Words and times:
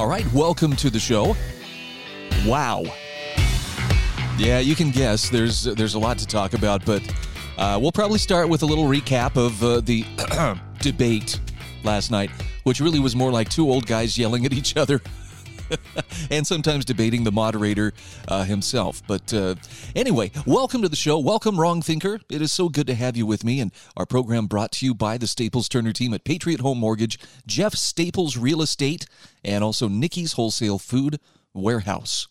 All 0.00 0.08
right, 0.08 0.24
welcome 0.32 0.74
to 0.76 0.88
the 0.88 0.98
show. 0.98 1.36
Wow. 2.46 2.84
Yeah, 4.38 4.58
you 4.58 4.74
can 4.74 4.92
guess. 4.92 5.28
There's 5.28 5.64
there's 5.64 5.92
a 5.92 5.98
lot 5.98 6.16
to 6.20 6.26
talk 6.26 6.54
about, 6.54 6.86
but 6.86 7.02
uh, 7.58 7.78
we'll 7.78 7.92
probably 7.92 8.18
start 8.18 8.48
with 8.48 8.62
a 8.62 8.66
little 8.66 8.84
recap 8.84 9.36
of 9.36 9.62
uh, 9.62 9.80
the 9.82 10.06
debate 10.80 11.38
last 11.84 12.10
night, 12.10 12.30
which 12.64 12.80
really 12.80 12.98
was 12.98 13.14
more 13.14 13.30
like 13.30 13.50
two 13.50 13.68
old 13.68 13.86
guys 13.86 14.16
yelling 14.16 14.46
at 14.46 14.54
each 14.54 14.74
other. 14.74 15.02
and 16.30 16.46
sometimes 16.46 16.84
debating 16.84 17.24
the 17.24 17.32
moderator 17.32 17.92
uh, 18.28 18.44
himself. 18.44 19.02
But 19.06 19.32
uh, 19.32 19.56
anyway, 19.94 20.30
welcome 20.46 20.82
to 20.82 20.88
the 20.88 20.96
show. 20.96 21.18
Welcome, 21.18 21.58
Wrong 21.58 21.82
Thinker. 21.82 22.20
It 22.30 22.42
is 22.42 22.52
so 22.52 22.68
good 22.68 22.86
to 22.86 22.94
have 22.94 23.16
you 23.16 23.26
with 23.26 23.44
me. 23.44 23.60
And 23.60 23.72
our 23.96 24.06
program 24.06 24.46
brought 24.46 24.72
to 24.72 24.86
you 24.86 24.94
by 24.94 25.18
the 25.18 25.26
Staples 25.26 25.68
Turner 25.68 25.92
team 25.92 26.14
at 26.14 26.24
Patriot 26.24 26.60
Home 26.60 26.78
Mortgage, 26.78 27.18
Jeff 27.46 27.74
Staples 27.74 28.36
Real 28.36 28.62
Estate, 28.62 29.06
and 29.44 29.64
also 29.64 29.88
Nikki's 29.88 30.32
Wholesale 30.32 30.78
Food 30.78 31.18
Warehouse. 31.54 32.28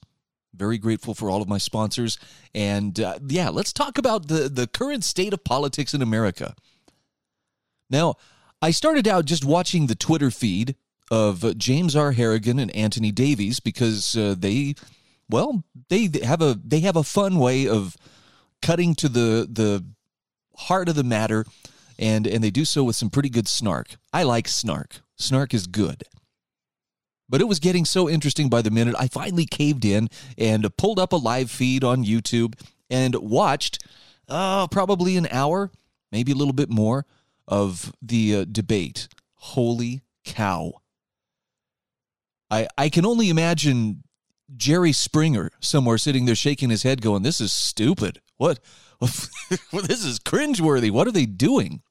Very 0.53 0.77
grateful 0.77 1.13
for 1.13 1.29
all 1.29 1.41
of 1.41 1.47
my 1.47 1.57
sponsors. 1.57 2.17
And 2.53 2.99
uh, 2.99 3.19
yeah, 3.27 3.49
let's 3.49 3.71
talk 3.71 3.97
about 3.97 4.27
the, 4.27 4.49
the 4.49 4.67
current 4.67 5.03
state 5.03 5.33
of 5.33 5.43
politics 5.43 5.93
in 5.93 6.01
America. 6.01 6.55
Now, 7.89 8.15
I 8.61 8.71
started 8.71 9.07
out 9.07 9.25
just 9.25 9.45
watching 9.45 9.87
the 9.87 9.95
Twitter 9.95 10.31
feed 10.31 10.75
of 11.11 11.57
James 11.57 11.95
R. 11.95 12.11
Harrigan 12.11 12.59
and 12.59 12.71
Anthony 12.75 13.11
Davies 13.11 13.59
because 13.59 14.15
uh, 14.15 14.35
they, 14.37 14.75
well, 15.29 15.63
they 15.89 16.09
have 16.23 16.41
a 16.41 16.59
they 16.63 16.81
have 16.81 16.95
a 16.95 17.03
fun 17.03 17.37
way 17.37 17.67
of 17.67 17.97
cutting 18.61 18.95
to 18.95 19.09
the 19.09 19.47
the 19.51 19.85
heart 20.55 20.89
of 20.89 20.95
the 20.95 21.03
matter, 21.03 21.45
and 21.97 22.27
and 22.27 22.43
they 22.43 22.51
do 22.51 22.65
so 22.65 22.83
with 22.83 22.95
some 22.95 23.09
pretty 23.09 23.29
good 23.29 23.47
snark. 23.47 23.97
I 24.13 24.23
like 24.23 24.47
snark. 24.47 25.01
Snark 25.17 25.53
is 25.53 25.67
good. 25.67 26.03
But 27.27 27.41
it 27.41 27.47
was 27.47 27.59
getting 27.59 27.85
so 27.85 28.09
interesting 28.09 28.49
by 28.49 28.63
the 28.63 28.71
minute. 28.71 28.95
I 28.97 29.07
finally 29.07 29.45
caved 29.45 29.85
in 29.85 30.09
and 30.37 30.65
pulled 30.77 30.97
up 30.97 31.13
a 31.13 31.17
live 31.17 31.51
feed 31.51 31.83
on 31.83 32.03
YouTube 32.03 32.59
and 32.89 33.13
watched, 33.15 33.83
uh, 34.27 34.67
probably 34.67 35.15
an 35.15 35.27
hour, 35.29 35.69
maybe 36.11 36.31
a 36.31 36.35
little 36.35 36.53
bit 36.53 36.71
more, 36.71 37.05
of 37.47 37.93
the 38.01 38.35
uh, 38.35 38.45
debate. 38.51 39.07
Holy 39.35 40.01
cow! 40.25 40.73
I 42.49 42.67
I 42.77 42.89
can 42.89 43.05
only 43.05 43.29
imagine 43.29 44.03
Jerry 44.55 44.91
Springer 44.91 45.51
somewhere 45.59 45.97
sitting 45.97 46.25
there 46.25 46.35
shaking 46.35 46.69
his 46.69 46.83
head, 46.83 47.01
going, 47.01 47.23
"This 47.23 47.41
is 47.41 47.51
stupid. 47.51 48.21
What? 48.37 48.59
this 48.99 50.03
is 50.03 50.19
cringeworthy. 50.19 50.91
What 50.91 51.07
are 51.07 51.11
they 51.11 51.25
doing?" 51.25 51.81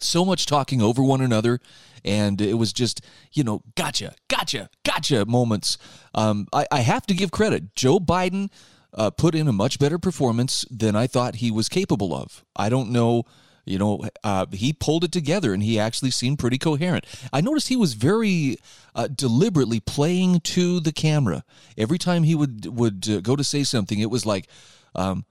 So 0.00 0.24
much 0.24 0.46
talking 0.46 0.80
over 0.80 1.02
one 1.02 1.20
another, 1.20 1.58
and 2.04 2.40
it 2.40 2.54
was 2.54 2.72
just, 2.72 3.04
you 3.32 3.42
know, 3.42 3.62
gotcha, 3.74 4.14
gotcha, 4.28 4.70
gotcha 4.84 5.24
moments. 5.26 5.76
Um, 6.14 6.46
I, 6.52 6.66
I 6.70 6.80
have 6.80 7.04
to 7.06 7.14
give 7.14 7.32
credit. 7.32 7.74
Joe 7.74 7.98
Biden 7.98 8.50
uh, 8.94 9.10
put 9.10 9.34
in 9.34 9.48
a 9.48 9.52
much 9.52 9.80
better 9.80 9.98
performance 9.98 10.64
than 10.70 10.94
I 10.94 11.08
thought 11.08 11.36
he 11.36 11.50
was 11.50 11.68
capable 11.68 12.14
of. 12.14 12.44
I 12.54 12.68
don't 12.68 12.90
know 12.90 13.24
you 13.68 13.78
know, 13.78 14.02
uh, 14.24 14.46
he 14.52 14.72
pulled 14.72 15.04
it 15.04 15.12
together 15.12 15.52
and 15.52 15.62
he 15.62 15.78
actually 15.78 16.10
seemed 16.10 16.38
pretty 16.38 16.58
coherent. 16.58 17.04
I 17.32 17.40
noticed 17.40 17.68
he 17.68 17.76
was 17.76 17.94
very 17.94 18.58
uh, 18.94 19.08
deliberately 19.08 19.80
playing 19.80 20.40
to 20.40 20.80
the 20.80 20.92
camera. 20.92 21.44
Every 21.76 21.98
time 21.98 22.22
he 22.22 22.34
would 22.34 22.66
would 22.66 23.08
uh, 23.08 23.20
go 23.20 23.36
to 23.36 23.44
say 23.44 23.64
something, 23.64 23.98
it 23.98 24.10
was 24.10 24.24
like, 24.24 24.48
um, 24.94 25.24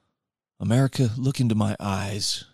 "America, 0.59 1.11
look 1.17 1.39
into 1.39 1.55
my 1.55 1.75
eyes." 1.79 2.45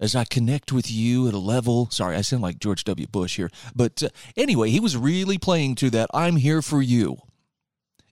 As 0.00 0.14
I 0.14 0.24
connect 0.24 0.70
with 0.70 0.88
you 0.88 1.26
at 1.26 1.34
a 1.34 1.38
level, 1.38 1.88
sorry, 1.90 2.14
I 2.14 2.20
sound 2.20 2.40
like 2.40 2.60
George 2.60 2.84
W. 2.84 3.08
Bush 3.08 3.34
here, 3.34 3.50
but 3.74 4.00
uh, 4.00 4.10
anyway, 4.36 4.70
he 4.70 4.78
was 4.78 4.96
really 4.96 5.38
playing 5.38 5.74
to 5.76 5.90
that. 5.90 6.08
I'm 6.14 6.36
here 6.36 6.62
for 6.62 6.80
you, 6.80 7.18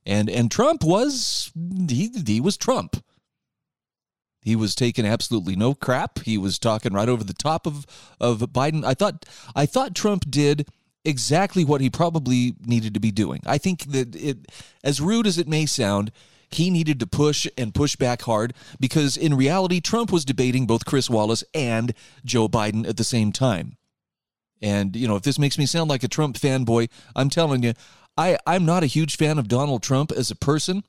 and 0.04 0.28
and 0.28 0.50
Trump 0.50 0.82
was 0.82 1.52
he 1.88 2.10
he 2.26 2.40
was 2.40 2.56
Trump 2.56 2.96
he 4.46 4.54
was 4.54 4.76
taking 4.76 5.04
absolutely 5.04 5.56
no 5.56 5.74
crap. 5.74 6.20
He 6.20 6.38
was 6.38 6.56
talking 6.56 6.92
right 6.92 7.08
over 7.08 7.24
the 7.24 7.34
top 7.34 7.66
of 7.66 7.84
of 8.20 8.38
Biden. 8.38 8.84
I 8.84 8.94
thought 8.94 9.26
I 9.56 9.66
thought 9.66 9.92
Trump 9.92 10.30
did 10.30 10.68
exactly 11.04 11.64
what 11.64 11.80
he 11.80 11.90
probably 11.90 12.54
needed 12.64 12.94
to 12.94 13.00
be 13.00 13.10
doing. 13.10 13.42
I 13.44 13.58
think 13.58 13.90
that 13.90 14.14
it 14.14 14.46
as 14.84 15.00
rude 15.00 15.26
as 15.26 15.36
it 15.36 15.48
may 15.48 15.66
sound, 15.66 16.12
he 16.48 16.70
needed 16.70 17.00
to 17.00 17.08
push 17.08 17.48
and 17.58 17.74
push 17.74 17.96
back 17.96 18.22
hard 18.22 18.54
because 18.78 19.16
in 19.16 19.34
reality 19.34 19.80
Trump 19.80 20.12
was 20.12 20.24
debating 20.24 20.64
both 20.64 20.84
Chris 20.84 21.10
Wallace 21.10 21.42
and 21.52 21.92
Joe 22.24 22.48
Biden 22.48 22.88
at 22.88 22.98
the 22.98 23.02
same 23.04 23.32
time. 23.32 23.76
And 24.62 24.94
you 24.94 25.08
know, 25.08 25.16
if 25.16 25.24
this 25.24 25.40
makes 25.40 25.58
me 25.58 25.66
sound 25.66 25.90
like 25.90 26.04
a 26.04 26.08
Trump 26.08 26.36
fanboy, 26.36 26.88
I'm 27.16 27.30
telling 27.30 27.64
you, 27.64 27.74
I 28.16 28.38
I'm 28.46 28.64
not 28.64 28.84
a 28.84 28.86
huge 28.94 29.16
fan 29.16 29.40
of 29.40 29.48
Donald 29.48 29.82
Trump 29.82 30.12
as 30.12 30.30
a 30.30 30.36
person. 30.36 30.84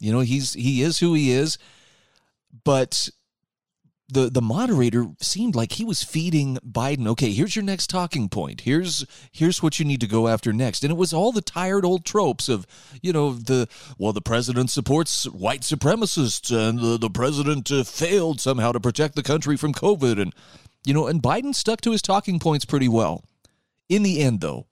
You 0.00 0.12
know, 0.12 0.20
he's 0.20 0.54
he 0.54 0.82
is 0.82 0.98
who 0.98 1.14
he 1.14 1.30
is, 1.30 1.58
but 2.64 3.10
the 4.12 4.30
the 4.30 4.42
moderator 4.42 5.06
seemed 5.20 5.54
like 5.54 5.72
he 5.72 5.84
was 5.84 6.02
feeding 6.02 6.58
Biden, 6.66 7.06
okay, 7.06 7.30
here's 7.30 7.54
your 7.54 7.64
next 7.64 7.88
talking 7.88 8.28
point. 8.28 8.62
Here's 8.62 9.04
here's 9.30 9.62
what 9.62 9.78
you 9.78 9.84
need 9.84 10.00
to 10.00 10.06
go 10.06 10.28
after 10.28 10.52
next. 10.52 10.82
And 10.82 10.90
it 10.90 10.96
was 10.96 11.12
all 11.12 11.32
the 11.32 11.40
tired 11.40 11.84
old 11.84 12.04
tropes 12.04 12.48
of, 12.48 12.66
you 13.02 13.12
know, 13.12 13.32
the 13.32 13.68
well, 13.98 14.12
the 14.12 14.20
president 14.20 14.70
supports 14.70 15.24
white 15.24 15.60
supremacists 15.60 16.50
and 16.50 16.78
the, 16.78 16.98
the 16.98 17.10
president 17.10 17.70
uh, 17.70 17.84
failed 17.84 18.40
somehow 18.40 18.72
to 18.72 18.80
protect 18.80 19.14
the 19.14 19.22
country 19.22 19.56
from 19.56 19.72
COVID 19.72 20.20
and 20.20 20.34
you 20.86 20.94
know, 20.94 21.06
and 21.06 21.22
Biden 21.22 21.54
stuck 21.54 21.82
to 21.82 21.92
his 21.92 22.02
talking 22.02 22.38
points 22.38 22.64
pretty 22.64 22.88
well. 22.88 23.24
In 23.88 24.02
the 24.02 24.20
end 24.20 24.40
though, 24.40 24.66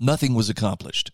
nothing 0.00 0.34
was 0.34 0.50
accomplished. 0.50 1.12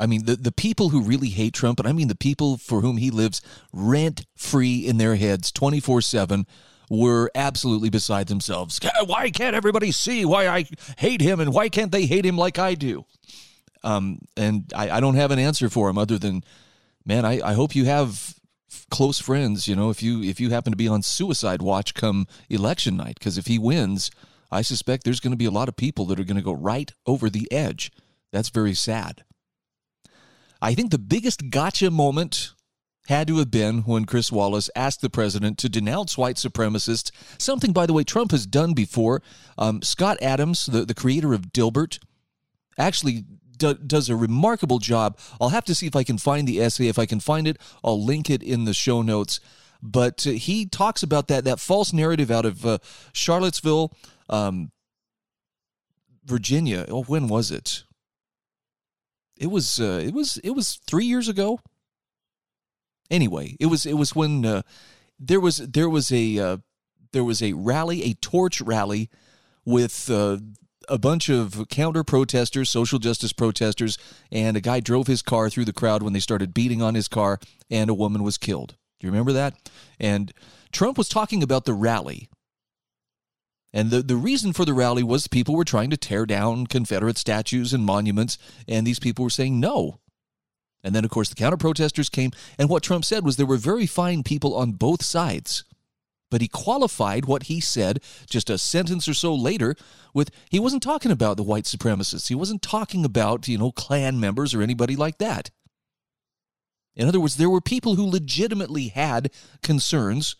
I 0.00 0.06
mean, 0.06 0.24
the, 0.24 0.34
the 0.34 0.50
people 0.50 0.88
who 0.88 1.02
really 1.02 1.28
hate 1.28 1.52
Trump, 1.52 1.78
and 1.78 1.86
I 1.86 1.92
mean 1.92 2.08
the 2.08 2.14
people 2.14 2.56
for 2.56 2.80
whom 2.80 2.96
he 2.96 3.10
lives 3.10 3.42
rent 3.72 4.24
free 4.34 4.86
in 4.86 4.96
their 4.96 5.16
heads 5.16 5.52
24 5.52 6.00
7, 6.00 6.46
were 6.88 7.30
absolutely 7.34 7.90
beside 7.90 8.26
themselves. 8.26 8.80
Why 9.06 9.30
can't 9.30 9.54
everybody 9.54 9.92
see 9.92 10.24
why 10.24 10.48
I 10.48 10.64
hate 10.98 11.20
him 11.20 11.38
and 11.38 11.52
why 11.52 11.68
can't 11.68 11.92
they 11.92 12.06
hate 12.06 12.26
him 12.26 12.36
like 12.36 12.58
I 12.58 12.74
do? 12.74 13.04
Um, 13.84 14.18
and 14.36 14.72
I, 14.74 14.90
I 14.90 15.00
don't 15.00 15.14
have 15.14 15.30
an 15.30 15.38
answer 15.38 15.68
for 15.68 15.88
him 15.88 15.98
other 15.98 16.18
than, 16.18 16.44
man, 17.04 17.24
I, 17.24 17.40
I 17.40 17.52
hope 17.52 17.76
you 17.76 17.84
have 17.84 18.34
close 18.90 19.18
friends. 19.20 19.68
You 19.68 19.76
know, 19.76 19.90
if 19.90 20.02
you 20.02 20.22
if 20.22 20.40
you 20.40 20.50
happen 20.50 20.72
to 20.72 20.76
be 20.76 20.88
on 20.88 21.02
suicide 21.02 21.62
watch 21.62 21.94
come 21.94 22.26
election 22.48 22.96
night, 22.96 23.18
because 23.18 23.38
if 23.38 23.46
he 23.46 23.58
wins, 23.58 24.10
I 24.50 24.62
suspect 24.62 25.04
there's 25.04 25.20
going 25.20 25.32
to 25.32 25.36
be 25.36 25.44
a 25.44 25.50
lot 25.50 25.68
of 25.68 25.76
people 25.76 26.06
that 26.06 26.18
are 26.18 26.24
going 26.24 26.36
to 26.36 26.42
go 26.42 26.52
right 26.52 26.92
over 27.06 27.30
the 27.30 27.50
edge. 27.52 27.92
That's 28.32 28.48
very 28.48 28.74
sad. 28.74 29.24
I 30.62 30.74
think 30.74 30.90
the 30.90 30.98
biggest 30.98 31.50
gotcha 31.50 31.90
moment 31.90 32.54
had 33.06 33.26
to 33.26 33.38
have 33.38 33.50
been 33.50 33.80
when 33.80 34.04
Chris 34.04 34.30
Wallace 34.30 34.70
asked 34.76 35.00
the 35.00 35.10
president 35.10 35.58
to 35.58 35.68
denounce 35.68 36.16
white 36.16 36.36
supremacists, 36.36 37.10
something, 37.38 37.72
by 37.72 37.86
the 37.86 37.92
way, 37.92 38.04
Trump 38.04 38.30
has 38.30 38.46
done 38.46 38.72
before. 38.72 39.22
Um, 39.58 39.82
Scott 39.82 40.18
Adams, 40.22 40.66
the, 40.66 40.84
the 40.84 40.94
creator 40.94 41.32
of 41.32 41.52
Dilbert, 41.52 41.98
actually 42.78 43.24
do, 43.56 43.74
does 43.74 44.08
a 44.08 44.16
remarkable 44.16 44.78
job. 44.78 45.18
I'll 45.40 45.48
have 45.48 45.64
to 45.64 45.74
see 45.74 45.86
if 45.86 45.96
I 45.96 46.04
can 46.04 46.18
find 46.18 46.46
the 46.46 46.60
essay. 46.60 46.88
If 46.88 46.98
I 46.98 47.06
can 47.06 47.20
find 47.20 47.48
it, 47.48 47.58
I'll 47.82 48.02
link 48.02 48.30
it 48.30 48.42
in 48.42 48.64
the 48.64 48.74
show 48.74 49.02
notes. 49.02 49.40
But 49.82 50.26
uh, 50.26 50.30
he 50.30 50.66
talks 50.66 51.02
about 51.02 51.28
that, 51.28 51.44
that 51.44 51.58
false 51.58 51.92
narrative 51.92 52.30
out 52.30 52.44
of 52.44 52.66
uh, 52.66 52.78
Charlottesville, 53.12 53.92
um, 54.28 54.70
Virginia. 56.24 56.84
Oh, 56.88 57.02
when 57.04 57.28
was 57.28 57.50
it? 57.50 57.84
It 59.40 59.50
was 59.50 59.80
uh, 59.80 60.00
it 60.04 60.12
was 60.12 60.36
it 60.44 60.50
was 60.50 60.78
three 60.86 61.06
years 61.06 61.26
ago. 61.26 61.60
Anyway, 63.10 63.56
it 63.58 63.66
was 63.66 63.86
it 63.86 63.94
was 63.94 64.14
when 64.14 64.44
uh, 64.44 64.62
there 65.18 65.40
was 65.40 65.56
there 65.56 65.88
was 65.88 66.12
a 66.12 66.38
uh, 66.38 66.56
there 67.12 67.24
was 67.24 67.42
a 67.42 67.54
rally, 67.54 68.04
a 68.04 68.14
torch 68.14 68.60
rally, 68.60 69.08
with 69.64 70.10
uh, 70.10 70.36
a 70.88 70.98
bunch 70.98 71.30
of 71.30 71.66
counter 71.70 72.04
protesters, 72.04 72.68
social 72.68 72.98
justice 72.98 73.32
protesters, 73.32 73.96
and 74.30 74.58
a 74.58 74.60
guy 74.60 74.78
drove 74.78 75.06
his 75.06 75.22
car 75.22 75.48
through 75.48 75.64
the 75.64 75.72
crowd 75.72 76.02
when 76.02 76.12
they 76.12 76.20
started 76.20 76.52
beating 76.52 76.82
on 76.82 76.94
his 76.94 77.08
car, 77.08 77.40
and 77.70 77.88
a 77.88 77.94
woman 77.94 78.22
was 78.22 78.36
killed. 78.36 78.76
Do 79.00 79.06
you 79.06 79.10
remember 79.10 79.32
that? 79.32 79.54
And 79.98 80.32
Trump 80.70 80.98
was 80.98 81.08
talking 81.08 81.42
about 81.42 81.64
the 81.64 81.72
rally. 81.72 82.28
And 83.72 83.90
the, 83.90 84.02
the 84.02 84.16
reason 84.16 84.52
for 84.52 84.64
the 84.64 84.74
rally 84.74 85.02
was 85.02 85.28
people 85.28 85.54
were 85.54 85.64
trying 85.64 85.90
to 85.90 85.96
tear 85.96 86.26
down 86.26 86.66
Confederate 86.66 87.18
statues 87.18 87.72
and 87.72 87.84
monuments, 87.84 88.36
and 88.66 88.86
these 88.86 88.98
people 88.98 89.22
were 89.22 89.30
saying 89.30 89.60
no. 89.60 90.00
And 90.82 90.94
then, 90.94 91.04
of 91.04 91.10
course, 91.10 91.28
the 91.28 91.34
counter 91.34 91.56
protesters 91.56 92.08
came, 92.08 92.32
and 92.58 92.68
what 92.68 92.82
Trump 92.82 93.04
said 93.04 93.24
was 93.24 93.36
there 93.36 93.46
were 93.46 93.56
very 93.56 93.86
fine 93.86 94.22
people 94.22 94.56
on 94.56 94.72
both 94.72 95.04
sides. 95.04 95.64
But 96.30 96.40
he 96.40 96.48
qualified 96.48 97.26
what 97.26 97.44
he 97.44 97.60
said 97.60 98.00
just 98.28 98.50
a 98.50 98.56
sentence 98.56 99.08
or 99.08 99.14
so 99.14 99.34
later 99.34 99.74
with 100.14 100.30
he 100.48 100.60
wasn't 100.60 100.82
talking 100.82 101.10
about 101.10 101.36
the 101.36 101.42
white 101.42 101.64
supremacists. 101.64 102.28
He 102.28 102.36
wasn't 102.36 102.62
talking 102.62 103.04
about, 103.04 103.48
you 103.48 103.58
know, 103.58 103.72
Klan 103.72 104.20
members 104.20 104.54
or 104.54 104.62
anybody 104.62 104.94
like 104.94 105.18
that. 105.18 105.50
In 106.94 107.08
other 107.08 107.20
words, 107.20 107.36
there 107.36 107.50
were 107.50 107.60
people 107.60 107.96
who 107.96 108.08
legitimately 108.08 108.88
had 108.88 109.32
concerns 109.62 110.36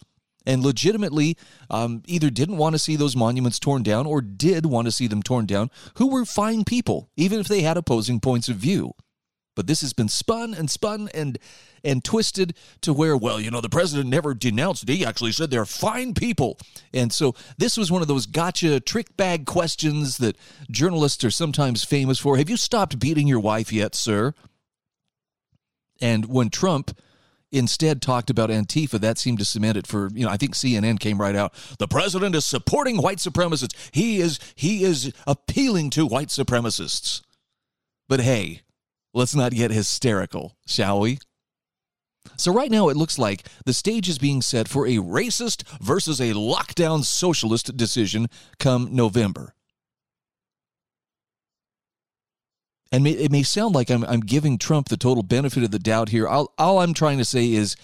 and 0.46 0.62
legitimately 0.62 1.36
um, 1.68 2.02
either 2.06 2.30
didn't 2.30 2.56
want 2.56 2.74
to 2.74 2.78
see 2.78 2.96
those 2.96 3.16
monuments 3.16 3.58
torn 3.58 3.82
down 3.82 4.06
or 4.06 4.20
did 4.20 4.66
want 4.66 4.86
to 4.86 4.92
see 4.92 5.06
them 5.06 5.22
torn 5.22 5.46
down, 5.46 5.70
who 5.96 6.08
were 6.08 6.24
fine 6.24 6.64
people, 6.64 7.10
even 7.16 7.40
if 7.40 7.48
they 7.48 7.62
had 7.62 7.76
opposing 7.76 8.20
points 8.20 8.48
of 8.48 8.56
view. 8.56 8.92
But 9.56 9.66
this 9.66 9.80
has 9.82 9.92
been 9.92 10.08
spun 10.08 10.54
and 10.54 10.70
spun 10.70 11.10
and 11.12 11.38
and 11.82 12.04
twisted 12.04 12.54
to 12.82 12.92
where, 12.92 13.16
well, 13.16 13.40
you 13.40 13.50
know, 13.50 13.60
the 13.60 13.68
president 13.68 14.08
never 14.08 14.34
denounced 14.34 14.82
it. 14.82 14.90
He 14.90 15.04
actually 15.04 15.32
said 15.32 15.50
they're 15.50 15.66
fine 15.66 16.14
people. 16.14 16.58
And 16.92 17.12
so 17.12 17.34
this 17.56 17.76
was 17.76 17.90
one 17.90 18.02
of 18.02 18.08
those 18.08 18.26
gotcha 18.26 18.80
trick 18.80 19.16
bag 19.16 19.46
questions 19.46 20.18
that 20.18 20.36
journalists 20.70 21.24
are 21.24 21.30
sometimes 21.30 21.84
famous 21.84 22.18
for. 22.18 22.36
Have 22.36 22.50
you 22.50 22.56
stopped 22.56 22.98
beating 22.98 23.26
your 23.26 23.40
wife 23.40 23.72
yet, 23.72 23.94
sir? 23.94 24.34
And 26.00 26.26
when 26.26 26.50
Trump 26.50 26.98
instead 27.52 28.00
talked 28.00 28.30
about 28.30 28.50
Antifa, 28.50 29.00
that 29.00 29.18
seemed 29.18 29.38
to 29.38 29.44
cement 29.44 29.76
it 29.76 29.86
for, 29.86 30.10
you 30.14 30.24
know, 30.24 30.30
I 30.30 30.36
think 30.36 30.54
CNN 30.54 31.00
came 31.00 31.20
right 31.20 31.36
out. 31.36 31.52
The 31.78 31.88
president 31.88 32.34
is 32.34 32.44
supporting 32.44 32.98
white 32.98 33.18
supremacists. 33.18 33.74
He 33.92 34.20
is 34.20 34.38
he 34.54 34.84
is 34.84 35.12
appealing 35.26 35.90
to 35.90 36.06
white 36.06 36.28
supremacists. 36.28 37.22
But 38.08 38.20
hey, 38.20 38.62
let's 39.14 39.34
not 39.34 39.52
get 39.52 39.70
hysterical, 39.70 40.56
shall 40.66 41.00
we? 41.00 41.18
So, 42.36 42.52
right 42.52 42.70
now, 42.70 42.88
it 42.88 42.96
looks 42.96 43.18
like 43.18 43.46
the 43.64 43.72
stage 43.72 44.08
is 44.08 44.18
being 44.18 44.42
set 44.42 44.68
for 44.68 44.86
a 44.86 44.96
racist 44.96 45.62
versus 45.80 46.20
a 46.20 46.32
lockdown 46.32 47.04
socialist 47.04 47.76
decision 47.76 48.28
come 48.58 48.88
November. 48.92 49.54
And 52.92 53.06
it 53.06 53.30
may 53.30 53.44
sound 53.44 53.74
like 53.74 53.88
I'm, 53.90 54.04
I'm 54.04 54.20
giving 54.20 54.58
Trump 54.58 54.88
the 54.88 54.96
total 54.96 55.22
benefit 55.22 55.62
of 55.62 55.70
the 55.70 55.78
doubt 55.78 56.08
here. 56.08 56.28
I'll, 56.28 56.52
all 56.58 56.80
I'm 56.80 56.92
trying 56.92 57.18
to 57.18 57.24
say 57.24 57.52
is 57.52 57.76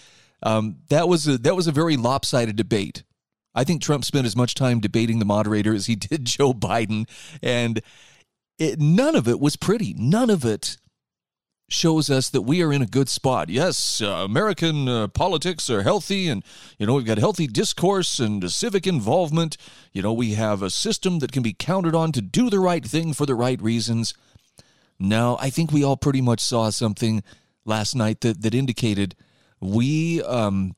um, 0.42 0.78
that 0.88 1.08
was 1.08 1.28
a, 1.28 1.38
that 1.38 1.54
was 1.54 1.68
a 1.68 1.72
very 1.72 1.96
lopsided 1.96 2.56
debate. 2.56 3.04
I 3.54 3.64
think 3.64 3.80
Trump 3.80 4.04
spent 4.04 4.26
as 4.26 4.36
much 4.36 4.54
time 4.54 4.80
debating 4.80 5.18
the 5.18 5.24
moderator 5.24 5.72
as 5.74 5.86
he 5.86 5.96
did 5.96 6.24
Joe 6.24 6.52
Biden, 6.52 7.08
and 7.42 7.80
it, 8.58 8.80
none 8.80 9.16
of 9.16 9.28
it 9.28 9.40
was 9.40 9.56
pretty. 9.56 9.94
None 9.96 10.28
of 10.28 10.44
it 10.44 10.76
shows 11.68 12.08
us 12.10 12.30
that 12.30 12.42
we 12.42 12.62
are 12.62 12.72
in 12.72 12.82
a 12.82 12.86
good 12.86 13.08
spot. 13.08 13.48
Yes, 13.48 14.00
uh, 14.00 14.06
American 14.06 14.88
uh, 14.88 15.08
politics 15.08 15.68
are 15.70 15.82
healthy, 15.82 16.28
and 16.28 16.44
you 16.78 16.86
know 16.86 16.94
we've 16.94 17.06
got 17.06 17.18
healthy 17.18 17.46
discourse 17.46 18.18
and 18.18 18.50
civic 18.50 18.86
involvement. 18.86 19.56
You 19.92 20.02
know 20.02 20.12
we 20.12 20.34
have 20.34 20.62
a 20.62 20.70
system 20.70 21.20
that 21.20 21.32
can 21.32 21.42
be 21.42 21.52
counted 21.52 21.94
on 21.94 22.12
to 22.12 22.20
do 22.20 22.50
the 22.50 22.60
right 22.60 22.84
thing 22.84 23.12
for 23.12 23.26
the 23.26 23.34
right 23.34 23.60
reasons. 23.60 24.14
No, 24.98 25.36
I 25.40 25.50
think 25.50 25.72
we 25.72 25.84
all 25.84 25.96
pretty 25.96 26.20
much 26.20 26.40
saw 26.40 26.70
something 26.70 27.22
last 27.64 27.94
night 27.94 28.20
that 28.22 28.42
that 28.42 28.54
indicated 28.54 29.14
we 29.60 30.22
um, 30.22 30.74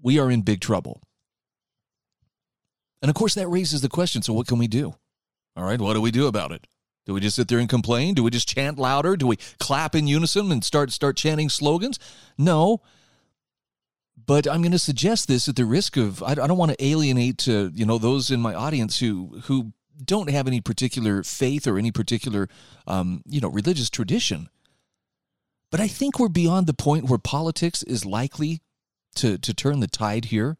we 0.00 0.18
are 0.18 0.30
in 0.30 0.42
big 0.42 0.60
trouble. 0.60 1.00
And 3.02 3.08
of 3.08 3.14
course, 3.14 3.34
that 3.34 3.48
raises 3.48 3.80
the 3.80 3.88
question: 3.88 4.22
so 4.22 4.32
what 4.32 4.46
can 4.46 4.58
we 4.58 4.68
do? 4.68 4.94
All 5.56 5.64
right, 5.64 5.80
what 5.80 5.94
do 5.94 6.00
we 6.00 6.10
do 6.10 6.26
about 6.26 6.52
it? 6.52 6.66
Do 7.06 7.14
we 7.14 7.20
just 7.20 7.36
sit 7.36 7.48
there 7.48 7.58
and 7.58 7.68
complain? 7.68 8.14
Do 8.14 8.22
we 8.22 8.30
just 8.30 8.48
chant 8.48 8.78
louder? 8.78 9.16
Do 9.16 9.26
we 9.26 9.38
clap 9.58 9.94
in 9.94 10.06
unison 10.06 10.52
and 10.52 10.62
start 10.62 10.92
start 10.92 11.16
chanting 11.16 11.48
slogans? 11.48 11.98
No. 12.36 12.82
But 14.26 14.46
I'm 14.46 14.60
going 14.60 14.72
to 14.72 14.78
suggest 14.78 15.26
this 15.26 15.48
at 15.48 15.56
the 15.56 15.64
risk 15.64 15.96
of 15.96 16.22
I 16.22 16.34
don't 16.34 16.58
want 16.58 16.72
to 16.72 16.84
alienate 16.84 17.38
to 17.38 17.70
you 17.74 17.86
know 17.86 17.98
those 17.98 18.30
in 18.30 18.42
my 18.42 18.54
audience 18.54 18.98
who 18.98 19.40
who 19.44 19.72
don't 20.04 20.30
have 20.30 20.46
any 20.46 20.60
particular 20.60 21.22
faith 21.22 21.66
or 21.66 21.78
any 21.78 21.90
particular 21.90 22.48
um, 22.86 23.22
you 23.26 23.40
know 23.40 23.48
religious 23.48 23.90
tradition. 23.90 24.48
But 25.70 25.80
I 25.80 25.88
think 25.88 26.18
we're 26.18 26.28
beyond 26.28 26.66
the 26.66 26.74
point 26.74 27.04
where 27.04 27.18
politics 27.18 27.82
is 27.82 28.04
likely 28.04 28.60
to 29.16 29.38
to 29.38 29.54
turn 29.54 29.80
the 29.80 29.86
tide 29.86 30.26
here. 30.26 30.56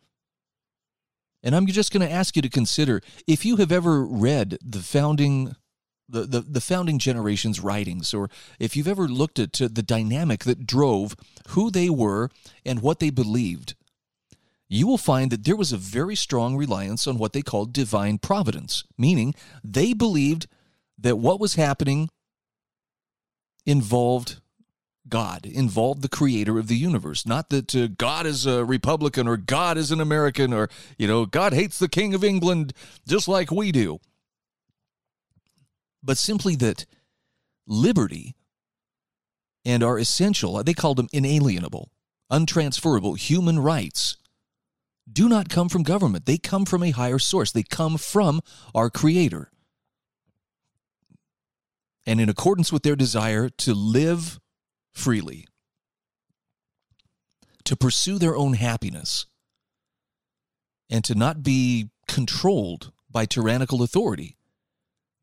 And 1.43 1.55
I'm 1.55 1.67
just 1.67 1.93
going 1.93 2.06
to 2.06 2.12
ask 2.12 2.35
you 2.35 2.43
to 2.43 2.49
consider 2.49 3.00
if 3.26 3.44
you 3.44 3.56
have 3.56 3.70
ever 3.70 4.05
read 4.05 4.58
the 4.61 4.81
founding 4.81 5.55
the, 6.08 6.23
the, 6.23 6.41
the 6.41 6.61
founding 6.61 6.99
generation's 6.99 7.61
writings, 7.61 8.14
or 8.14 8.31
if 8.58 8.76
you've 8.76 8.88
ever 8.88 9.06
looked 9.06 9.38
at 9.38 9.52
the 9.52 9.82
dynamic 9.82 10.44
that 10.44 10.67
drove 10.67 11.14
who 11.49 11.70
they 11.70 11.91
were 11.91 12.31
and 12.64 12.81
what 12.81 12.99
they 12.99 13.11
believed, 13.11 13.75
you 14.69 14.87
will 14.87 14.99
find 14.99 15.31
that 15.31 15.44
there 15.44 15.56
was 15.56 15.73
a 15.73 15.79
very 15.79 16.15
strong 16.15 16.56
reliance 16.56 17.06
on 17.06 17.19
what 17.19 17.32
they 17.32 17.43
called 17.43 17.73
divine 17.73 18.19
providence, 18.19 18.85
meaning 18.97 19.35
they 19.65 19.93
believed 19.93 20.47
that 20.99 21.19
what 21.19 21.41
was 21.41 21.55
happening 21.55 22.11
involved 23.65 24.41
God, 25.09 25.47
involved 25.47 26.03
the 26.03 26.09
creator 26.09 26.59
of 26.59 26.69
the 26.69 26.76
universe. 26.76 27.25
Not 27.25 27.49
that 27.49 27.75
uh, 27.75 27.87
God 27.87 28.26
is 28.26 28.44
a 28.44 28.62
Republican 28.62 29.26
or 29.26 29.38
God 29.38 29.79
is 29.79 29.91
an 29.91 30.03
American 30.03 30.53
or, 30.53 30.69
you 30.99 31.06
know, 31.06 31.25
God 31.25 31.55
hates 31.55 31.79
the 31.79 31.88
King 31.88 32.12
of 32.12 32.23
England 32.23 32.75
just 33.06 33.26
like 33.26 33.50
we 33.50 33.73
do 33.73 34.00
but 36.03 36.19
simply 36.19 36.56
that 36.56 36.87
liberty 37.67 38.35
and 39.65 39.82
our 39.82 39.99
essential, 39.99 40.62
they 40.62 40.75
called 40.75 40.97
them 40.97 41.09
inalienable, 41.12 41.91
untransferable 42.31 43.15
human 43.15 43.59
rights, 43.59 44.17
do 45.10 45.28
not 45.28 45.49
come 45.49 45.69
from 45.69 45.82
government. 45.82 46.26
They 46.26 46.38
come 46.38 46.64
from 46.64 46.82
a 46.82 46.90
higher 46.90 47.19
source, 47.19 47.52
they 47.52 47.62
come 47.62 47.96
from 47.96 48.40
our 48.75 48.90
Creator. 48.90 49.50
And 52.06 52.20
in 52.20 52.28
accordance 52.28 52.72
with 52.72 52.82
their 52.82 52.96
desire 52.96 53.49
to 53.50 53.75
live 53.75 54.40
freely, 54.93 55.46
to 57.64 57.76
pursue 57.76 58.19
their 58.19 58.34
own 58.34 58.55
happiness, 58.55 59.26
and 60.90 61.05
to 61.05 61.14
not 61.14 61.43
be 61.43 61.91
controlled 62.06 62.93
by 63.10 63.27
tyrannical 63.27 63.82
authority. 63.82 64.36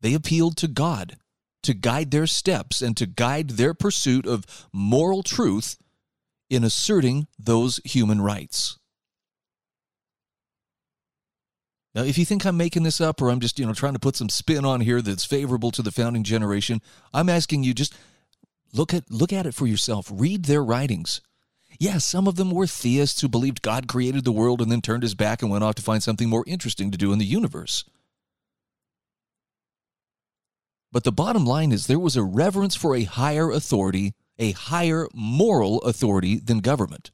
They 0.00 0.14
appealed 0.14 0.56
to 0.58 0.68
God 0.68 1.16
to 1.62 1.74
guide 1.74 2.12
their 2.12 2.26
steps 2.26 2.80
and 2.80 2.96
to 2.96 3.06
guide 3.06 3.50
their 3.50 3.74
pursuit 3.74 4.26
of 4.26 4.44
moral 4.72 5.22
truth 5.22 5.76
in 6.48 6.62
asserting 6.62 7.26
those 7.38 7.80
human 7.84 8.20
rights. 8.20 8.78
Now, 11.96 12.02
if 12.02 12.18
you 12.18 12.26
think 12.26 12.44
I'm 12.44 12.58
making 12.58 12.82
this 12.82 13.00
up 13.00 13.22
or 13.22 13.30
I'm 13.30 13.40
just, 13.40 13.58
you 13.58 13.64
know, 13.64 13.72
trying 13.72 13.94
to 13.94 13.98
put 13.98 14.16
some 14.16 14.28
spin 14.28 14.66
on 14.66 14.82
here 14.82 15.00
that's 15.00 15.24
favorable 15.24 15.70
to 15.70 15.80
the 15.80 15.90
founding 15.90 16.24
generation, 16.24 16.82
I'm 17.14 17.30
asking 17.30 17.64
you 17.64 17.72
just 17.72 17.96
look 18.74 18.92
at 18.92 19.10
look 19.10 19.32
at 19.32 19.46
it 19.46 19.54
for 19.54 19.66
yourself. 19.66 20.10
Read 20.12 20.44
their 20.44 20.62
writings. 20.62 21.22
Yes, 21.80 22.04
some 22.04 22.28
of 22.28 22.36
them 22.36 22.50
were 22.50 22.66
theists 22.66 23.22
who 23.22 23.28
believed 23.28 23.62
God 23.62 23.88
created 23.88 24.26
the 24.26 24.32
world 24.32 24.60
and 24.60 24.70
then 24.70 24.82
turned 24.82 25.04
his 25.04 25.14
back 25.14 25.40
and 25.40 25.50
went 25.50 25.64
off 25.64 25.76
to 25.76 25.82
find 25.82 26.02
something 26.02 26.28
more 26.28 26.44
interesting 26.46 26.90
to 26.90 26.98
do 26.98 27.14
in 27.14 27.18
the 27.18 27.24
universe. 27.24 27.82
But 30.92 31.04
the 31.04 31.12
bottom 31.12 31.46
line 31.46 31.72
is 31.72 31.86
there 31.86 31.98
was 31.98 32.16
a 32.16 32.22
reverence 32.22 32.76
for 32.76 32.94
a 32.94 33.04
higher 33.04 33.50
authority, 33.50 34.12
a 34.38 34.52
higher 34.52 35.08
moral 35.14 35.80
authority 35.80 36.38
than 36.40 36.60
government. 36.60 37.10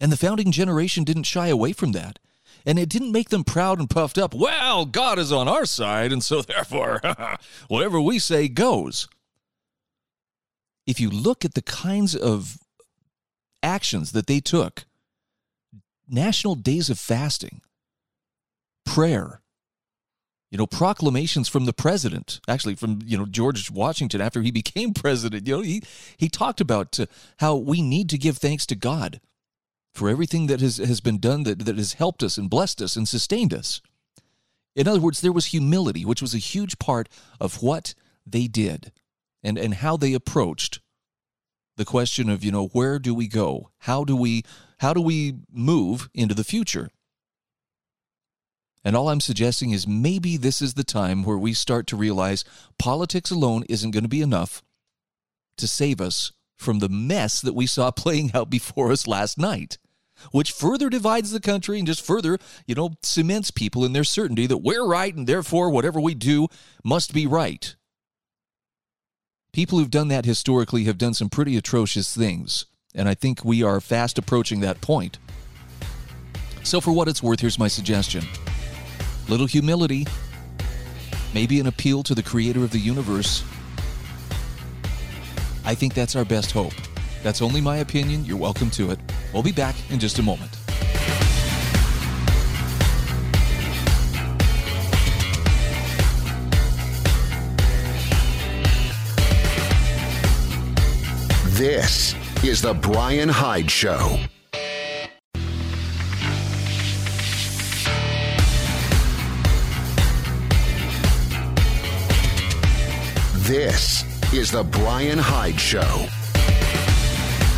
And 0.00 0.10
the 0.10 0.16
founding 0.16 0.50
generation 0.50 1.04
didn't 1.04 1.24
shy 1.24 1.48
away 1.48 1.74
from 1.74 1.92
that. 1.92 2.18
And 2.66 2.78
it 2.78 2.88
didn't 2.88 3.12
make 3.12 3.28
them 3.28 3.44
proud 3.44 3.78
and 3.78 3.90
puffed 3.90 4.16
up. 4.16 4.34
Well, 4.34 4.86
God 4.86 5.18
is 5.18 5.32
on 5.32 5.48
our 5.48 5.66
side, 5.66 6.12
and 6.12 6.22
so 6.22 6.42
therefore, 6.42 7.00
whatever 7.68 8.00
we 8.00 8.18
say 8.18 8.48
goes. 8.48 9.08
If 10.86 11.00
you 11.00 11.10
look 11.10 11.44
at 11.44 11.54
the 11.54 11.62
kinds 11.62 12.14
of 12.14 12.58
actions 13.62 14.12
that 14.12 14.26
they 14.26 14.40
took, 14.40 14.84
national 16.08 16.54
days 16.54 16.90
of 16.90 16.98
fasting, 16.98 17.62
prayer, 18.84 19.40
you 20.50 20.58
know, 20.58 20.66
proclamations 20.66 21.48
from 21.48 21.64
the 21.64 21.72
president, 21.72 22.40
actually 22.46 22.76
from, 22.76 23.00
you 23.04 23.18
know, 23.18 23.26
George 23.26 23.70
Washington 23.70 24.20
after 24.20 24.40
he 24.42 24.50
became 24.50 24.94
president. 24.94 25.48
You 25.48 25.56
know, 25.56 25.62
he, 25.62 25.82
he 26.16 26.28
talked 26.28 26.60
about 26.60 27.00
uh, 27.00 27.06
how 27.38 27.56
we 27.56 27.82
need 27.82 28.08
to 28.10 28.18
give 28.18 28.38
thanks 28.38 28.64
to 28.66 28.76
God 28.76 29.20
for 29.94 30.08
everything 30.08 30.48
that 30.48 30.60
has, 30.60 30.78
has 30.78 31.00
been 31.00 31.18
done 31.18 31.44
that, 31.44 31.60
that 31.60 31.78
has 31.78 31.94
helped 31.94 32.22
us 32.22 32.36
and 32.36 32.50
blessed 32.50 32.82
us 32.82 32.96
and 32.96 33.08
sustained 33.08 33.54
us. 33.54 33.80
In 34.74 34.88
other 34.88 35.00
words, 35.00 35.20
there 35.20 35.32
was 35.32 35.46
humility, 35.46 36.04
which 36.04 36.20
was 36.20 36.34
a 36.34 36.38
huge 36.38 36.78
part 36.78 37.08
of 37.40 37.62
what 37.62 37.94
they 38.26 38.48
did 38.48 38.90
and, 39.42 39.56
and 39.56 39.74
how 39.74 39.96
they 39.96 40.12
approached 40.12 40.80
the 41.76 41.84
question 41.84 42.28
of, 42.28 42.42
you 42.42 42.50
know, 42.50 42.66
where 42.68 42.98
do 42.98 43.14
we 43.14 43.28
go? 43.28 43.70
How 43.78 44.04
do 44.04 44.16
we 44.16 44.42
how 44.78 44.92
do 44.92 45.00
we 45.00 45.36
move 45.50 46.10
into 46.12 46.34
the 46.34 46.44
future? 46.44 46.90
And 48.84 48.94
all 48.94 49.08
I'm 49.08 49.20
suggesting 49.20 49.70
is 49.70 49.88
maybe 49.88 50.36
this 50.36 50.60
is 50.60 50.74
the 50.74 50.84
time 50.84 51.22
where 51.22 51.38
we 51.38 51.54
start 51.54 51.86
to 51.86 51.96
realize 51.96 52.44
politics 52.78 53.30
alone 53.30 53.64
isn't 53.68 53.92
going 53.92 54.02
to 54.02 54.08
be 54.08 54.20
enough 54.20 54.62
to 55.56 55.66
save 55.66 56.00
us 56.00 56.32
from 56.58 56.80
the 56.80 56.88
mess 56.88 57.40
that 57.40 57.54
we 57.54 57.66
saw 57.66 57.90
playing 57.92 58.32
out 58.34 58.50
before 58.50 58.92
us 58.92 59.06
last 59.06 59.38
night, 59.38 59.78
which 60.32 60.52
further 60.52 60.88
divides 60.88 61.30
the 61.30 61.40
country 61.40 61.78
and 61.78 61.86
just 61.86 62.04
further, 62.04 62.38
you 62.66 62.74
know, 62.74 62.94
cements 63.02 63.50
people 63.50 63.84
in 63.84 63.92
their 63.92 64.04
certainty 64.04 64.46
that 64.46 64.58
we're 64.58 64.86
right 64.86 65.14
and 65.14 65.26
therefore 65.26 65.70
whatever 65.70 66.00
we 66.00 66.14
do 66.14 66.48
must 66.82 67.12
be 67.12 67.26
right. 67.26 67.76
People 69.52 69.78
who've 69.78 69.90
done 69.90 70.08
that 70.08 70.24
historically 70.24 70.84
have 70.84 70.98
done 70.98 71.14
some 71.14 71.28
pretty 71.28 71.56
atrocious 71.56 72.14
things, 72.14 72.66
and 72.92 73.08
I 73.08 73.14
think 73.14 73.44
we 73.44 73.62
are 73.62 73.80
fast 73.80 74.18
approaching 74.18 74.60
that 74.60 74.80
point. 74.80 75.18
So, 76.64 76.80
for 76.80 76.92
what 76.92 77.06
it's 77.06 77.22
worth, 77.22 77.40
here's 77.40 77.58
my 77.58 77.68
suggestion 77.68 78.24
little 79.28 79.46
humility, 79.46 80.06
maybe 81.32 81.60
an 81.60 81.66
appeal 81.66 82.02
to 82.02 82.14
the 82.14 82.22
creator 82.22 82.64
of 82.64 82.72
the 82.72 82.78
universe. 82.78 83.44
I 85.64 85.74
think 85.74 85.94
that's 85.94 86.16
our 86.16 86.24
best 86.24 86.50
hope. 86.50 86.74
That's 87.24 87.40
only 87.40 87.62
my 87.62 87.78
opinion. 87.78 88.26
You're 88.26 88.36
welcome 88.36 88.70
to 88.72 88.90
it. 88.90 88.98
We'll 89.32 89.42
be 89.42 89.50
back 89.50 89.74
in 89.90 89.98
just 89.98 90.18
a 90.18 90.22
moment. 90.22 90.50
This 101.56 102.14
is 102.44 102.60
The 102.60 102.74
Brian 102.74 103.30
Hyde 103.30 103.70
Show. 103.70 104.18
This 113.46 114.04
is 114.34 114.50
The 114.50 114.62
Brian 114.62 115.18
Hyde 115.18 115.58
Show. 115.58 116.06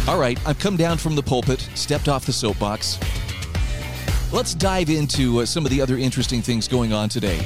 All 0.09 0.21
right, 0.21 0.39
I've 0.47 0.61
come 0.61 0.77
down 0.77 0.99
from 0.99 1.17
the 1.17 1.23
pulpit, 1.23 1.69
stepped 1.75 2.09
off 2.09 2.25
the 2.25 2.33
soapbox. 2.33 3.01
Let's 4.33 4.55
dive 4.55 4.89
into 4.89 5.41
uh, 5.41 5.47
some 5.47 5.65
of 5.65 5.73
the 5.73 5.81
other 5.81 5.99
interesting 5.99 6.43
things 6.43 6.69
going 6.69 6.93
on 6.93 7.09
today. 7.09 7.45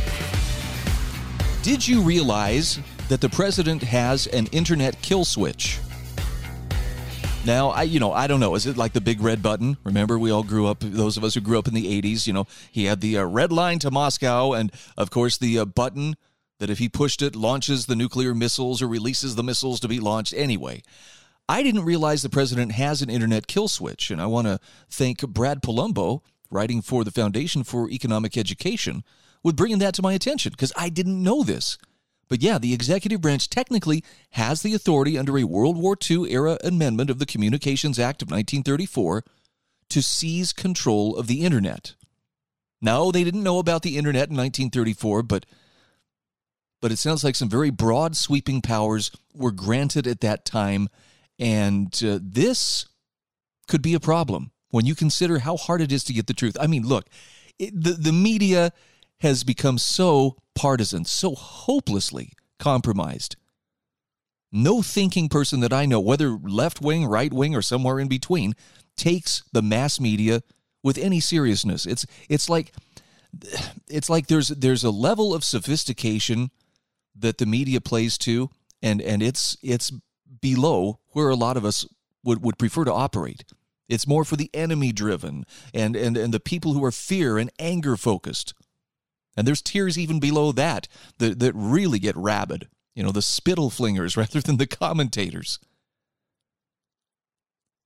Did 1.62 1.88
you 1.88 2.02
realize 2.02 2.79
that 3.09 3.23
the 3.23 3.31
president 3.31 3.83
has 3.83 4.26
an 4.26 4.47
internet 4.49 5.00
kill 5.00 5.25
switch? 5.25 5.79
Now, 7.47 7.71
I 7.71 7.85
you 7.85 7.99
know, 7.99 8.12
I 8.12 8.26
don't 8.26 8.40
know. 8.40 8.55
Is 8.55 8.67
it 8.67 8.76
like 8.76 8.93
the 8.93 9.00
big 9.00 9.23
red 9.23 9.43
button? 9.43 9.79
Remember, 9.83 10.19
we 10.19 10.31
all 10.31 10.43
grew 10.43 10.67
up. 10.67 10.81
Those 10.81 11.17
of 11.17 11.25
us 11.25 11.33
who 11.33 11.40
grew 11.40 11.59
up 11.59 11.67
in 11.67 11.73
the 11.73 12.02
'80s, 12.02 12.26
you 12.26 12.35
know, 12.35 12.47
he 12.71 12.85
had 12.85 13.00
the 13.00 13.17
uh, 13.17 13.25
red 13.25 13.52
line 13.52 13.79
to 13.79 13.90
Moscow, 13.90 14.52
and 14.52 14.71
of 14.99 15.11
course 15.11 15.38
the 15.38 15.59
uh, 15.59 15.64
button 15.64 16.14
that 16.59 16.69
if 16.69 16.79
he 16.79 16.90
pushed 16.90 17.23
it, 17.23 17.35
launches 17.35 17.87
the 17.87 17.97
nuclear 17.97 18.35
missiles 18.35 18.83
or 18.83 18.87
releases 18.87 19.35
the 19.35 19.43
missiles 19.43 19.81
to 19.81 19.88
be 19.88 19.99
launched 19.99 20.35
anyway. 20.37 20.83
I 21.50 21.64
didn't 21.64 21.85
realize 21.85 22.23
the 22.23 22.28
president 22.28 22.71
has 22.71 23.02
an 23.02 23.11
internet 23.11 23.49
kill 23.49 23.66
switch, 23.66 24.12
and 24.12 24.23
I 24.23 24.26
want 24.26 24.47
to 24.47 24.61
thank 24.88 25.26
Brad 25.26 25.62
Polumbo, 25.62 26.21
writing 26.49 26.80
for 26.80 27.02
the 27.02 27.11
Foundation 27.11 27.64
for 27.64 27.90
Economic 27.90 28.37
Education, 28.37 29.02
with 29.42 29.57
bringing 29.57 29.80
that 29.80 29.95
to 29.95 30.02
my 30.02 30.12
attention 30.12 30.52
because 30.52 30.73
I 30.76 30.90
didn't 30.90 31.21
know 31.21 31.42
this. 31.42 31.76
But 32.28 32.40
yeah, 32.40 32.59
the 32.59 32.73
executive 32.73 33.21
branch 33.21 33.50
technically 33.50 34.04
has 34.30 34.62
the 34.62 34.75
authority 34.75 35.19
under 35.19 35.37
a 35.37 35.42
World 35.42 35.76
War 35.76 35.97
II 36.09 36.30
era 36.33 36.57
amendment 36.62 37.11
of 37.11 37.19
the 37.19 37.26
Communications 37.26 37.99
Act 37.99 38.23
of 38.23 38.26
1934 38.26 39.25
to 39.88 40.02
seize 40.02 40.52
control 40.52 41.16
of 41.16 41.26
the 41.26 41.42
internet. 41.42 41.97
No, 42.80 43.11
they 43.11 43.25
didn't 43.25 43.42
know 43.42 43.59
about 43.59 43.83
the 43.83 43.99
internet 43.99 44.30
in 44.30 44.37
1934, 44.37 45.25
but 45.25 45.47
but 46.80 46.92
it 46.92 46.99
sounds 46.99 47.25
like 47.25 47.35
some 47.35 47.49
very 47.49 47.71
broad, 47.71 48.16
sweeping 48.16 48.62
powers 48.62 49.11
were 49.35 49.50
granted 49.50 50.07
at 50.07 50.21
that 50.21 50.45
time. 50.45 50.88
And 51.40 52.00
uh, 52.04 52.18
this 52.23 52.87
could 53.66 53.82
be 53.82 53.94
a 53.94 54.00
problem 54.00 54.52
when 54.70 54.85
you 54.85 54.94
consider 54.94 55.40
how 55.40 55.56
hard 55.56 55.80
it 55.80 55.90
is 55.90 56.04
to 56.04 56.12
get 56.12 56.26
the 56.26 56.35
truth. 56.35 56.56
I 56.61 56.66
mean, 56.66 56.87
look, 56.87 57.06
it, 57.59 57.73
the, 57.82 57.92
the 57.92 58.12
media 58.12 58.73
has 59.20 59.42
become 59.42 59.78
so 59.78 60.37
partisan, 60.54 61.04
so 61.04 61.35
hopelessly 61.35 62.32
compromised. 62.59 63.37
No 64.52 64.82
thinking 64.82 65.28
person 65.28 65.61
that 65.61 65.73
I 65.73 65.87
know, 65.87 66.00
whether 66.00 66.30
left 66.30 66.80
wing, 66.80 67.06
right 67.06 67.32
wing, 67.32 67.54
or 67.54 67.62
somewhere 67.62 67.99
in 67.99 68.09
between, 68.09 68.54
takes 68.97 69.42
the 69.52 69.62
mass 69.62 69.99
media 69.99 70.42
with 70.82 70.99
any 70.99 71.20
seriousness. 71.20 71.87
It's 71.87 72.04
it's 72.28 72.49
like 72.49 72.73
it's 73.88 74.11
like 74.11 74.26
there's 74.26 74.49
there's 74.49 74.82
a 74.82 74.90
level 74.90 75.32
of 75.32 75.44
sophistication 75.44 76.50
that 77.14 77.38
the 77.38 77.47
media 77.47 77.80
plays 77.80 78.18
to, 78.18 78.50
and 78.82 79.00
and 79.00 79.23
it's 79.23 79.56
it's 79.62 79.92
below 80.40 81.00
where 81.11 81.28
a 81.28 81.37
lot 81.37 81.56
of 81.56 81.64
us 81.64 81.87
would, 82.25 82.42
would 82.42 82.59
prefer 82.59 82.85
to 82.85 82.92
operate. 82.92 83.44
It's 83.88 84.06
more 84.06 84.25
for 84.25 84.37
the 84.37 84.50
enemy 84.54 84.92
driven 84.92 85.44
and, 85.75 85.97
and, 85.97 86.16
and 86.16 86.32
the 86.32 86.40
people 86.40 86.75
who 86.75 86.85
are 86.85 86.92
fear 86.92 87.38
and 87.38 87.50
anger 87.59 87.97
focused. 87.97 88.54
And 89.37 89.47
there's 89.47 89.62
tiers 89.62 89.99
even 89.99 90.20
below 90.20 90.52
that, 90.52 90.87
that 91.18 91.38
that 91.40 91.52
really 91.54 91.99
get 91.99 92.16
rabid. 92.16 92.68
You 92.94 93.02
know, 93.02 93.12
the 93.12 93.23
spittle 93.23 93.70
flingers 93.70 94.16
rather 94.16 94.40
than 94.40 94.59
the 94.59 94.66
commentators. 94.66 95.59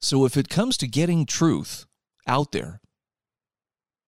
So 0.00 0.26
if 0.26 0.37
it 0.37 0.50
comes 0.50 0.76
to 0.78 0.87
getting 0.87 1.25
truth 1.25 1.87
out 2.26 2.52
there, 2.52 2.80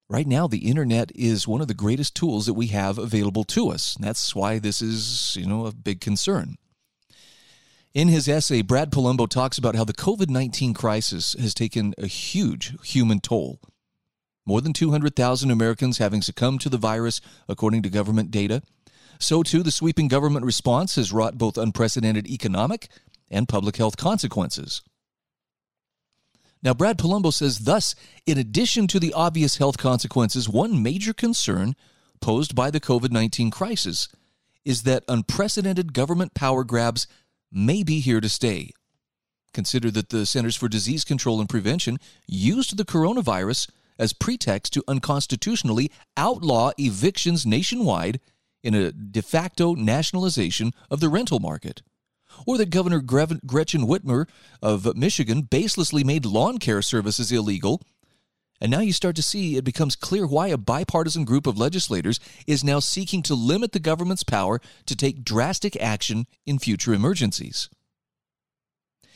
Right 0.08 0.26
now, 0.26 0.46
the 0.46 0.68
internet 0.68 1.10
is 1.16 1.48
one 1.48 1.60
of 1.60 1.66
the 1.66 1.74
greatest 1.74 2.14
tools 2.14 2.46
that 2.46 2.54
we 2.54 2.68
have 2.68 2.96
available 2.96 3.42
to 3.44 3.70
us. 3.70 3.96
That's 3.98 4.36
why 4.36 4.60
this 4.60 4.80
is, 4.80 5.34
you 5.36 5.46
know, 5.46 5.66
a 5.66 5.72
big 5.72 6.00
concern. 6.00 6.56
In 7.96 8.08
his 8.08 8.28
essay, 8.28 8.60
Brad 8.60 8.92
Polumbo 8.92 9.26
talks 9.26 9.56
about 9.56 9.74
how 9.74 9.82
the 9.84 9.94
COVID 9.94 10.28
19 10.28 10.74
crisis 10.74 11.34
has 11.40 11.54
taken 11.54 11.94
a 11.96 12.06
huge 12.06 12.74
human 12.84 13.20
toll. 13.20 13.58
More 14.44 14.60
than 14.60 14.74
200,000 14.74 15.50
Americans 15.50 15.96
having 15.96 16.20
succumbed 16.20 16.60
to 16.60 16.68
the 16.68 16.76
virus, 16.76 17.22
according 17.48 17.80
to 17.84 17.88
government 17.88 18.30
data. 18.30 18.60
So, 19.18 19.42
too, 19.42 19.62
the 19.62 19.70
sweeping 19.70 20.08
government 20.08 20.44
response 20.44 20.96
has 20.96 21.10
wrought 21.10 21.38
both 21.38 21.56
unprecedented 21.56 22.26
economic 22.26 22.88
and 23.30 23.48
public 23.48 23.76
health 23.76 23.96
consequences. 23.96 24.82
Now, 26.62 26.74
Brad 26.74 26.98
Polumbo 26.98 27.32
says, 27.32 27.60
thus, 27.60 27.94
in 28.26 28.36
addition 28.36 28.88
to 28.88 29.00
the 29.00 29.14
obvious 29.14 29.56
health 29.56 29.78
consequences, 29.78 30.50
one 30.50 30.82
major 30.82 31.14
concern 31.14 31.74
posed 32.20 32.54
by 32.54 32.70
the 32.70 32.78
COVID 32.78 33.10
19 33.10 33.50
crisis 33.50 34.10
is 34.66 34.82
that 34.82 35.04
unprecedented 35.08 35.94
government 35.94 36.34
power 36.34 36.62
grabs 36.62 37.06
may 37.56 37.82
be 37.82 38.00
here 38.00 38.20
to 38.20 38.28
stay. 38.28 38.70
Consider 39.54 39.90
that 39.92 40.10
the 40.10 40.26
Centers 40.26 40.56
for 40.56 40.68
Disease 40.68 41.04
Control 41.04 41.40
and 41.40 41.48
Prevention 41.48 41.98
used 42.26 42.76
the 42.76 42.84
coronavirus 42.84 43.70
as 43.98 44.12
pretext 44.12 44.74
to 44.74 44.84
unconstitutionally 44.86 45.90
outlaw 46.16 46.70
evictions 46.78 47.46
nationwide 47.46 48.20
in 48.62 48.74
a 48.74 48.92
de 48.92 49.22
facto 49.22 49.74
nationalization 49.74 50.72
of 50.90 51.00
the 51.00 51.08
rental 51.08 51.38
market 51.40 51.82
or 52.46 52.58
that 52.58 52.70
Governor 52.70 53.00
Gretchen 53.00 53.86
Whitmer 53.86 54.28
of 54.60 54.94
Michigan 54.96 55.44
baselessly 55.44 56.04
made 56.04 56.26
lawn 56.26 56.58
care 56.58 56.82
services 56.82 57.32
illegal. 57.32 57.80
And 58.60 58.70
now 58.70 58.80
you 58.80 58.92
start 58.92 59.16
to 59.16 59.22
see 59.22 59.56
it 59.56 59.64
becomes 59.64 59.96
clear 59.96 60.26
why 60.26 60.48
a 60.48 60.56
bipartisan 60.56 61.24
group 61.24 61.46
of 61.46 61.58
legislators 61.58 62.18
is 62.46 62.64
now 62.64 62.80
seeking 62.80 63.22
to 63.24 63.34
limit 63.34 63.72
the 63.72 63.78
government's 63.78 64.24
power 64.24 64.60
to 64.86 64.96
take 64.96 65.24
drastic 65.24 65.76
action 65.80 66.26
in 66.46 66.58
future 66.58 66.94
emergencies. 66.94 67.68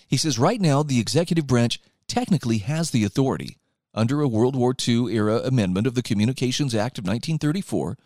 He 0.07 0.17
says 0.17 0.39
right 0.39 0.61
now 0.61 0.83
the 0.83 1.01
executive 1.01 1.47
branch 1.47 1.81
technically 2.07 2.59
has 2.59 2.91
the 2.91 3.05
authority, 3.05 3.57
under 3.95 4.21
a 4.21 4.29
World 4.29 4.57
War 4.57 4.75
II 4.87 5.15
era 5.15 5.39
amendment 5.39 5.87
of 5.87 5.95
the 5.95 6.03
Communications 6.03 6.75
Act 6.75 6.99
of 6.99 7.05
1934, 7.05 7.97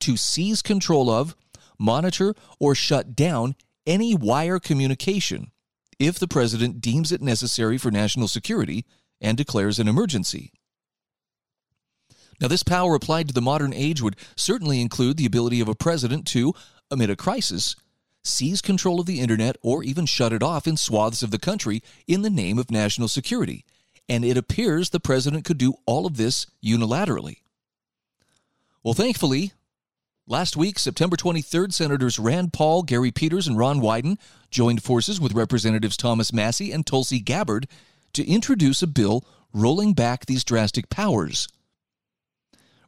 to 0.00 0.16
seize 0.16 0.62
control 0.62 1.10
of, 1.10 1.34
monitor, 1.78 2.34
or 2.58 2.74
shut 2.74 3.14
down 3.14 3.56
any 3.86 4.14
wire 4.14 4.58
communication 4.58 5.50
if 5.98 6.18
the 6.18 6.28
president 6.28 6.80
deems 6.80 7.10
it 7.10 7.20
necessary 7.20 7.76
for 7.76 7.90
national 7.90 8.28
security 8.28 8.84
and 9.20 9.36
declares 9.36 9.78
an 9.78 9.88
emergency. 9.88 10.52
Now, 12.40 12.48
this 12.48 12.62
power 12.62 12.94
applied 12.94 13.28
to 13.28 13.34
the 13.34 13.40
modern 13.40 13.72
age 13.72 14.00
would 14.00 14.16
certainly 14.36 14.80
include 14.80 15.16
the 15.16 15.26
ability 15.26 15.60
of 15.60 15.68
a 15.68 15.74
president 15.74 16.26
to, 16.28 16.54
amid 16.90 17.10
a 17.10 17.16
crisis, 17.16 17.74
seize 18.22 18.60
control 18.60 19.00
of 19.00 19.06
the 19.06 19.20
internet 19.20 19.56
or 19.62 19.82
even 19.82 20.06
shut 20.06 20.32
it 20.32 20.42
off 20.42 20.66
in 20.66 20.76
swaths 20.76 21.22
of 21.22 21.30
the 21.30 21.38
country 21.38 21.82
in 22.06 22.22
the 22.22 22.30
name 22.30 22.58
of 22.58 22.70
national 22.70 23.08
security. 23.08 23.64
And 24.08 24.24
it 24.24 24.36
appears 24.36 24.90
the 24.90 25.00
president 25.00 25.44
could 25.44 25.58
do 25.58 25.74
all 25.86 26.06
of 26.06 26.16
this 26.16 26.46
unilaterally. 26.64 27.38
Well, 28.82 28.94
thankfully, 28.94 29.52
Last 30.30 30.58
week, 30.58 30.78
September 30.78 31.16
23rd, 31.16 31.72
Senators 31.72 32.18
Rand 32.18 32.52
Paul, 32.52 32.82
Gary 32.82 33.10
Peters, 33.10 33.46
and 33.46 33.56
Ron 33.56 33.80
Wyden 33.80 34.18
joined 34.50 34.82
forces 34.82 35.18
with 35.18 35.32
Representatives 35.32 35.96
Thomas 35.96 36.34
Massie 36.34 36.70
and 36.70 36.86
Tulsi 36.86 37.18
Gabbard 37.18 37.66
to 38.12 38.28
introduce 38.28 38.82
a 38.82 38.86
bill 38.86 39.24
rolling 39.54 39.94
back 39.94 40.26
these 40.26 40.44
drastic 40.44 40.90
powers. 40.90 41.48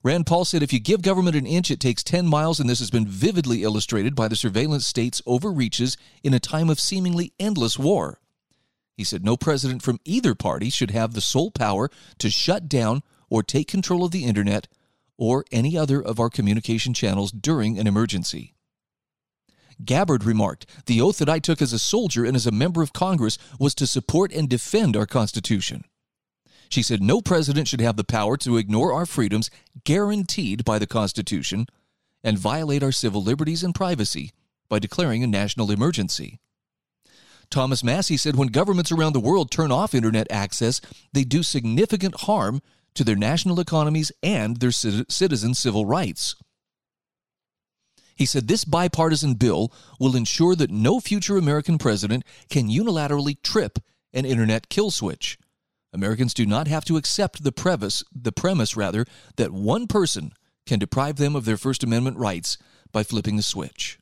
Rand 0.02 0.26
Paul 0.26 0.46
said 0.46 0.62
if 0.62 0.72
you 0.72 0.80
give 0.80 1.02
government 1.02 1.36
an 1.36 1.46
inch, 1.46 1.70
it 1.70 1.78
takes 1.78 2.02
10 2.02 2.26
miles, 2.26 2.58
and 2.58 2.70
this 2.70 2.78
has 2.78 2.90
been 2.90 3.06
vividly 3.06 3.62
illustrated 3.62 4.14
by 4.14 4.28
the 4.28 4.36
surveillance 4.36 4.86
state's 4.86 5.20
overreaches 5.26 5.98
in 6.24 6.32
a 6.32 6.40
time 6.40 6.70
of 6.70 6.80
seemingly 6.80 7.34
endless 7.38 7.78
war. 7.78 8.18
He 8.96 9.04
said 9.04 9.24
no 9.24 9.36
president 9.36 9.82
from 9.82 10.00
either 10.06 10.34
party 10.34 10.70
should 10.70 10.90
have 10.90 11.12
the 11.12 11.20
sole 11.20 11.50
power 11.50 11.90
to 12.18 12.30
shut 12.30 12.66
down 12.66 13.02
or 13.28 13.42
take 13.42 13.68
control 13.68 14.04
of 14.04 14.10
the 14.10 14.24
internet 14.24 14.68
or 15.18 15.44
any 15.52 15.76
other 15.76 16.02
of 16.02 16.18
our 16.18 16.30
communication 16.30 16.94
channels 16.94 17.30
during 17.30 17.78
an 17.78 17.86
emergency. 17.86 18.54
Gabbard 19.84 20.24
remarked, 20.24 20.64
The 20.86 21.00
oath 21.00 21.18
that 21.18 21.28
I 21.28 21.38
took 21.38 21.60
as 21.60 21.74
a 21.74 21.78
soldier 21.78 22.24
and 22.24 22.36
as 22.36 22.46
a 22.46 22.50
member 22.50 22.80
of 22.82 22.94
Congress 22.94 23.38
was 23.58 23.74
to 23.76 23.86
support 23.86 24.32
and 24.32 24.48
defend 24.48 24.96
our 24.96 25.06
Constitution. 25.06 25.84
She 26.70 26.82
said 26.82 27.02
no 27.02 27.20
president 27.20 27.66
should 27.66 27.80
have 27.80 27.96
the 27.96 28.04
power 28.04 28.36
to 28.38 28.56
ignore 28.56 28.92
our 28.92 29.04
freedoms 29.04 29.50
guaranteed 29.84 30.64
by 30.64 30.78
the 30.78 30.86
Constitution 30.86 31.66
and 32.22 32.38
violate 32.38 32.82
our 32.82 32.92
civil 32.92 33.22
liberties 33.22 33.64
and 33.64 33.74
privacy 33.74 34.30
by 34.68 34.78
declaring 34.78 35.24
a 35.24 35.26
national 35.26 35.72
emergency. 35.72 36.38
Thomas 37.50 37.82
Massie 37.82 38.16
said 38.16 38.36
when 38.36 38.48
governments 38.48 38.92
around 38.92 39.14
the 39.14 39.20
world 39.20 39.50
turn 39.50 39.72
off 39.72 39.94
internet 39.96 40.30
access, 40.30 40.80
they 41.12 41.24
do 41.24 41.42
significant 41.42 42.20
harm 42.20 42.62
to 42.94 43.02
their 43.02 43.16
national 43.16 43.58
economies 43.58 44.12
and 44.22 44.58
their 44.58 44.70
citizens' 44.70 45.58
civil 45.58 45.84
rights. 45.84 46.36
He 48.14 48.26
said 48.26 48.46
this 48.46 48.64
bipartisan 48.64 49.34
bill 49.34 49.72
will 49.98 50.14
ensure 50.14 50.54
that 50.54 50.70
no 50.70 51.00
future 51.00 51.36
American 51.36 51.78
president 51.78 52.22
can 52.48 52.68
unilaterally 52.68 53.42
trip 53.42 53.80
an 54.12 54.24
internet 54.24 54.68
kill 54.68 54.92
switch. 54.92 55.36
Americans 55.92 56.34
do 56.34 56.46
not 56.46 56.68
have 56.68 56.84
to 56.84 56.96
accept 56.96 57.42
the 57.42 57.52
premise, 57.52 58.04
the 58.14 58.32
premise 58.32 58.76
rather, 58.76 59.04
that 59.36 59.52
one 59.52 59.86
person 59.86 60.32
can 60.66 60.78
deprive 60.78 61.16
them 61.16 61.34
of 61.34 61.44
their 61.44 61.56
First 61.56 61.82
Amendment 61.82 62.16
rights 62.16 62.56
by 62.92 63.02
flipping 63.02 63.36
the 63.36 63.42
switch. 63.42 63.98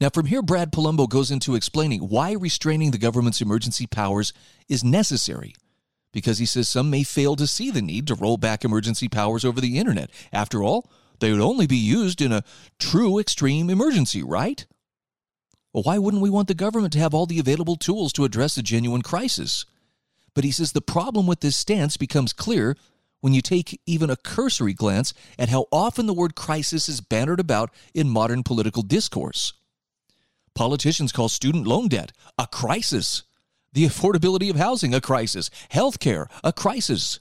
Now, 0.00 0.08
from 0.10 0.26
here, 0.26 0.42
Brad 0.42 0.72
Polumbo 0.72 1.08
goes 1.08 1.30
into 1.30 1.54
explaining 1.54 2.00
why 2.00 2.32
restraining 2.32 2.90
the 2.90 2.98
government's 2.98 3.40
emergency 3.40 3.86
powers 3.86 4.32
is 4.68 4.82
necessary. 4.82 5.54
Because 6.12 6.38
he 6.38 6.46
says 6.46 6.68
some 6.68 6.90
may 6.90 7.04
fail 7.04 7.36
to 7.36 7.46
see 7.46 7.70
the 7.70 7.82
need 7.82 8.06
to 8.08 8.14
roll 8.14 8.36
back 8.36 8.64
emergency 8.64 9.08
powers 9.08 9.44
over 9.44 9.60
the 9.60 9.78
internet. 9.78 10.10
After 10.32 10.62
all, 10.62 10.90
they 11.20 11.30
would 11.30 11.40
only 11.40 11.66
be 11.66 11.76
used 11.76 12.20
in 12.20 12.32
a 12.32 12.42
true 12.78 13.18
extreme 13.18 13.70
emergency, 13.70 14.22
right? 14.22 14.66
Well, 15.72 15.84
why 15.84 15.98
wouldn't 15.98 16.22
we 16.22 16.30
want 16.30 16.48
the 16.48 16.54
government 16.54 16.92
to 16.94 16.98
have 16.98 17.14
all 17.14 17.26
the 17.26 17.38
available 17.38 17.76
tools 17.76 18.12
to 18.14 18.24
address 18.24 18.56
a 18.56 18.62
genuine 18.62 19.02
crisis? 19.02 19.64
But 20.34 20.44
he 20.44 20.50
says 20.50 20.72
the 20.72 20.80
problem 20.80 21.26
with 21.26 21.40
this 21.40 21.56
stance 21.56 21.96
becomes 21.96 22.32
clear 22.32 22.76
when 23.20 23.34
you 23.34 23.42
take 23.42 23.80
even 23.86 24.10
a 24.10 24.16
cursory 24.16 24.72
glance 24.72 25.12
at 25.38 25.48
how 25.48 25.66
often 25.70 26.06
the 26.06 26.14
word 26.14 26.34
crisis 26.34 26.88
is 26.88 27.00
bannered 27.00 27.40
about 27.40 27.70
in 27.94 28.08
modern 28.08 28.42
political 28.42 28.82
discourse. 28.82 29.52
Politicians 30.54 31.12
call 31.12 31.28
student 31.28 31.66
loan 31.66 31.88
debt 31.88 32.12
a 32.38 32.46
crisis, 32.46 33.22
the 33.72 33.84
affordability 33.84 34.50
of 34.50 34.56
housing 34.56 34.94
a 34.94 35.00
crisis, 35.00 35.50
healthcare 35.72 36.26
a 36.42 36.52
crisis. 36.52 37.20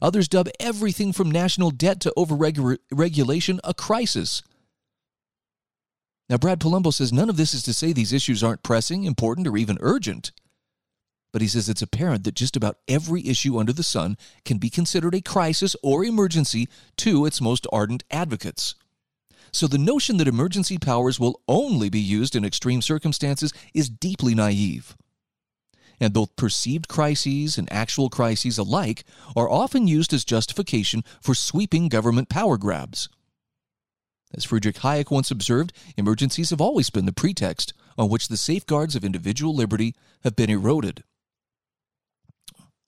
Others 0.00 0.28
dub 0.28 0.48
everything 0.58 1.12
from 1.12 1.30
national 1.30 1.70
debt 1.70 2.00
to 2.00 2.12
overregulation 2.16 3.60
a 3.62 3.74
crisis. 3.74 4.42
Now, 6.28 6.38
Brad 6.38 6.60
Polumbo 6.60 6.92
says 6.92 7.12
none 7.12 7.28
of 7.28 7.36
this 7.36 7.52
is 7.52 7.62
to 7.64 7.74
say 7.74 7.92
these 7.92 8.12
issues 8.12 8.42
aren't 8.42 8.62
pressing, 8.62 9.04
important, 9.04 9.46
or 9.46 9.56
even 9.56 9.76
urgent. 9.80 10.32
But 11.32 11.40
he 11.40 11.48
says 11.48 11.68
it's 11.68 11.82
apparent 11.82 12.24
that 12.24 12.34
just 12.34 12.56
about 12.56 12.78
every 12.86 13.26
issue 13.26 13.58
under 13.58 13.72
the 13.72 13.82
sun 13.82 14.18
can 14.44 14.58
be 14.58 14.68
considered 14.68 15.14
a 15.14 15.22
crisis 15.22 15.74
or 15.82 16.04
emergency 16.04 16.68
to 16.98 17.24
its 17.24 17.40
most 17.40 17.66
ardent 17.72 18.04
advocates. 18.10 18.74
So 19.50 19.66
the 19.66 19.78
notion 19.78 20.18
that 20.18 20.28
emergency 20.28 20.78
powers 20.78 21.18
will 21.18 21.40
only 21.48 21.88
be 21.88 22.00
used 22.00 22.36
in 22.36 22.44
extreme 22.44 22.82
circumstances 22.82 23.52
is 23.74 23.88
deeply 23.88 24.34
naive. 24.34 24.94
And 26.00 26.12
both 26.12 26.36
perceived 26.36 26.88
crises 26.88 27.58
and 27.58 27.70
actual 27.72 28.10
crises 28.10 28.58
alike 28.58 29.04
are 29.36 29.50
often 29.50 29.86
used 29.86 30.12
as 30.12 30.24
justification 30.24 31.04
for 31.20 31.34
sweeping 31.34 31.88
government 31.88 32.28
power 32.28 32.58
grabs. 32.58 33.08
As 34.34 34.44
Friedrich 34.44 34.76
Hayek 34.76 35.10
once 35.10 35.30
observed, 35.30 35.72
emergencies 35.96 36.50
have 36.50 36.60
always 36.60 36.88
been 36.90 37.04
the 37.04 37.12
pretext 37.12 37.74
on 37.98 38.08
which 38.08 38.28
the 38.28 38.38
safeguards 38.38 38.96
of 38.96 39.04
individual 39.04 39.54
liberty 39.54 39.94
have 40.24 40.34
been 40.34 40.50
eroded. 40.50 41.04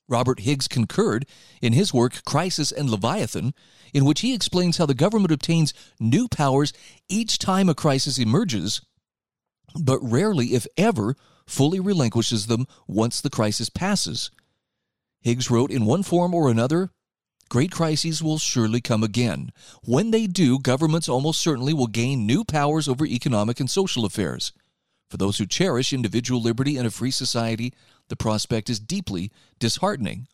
Robert 0.07 0.41
Higgs 0.41 0.67
concurred 0.67 1.25
in 1.61 1.73
his 1.73 1.93
work 1.93 2.23
Crisis 2.25 2.71
and 2.71 2.89
Leviathan, 2.89 3.53
in 3.93 4.05
which 4.05 4.21
he 4.21 4.33
explains 4.33 4.77
how 4.77 4.85
the 4.85 4.93
government 4.93 5.31
obtains 5.31 5.73
new 5.99 6.27
powers 6.27 6.73
each 7.09 7.39
time 7.39 7.69
a 7.69 7.75
crisis 7.75 8.19
emerges, 8.19 8.81
but 9.79 9.99
rarely, 10.01 10.53
if 10.53 10.67
ever, 10.77 11.15
fully 11.47 11.79
relinquishes 11.79 12.47
them 12.47 12.65
once 12.87 13.21
the 13.21 13.29
crisis 13.29 13.69
passes. 13.69 14.31
Higgs 15.21 15.49
wrote, 15.49 15.71
In 15.71 15.85
one 15.85 16.03
form 16.03 16.33
or 16.33 16.49
another, 16.49 16.91
great 17.49 17.71
crises 17.71 18.21
will 18.21 18.37
surely 18.37 18.81
come 18.81 19.03
again. 19.03 19.51
When 19.83 20.11
they 20.11 20.27
do, 20.27 20.59
governments 20.59 21.09
almost 21.09 21.41
certainly 21.41 21.73
will 21.73 21.87
gain 21.87 22.25
new 22.25 22.43
powers 22.43 22.87
over 22.87 23.05
economic 23.05 23.59
and 23.59 23.69
social 23.69 24.05
affairs. 24.05 24.51
For 25.09 25.17
those 25.17 25.37
who 25.37 25.45
cherish 25.45 25.93
individual 25.93 26.41
liberty 26.41 26.77
in 26.77 26.85
a 26.85 26.91
free 26.91 27.11
society, 27.11 27.73
the 28.09 28.15
prospect 28.15 28.69
is 28.69 28.79
deeply 28.79 29.31
disheartening. 29.59 30.27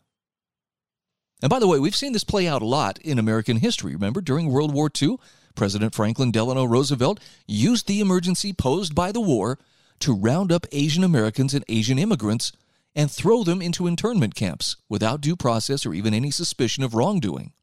And 1.41 1.49
by 1.49 1.59
the 1.59 1.67
way, 1.67 1.79
we've 1.79 1.95
seen 1.95 2.13
this 2.13 2.23
play 2.23 2.47
out 2.47 2.61
a 2.61 2.65
lot 2.65 2.99
in 2.99 3.17
American 3.17 3.57
history. 3.57 3.93
Remember, 3.93 4.21
during 4.21 4.51
World 4.51 4.73
War 4.73 4.89
II, 5.01 5.17
President 5.55 5.93
Franklin 5.95 6.31
Delano 6.31 6.65
Roosevelt 6.65 7.19
used 7.47 7.87
the 7.87 7.99
emergency 7.99 8.53
posed 8.53 8.93
by 8.93 9.11
the 9.11 9.21
war 9.21 9.59
to 9.99 10.13
round 10.13 10.51
up 10.51 10.65
Asian 10.71 11.03
Americans 11.03 11.53
and 11.53 11.65
Asian 11.67 11.97
immigrants 11.97 12.51
and 12.95 13.09
throw 13.09 13.43
them 13.43 13.61
into 13.61 13.87
internment 13.87 14.35
camps 14.35 14.75
without 14.89 15.21
due 15.21 15.35
process 15.35 15.85
or 15.85 15.93
even 15.93 16.13
any 16.13 16.31
suspicion 16.31 16.83
of 16.83 16.93
wrongdoing. 16.93 17.53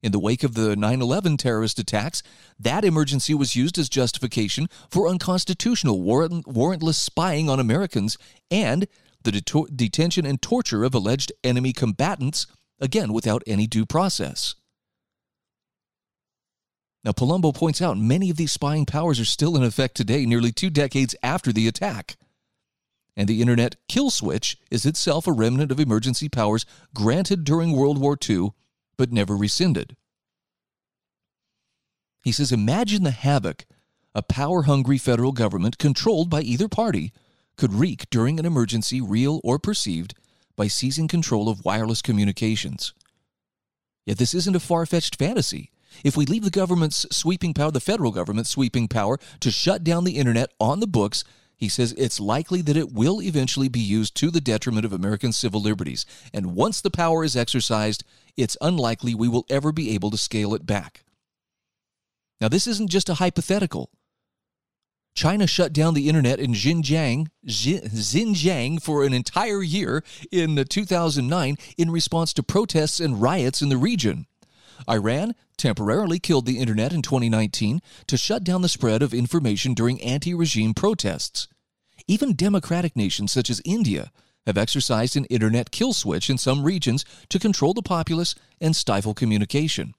In 0.00 0.12
the 0.12 0.20
wake 0.20 0.44
of 0.44 0.54
the 0.54 0.76
9 0.76 1.02
11 1.02 1.36
terrorist 1.38 1.78
attacks, 1.78 2.22
that 2.58 2.84
emergency 2.84 3.34
was 3.34 3.56
used 3.56 3.78
as 3.78 3.88
justification 3.88 4.68
for 4.88 5.08
unconstitutional 5.08 6.00
warrant- 6.00 6.46
warrantless 6.46 6.94
spying 6.94 7.50
on 7.50 7.58
Americans 7.58 8.16
and 8.50 8.86
the 9.24 9.32
det- 9.32 9.76
detention 9.76 10.24
and 10.24 10.40
torture 10.40 10.84
of 10.84 10.94
alleged 10.94 11.32
enemy 11.42 11.72
combatants, 11.72 12.46
again 12.80 13.12
without 13.12 13.42
any 13.46 13.66
due 13.66 13.84
process. 13.84 14.54
Now, 17.04 17.10
Polumbo 17.12 17.54
points 17.54 17.82
out 17.82 17.98
many 17.98 18.30
of 18.30 18.36
these 18.36 18.52
spying 18.52 18.86
powers 18.86 19.18
are 19.18 19.24
still 19.24 19.56
in 19.56 19.64
effect 19.64 19.96
today, 19.96 20.26
nearly 20.26 20.52
two 20.52 20.70
decades 20.70 21.14
after 21.22 21.52
the 21.52 21.66
attack. 21.66 22.16
And 23.16 23.28
the 23.28 23.40
Internet 23.40 23.76
kill 23.88 24.10
switch 24.10 24.58
is 24.70 24.86
itself 24.86 25.26
a 25.26 25.32
remnant 25.32 25.72
of 25.72 25.80
emergency 25.80 26.28
powers 26.28 26.64
granted 26.94 27.42
during 27.42 27.72
World 27.72 27.98
War 27.98 28.16
II 28.28 28.50
but 28.98 29.12
never 29.12 29.34
rescinded. 29.34 29.96
He 32.22 32.32
says, 32.32 32.52
Imagine 32.52 33.04
the 33.04 33.10
havoc 33.12 33.64
a 34.14 34.22
power 34.22 34.62
hungry 34.62 34.98
federal 34.98 35.32
government 35.32 35.78
controlled 35.78 36.28
by 36.28 36.42
either 36.42 36.66
party 36.66 37.12
could 37.56 37.72
wreak 37.72 38.10
during 38.10 38.38
an 38.38 38.46
emergency, 38.46 39.00
real 39.00 39.40
or 39.44 39.58
perceived, 39.58 40.14
by 40.56 40.66
seizing 40.66 41.06
control 41.06 41.48
of 41.48 41.64
wireless 41.64 42.02
communications. 42.02 42.92
Yet 44.06 44.18
this 44.18 44.34
isn't 44.34 44.56
a 44.56 44.60
far 44.60 44.86
fetched 44.86 45.16
fantasy. 45.16 45.70
If 46.02 46.16
we 46.16 46.26
leave 46.26 46.44
the 46.44 46.50
government's 46.50 47.06
sweeping 47.10 47.54
power, 47.54 47.70
the 47.70 47.80
federal 47.80 48.10
government's 48.10 48.50
sweeping 48.50 48.88
power, 48.88 49.18
to 49.40 49.50
shut 49.50 49.84
down 49.84 50.04
the 50.04 50.16
internet 50.16 50.50
on 50.58 50.80
the 50.80 50.86
books, 50.86 51.24
he 51.58 51.68
says 51.68 51.92
it's 51.98 52.20
likely 52.20 52.62
that 52.62 52.76
it 52.76 52.92
will 52.92 53.20
eventually 53.20 53.68
be 53.68 53.80
used 53.80 54.14
to 54.14 54.30
the 54.30 54.40
detriment 54.40 54.86
of 54.86 54.92
American 54.92 55.32
civil 55.32 55.60
liberties. 55.60 56.06
And 56.32 56.54
once 56.54 56.80
the 56.80 56.90
power 56.90 57.24
is 57.24 57.36
exercised, 57.36 58.04
it's 58.36 58.56
unlikely 58.60 59.12
we 59.12 59.26
will 59.26 59.44
ever 59.50 59.72
be 59.72 59.90
able 59.90 60.12
to 60.12 60.16
scale 60.16 60.54
it 60.54 60.64
back. 60.64 61.02
Now, 62.40 62.48
this 62.48 62.68
isn't 62.68 62.90
just 62.90 63.08
a 63.08 63.14
hypothetical. 63.14 63.90
China 65.16 65.48
shut 65.48 65.72
down 65.72 65.94
the 65.94 66.08
internet 66.08 66.38
in 66.38 66.52
Xinjiang, 66.52 67.26
Xinjiang 67.44 68.80
for 68.80 69.02
an 69.02 69.12
entire 69.12 69.60
year 69.60 70.04
in 70.30 70.64
2009 70.64 71.56
in 71.76 71.90
response 71.90 72.32
to 72.34 72.42
protests 72.44 73.00
and 73.00 73.20
riots 73.20 73.60
in 73.60 73.68
the 73.68 73.76
region. 73.76 74.26
Iran 74.88 75.34
temporarily 75.56 76.18
killed 76.18 76.46
the 76.46 76.58
internet 76.58 76.92
in 76.92 77.02
2019 77.02 77.80
to 78.06 78.16
shut 78.16 78.44
down 78.44 78.62
the 78.62 78.68
spread 78.68 79.02
of 79.02 79.14
information 79.14 79.74
during 79.74 80.00
anti 80.02 80.34
regime 80.34 80.74
protests. 80.74 81.48
Even 82.06 82.34
democratic 82.34 82.94
nations 82.94 83.32
such 83.32 83.50
as 83.50 83.62
India 83.64 84.12
have 84.46 84.56
exercised 84.56 85.16
an 85.16 85.26
internet 85.26 85.70
kill 85.70 85.92
switch 85.92 86.30
in 86.30 86.38
some 86.38 86.62
regions 86.62 87.04
to 87.28 87.38
control 87.38 87.74
the 87.74 87.82
populace 87.82 88.34
and 88.60 88.74
stifle 88.74 89.14
communication. 89.14 89.94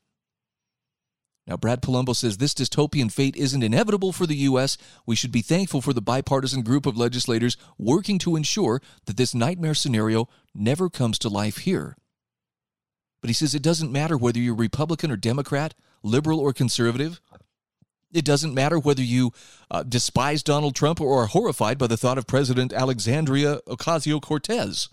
Now, 1.45 1.57
Brad 1.57 1.81
Polumbo 1.81 2.15
says 2.15 2.37
this 2.37 2.53
dystopian 2.53 3.11
fate 3.11 3.35
isn't 3.35 3.63
inevitable 3.63 4.11
for 4.11 4.27
the 4.27 4.35
U.S. 4.35 4.77
We 5.07 5.15
should 5.15 5.31
be 5.31 5.41
thankful 5.41 5.81
for 5.81 5.93
the 5.93 6.01
bipartisan 6.01 6.61
group 6.61 6.85
of 6.85 6.95
legislators 6.95 7.57
working 7.77 8.19
to 8.19 8.35
ensure 8.35 8.81
that 9.05 9.17
this 9.17 9.33
nightmare 9.33 9.73
scenario 9.73 10.29
never 10.53 10.89
comes 10.89 11.17
to 11.19 11.29
life 11.29 11.59
here. 11.59 11.95
But 13.21 13.29
he 13.29 13.33
says 13.33 13.53
it 13.53 13.61
doesn't 13.61 13.91
matter 13.91 14.17
whether 14.17 14.39
you're 14.39 14.55
Republican 14.55 15.11
or 15.11 15.17
Democrat, 15.17 15.73
liberal 16.03 16.39
or 16.39 16.53
conservative. 16.53 17.19
It 18.11 18.25
doesn't 18.25 18.55
matter 18.55 18.79
whether 18.79 19.03
you 19.03 19.33
uh, 19.69 19.83
despise 19.83 20.41
Donald 20.41 20.75
Trump 20.75 20.99
or 20.99 21.21
are 21.21 21.27
horrified 21.27 21.77
by 21.77 21.87
the 21.87 21.97
thought 21.97 22.17
of 22.17 22.25
President 22.25 22.73
Alexandria 22.73 23.59
Ocasio 23.67 24.21
Cortez. 24.21 24.89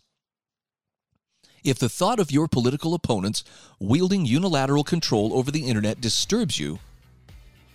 If 1.65 1.79
the 1.79 1.89
thought 1.89 2.21
of 2.21 2.31
your 2.31 2.47
political 2.47 2.95
opponents 2.95 3.43
wielding 3.81 4.27
unilateral 4.27 4.85
control 4.85 5.33
over 5.35 5.51
the 5.51 5.67
internet 5.67 6.01
disturbs 6.01 6.59
you, 6.59 6.79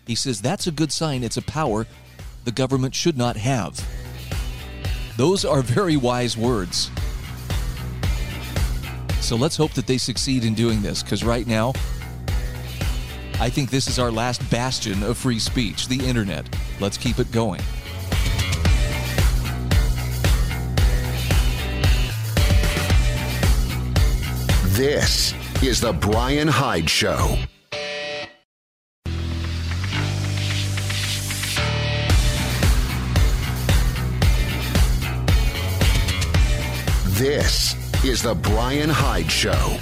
he 0.05 0.15
says 0.15 0.41
that's 0.41 0.67
a 0.67 0.71
good 0.71 0.91
sign 0.91 1.23
it's 1.23 1.37
a 1.37 1.41
power 1.41 1.87
the 2.43 2.51
government 2.51 2.95
should 2.95 3.17
not 3.17 3.35
have. 3.37 3.85
Those 5.17 5.43
are 5.43 5.61
very 5.61 5.97
wise 5.97 6.37
words. 6.37 6.89
So 9.21 9.37
let's 9.37 9.55
hope 9.55 9.71
that 9.73 9.87
they 9.87 9.97
succeed 9.97 10.43
in 10.43 10.55
doing 10.55 10.81
this 10.81 11.01
because 11.01 11.23
right 11.23 11.47
now, 11.47 11.73
I 13.39 13.49
think 13.49 13.69
this 13.69 13.87
is 13.87 13.97
our 13.97 14.11
last 14.11 14.47
bastion 14.49 15.03
of 15.03 15.17
free 15.17 15.39
speech, 15.39 15.87
the 15.87 16.05
internet. 16.05 16.53
Let's 16.81 16.97
keep 16.97 17.17
it 17.17 17.31
going. 17.31 17.61
This 24.73 25.33
is 25.63 25.79
The 25.79 25.93
Brian 25.93 26.47
Hyde 26.47 26.89
Show. 26.89 27.37
This 37.13 37.80
is 38.03 38.23
The 38.23 38.33
Brian 38.33 38.89
Hyde 38.89 39.31
Show. 39.31 39.77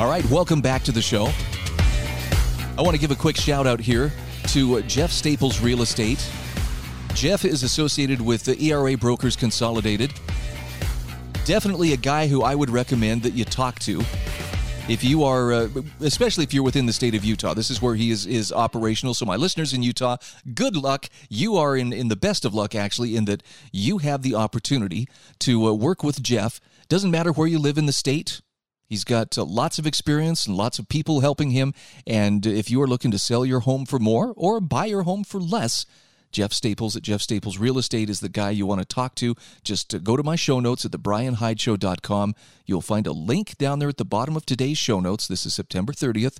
All 0.00 0.08
right, 0.08 0.24
welcome 0.30 0.62
back 0.62 0.82
to 0.84 0.92
the 0.92 1.02
show. 1.02 1.30
I 2.78 2.82
want 2.82 2.94
to 2.94 2.98
give 2.98 3.10
a 3.10 3.14
quick 3.14 3.36
shout 3.36 3.66
out 3.66 3.78
here 3.78 4.10
to 4.48 4.78
uh, 4.78 4.80
Jeff 4.82 5.12
Staples 5.12 5.60
Real 5.60 5.82
Estate. 5.82 6.26
Jeff 7.12 7.44
is 7.44 7.62
associated 7.62 8.22
with 8.22 8.44
the 8.44 8.58
ERA 8.58 8.96
Brokers 8.96 9.36
Consolidated. 9.36 10.14
Definitely 11.44 11.92
a 11.92 11.98
guy 11.98 12.26
who 12.26 12.42
I 12.42 12.54
would 12.54 12.70
recommend 12.70 13.22
that 13.24 13.34
you 13.34 13.44
talk 13.44 13.78
to 13.80 14.00
if 14.88 15.02
you 15.02 15.24
are, 15.24 15.52
uh, 15.52 15.68
especially 16.00 16.44
if 16.44 16.54
you're 16.54 16.62
within 16.62 16.86
the 16.86 16.92
state 16.92 17.14
of 17.14 17.24
Utah, 17.24 17.54
this 17.54 17.70
is 17.70 17.82
where 17.82 17.94
he 17.94 18.10
is 18.10 18.26
is 18.26 18.52
operational. 18.52 19.14
So 19.14 19.26
my 19.26 19.36
listeners 19.36 19.72
in 19.72 19.82
Utah, 19.82 20.16
good 20.54 20.76
luck. 20.76 21.08
You 21.28 21.56
are 21.56 21.76
in 21.76 21.92
in 21.92 22.08
the 22.08 22.16
best 22.16 22.44
of 22.44 22.54
luck 22.54 22.74
actually, 22.74 23.16
in 23.16 23.24
that 23.24 23.42
you 23.72 23.98
have 23.98 24.22
the 24.22 24.34
opportunity 24.34 25.08
to 25.40 25.66
uh, 25.66 25.72
work 25.72 26.02
with 26.02 26.22
Jeff. 26.22 26.60
Doesn't 26.88 27.10
matter 27.10 27.32
where 27.32 27.48
you 27.48 27.58
live 27.58 27.78
in 27.78 27.86
the 27.86 27.92
state. 27.92 28.40
He's 28.88 29.02
got 29.02 29.36
uh, 29.36 29.44
lots 29.44 29.80
of 29.80 29.86
experience 29.86 30.46
and 30.46 30.56
lots 30.56 30.78
of 30.78 30.88
people 30.88 31.20
helping 31.20 31.50
him. 31.50 31.74
And 32.06 32.46
if 32.46 32.70
you 32.70 32.80
are 32.80 32.86
looking 32.86 33.10
to 33.10 33.18
sell 33.18 33.44
your 33.44 33.60
home 33.60 33.84
for 33.84 33.98
more 33.98 34.32
or 34.36 34.60
buy 34.60 34.86
your 34.86 35.02
home 35.02 35.24
for 35.24 35.40
less, 35.40 35.86
Jeff 36.32 36.52
Staples 36.52 36.96
at 36.96 37.02
Jeff 37.02 37.20
Staples 37.20 37.58
Real 37.58 37.78
Estate 37.78 38.10
is 38.10 38.20
the 38.20 38.28
guy 38.28 38.50
you 38.50 38.66
want 38.66 38.80
to 38.80 38.84
talk 38.84 39.14
to. 39.16 39.34
Just 39.64 39.94
uh, 39.94 39.98
go 39.98 40.16
to 40.16 40.22
my 40.22 40.36
show 40.36 40.60
notes 40.60 40.84
at 40.84 40.90
thebrianhydeshow.com. 40.90 42.34
You'll 42.66 42.80
find 42.82 43.06
a 43.06 43.12
link 43.12 43.56
down 43.58 43.78
there 43.78 43.88
at 43.88 43.96
the 43.96 44.04
bottom 44.04 44.36
of 44.36 44.44
today's 44.46 44.78
show 44.78 45.00
notes. 45.00 45.26
This 45.28 45.46
is 45.46 45.54
September 45.54 45.92
30th 45.92 46.38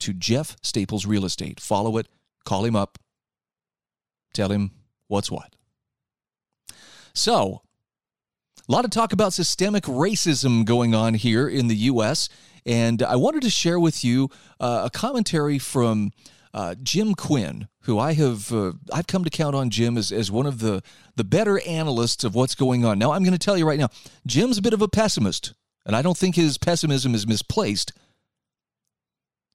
to 0.00 0.12
Jeff 0.12 0.56
Staples 0.62 1.06
Real 1.06 1.24
Estate. 1.24 1.60
Follow 1.60 1.96
it, 1.98 2.08
call 2.44 2.64
him 2.64 2.74
up, 2.74 2.98
tell 4.32 4.50
him 4.50 4.72
what's 5.06 5.30
what. 5.30 5.54
So, 7.12 7.62
a 8.68 8.72
lot 8.72 8.84
of 8.84 8.90
talk 8.90 9.12
about 9.12 9.32
systemic 9.32 9.84
racism 9.84 10.64
going 10.64 10.94
on 10.94 11.14
here 11.14 11.48
in 11.48 11.68
the 11.68 11.76
U.S., 11.76 12.28
and 12.66 13.02
I 13.02 13.16
wanted 13.16 13.42
to 13.42 13.50
share 13.50 13.80
with 13.80 14.04
you 14.04 14.28
uh, 14.60 14.82
a 14.84 14.90
commentary 14.90 15.58
from 15.58 16.12
uh, 16.52 16.74
Jim 16.82 17.14
Quinn, 17.14 17.68
who 17.90 17.98
I 17.98 18.12
have 18.12 18.52
uh, 18.52 18.72
I've 18.92 19.08
come 19.08 19.24
to 19.24 19.30
count 19.30 19.56
on 19.56 19.68
Jim 19.68 19.98
as, 19.98 20.12
as 20.12 20.30
one 20.30 20.46
of 20.46 20.60
the 20.60 20.80
the 21.16 21.24
better 21.24 21.60
analysts 21.66 22.22
of 22.22 22.36
what's 22.36 22.54
going 22.54 22.84
on. 22.84 23.00
Now 23.00 23.10
I'm 23.10 23.24
going 23.24 23.32
to 23.32 23.38
tell 23.38 23.58
you 23.58 23.66
right 23.66 23.80
now, 23.80 23.88
Jim's 24.26 24.58
a 24.58 24.62
bit 24.62 24.72
of 24.72 24.80
a 24.80 24.86
pessimist, 24.86 25.54
and 25.84 25.96
I 25.96 26.02
don't 26.02 26.16
think 26.16 26.36
his 26.36 26.56
pessimism 26.56 27.16
is 27.16 27.26
misplaced. 27.26 27.92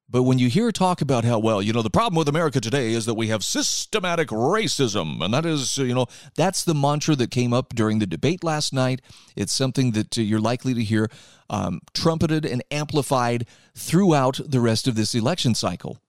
But 0.09 0.23
when 0.23 0.37
you 0.37 0.49
hear 0.49 0.71
talk 0.73 1.01
about 1.01 1.23
how 1.23 1.39
well, 1.39 1.61
you 1.61 1.71
know, 1.71 1.81
the 1.81 1.89
problem 1.89 2.17
with 2.17 2.27
America 2.27 2.59
today 2.59 2.91
is 2.91 3.05
that 3.05 3.13
we 3.13 3.29
have 3.29 3.41
systematic 3.41 4.27
racism, 4.27 5.23
and 5.23 5.33
that 5.33 5.45
is, 5.45 5.77
you 5.77 5.95
know, 5.95 6.07
that's 6.35 6.65
the 6.65 6.75
mantra 6.75 7.15
that 7.15 7.31
came 7.31 7.53
up 7.53 7.73
during 7.73 7.99
the 7.99 8.05
debate 8.05 8.43
last 8.43 8.73
night. 8.73 9.01
It's 9.37 9.53
something 9.53 9.91
that 9.91 10.17
uh, 10.17 10.21
you're 10.21 10.41
likely 10.41 10.73
to 10.73 10.83
hear 10.83 11.09
um, 11.49 11.79
trumpeted 11.93 12.45
and 12.45 12.61
amplified 12.69 13.47
throughout 13.75 14.41
the 14.45 14.59
rest 14.59 14.89
of 14.89 14.95
this 14.95 15.15
election 15.15 15.55
cycle 15.55 15.99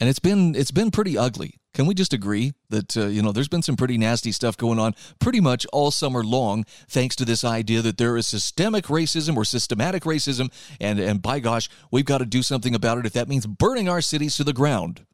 and 0.00 0.08
it's 0.08 0.18
been 0.18 0.54
it's 0.54 0.70
been 0.70 0.90
pretty 0.90 1.16
ugly. 1.16 1.58
Can 1.74 1.86
we 1.86 1.94
just 1.94 2.12
agree 2.12 2.52
that 2.68 2.96
uh, 2.96 3.06
you 3.06 3.22
know 3.22 3.32
there's 3.32 3.48
been 3.48 3.62
some 3.62 3.76
pretty 3.76 3.96
nasty 3.96 4.32
stuff 4.32 4.56
going 4.56 4.78
on 4.78 4.94
pretty 5.18 5.40
much 5.40 5.66
all 5.72 5.90
summer 5.90 6.22
long, 6.22 6.64
thanks 6.88 7.16
to 7.16 7.24
this 7.24 7.44
idea 7.44 7.80
that 7.82 7.98
there 7.98 8.16
is 8.16 8.26
systemic 8.26 8.86
racism 8.86 9.36
or 9.36 9.44
systematic 9.44 10.02
racism, 10.02 10.52
and 10.80 10.98
and 10.98 11.22
by 11.22 11.40
gosh, 11.40 11.68
we've 11.90 12.04
got 12.04 12.18
to 12.18 12.26
do 12.26 12.42
something 12.42 12.74
about 12.74 12.98
it 12.98 13.06
if 13.06 13.12
that 13.12 13.28
means 13.28 13.46
burning 13.46 13.88
our 13.88 14.00
cities 14.00 14.36
to 14.36 14.44
the 14.44 14.52
ground. 14.52 15.06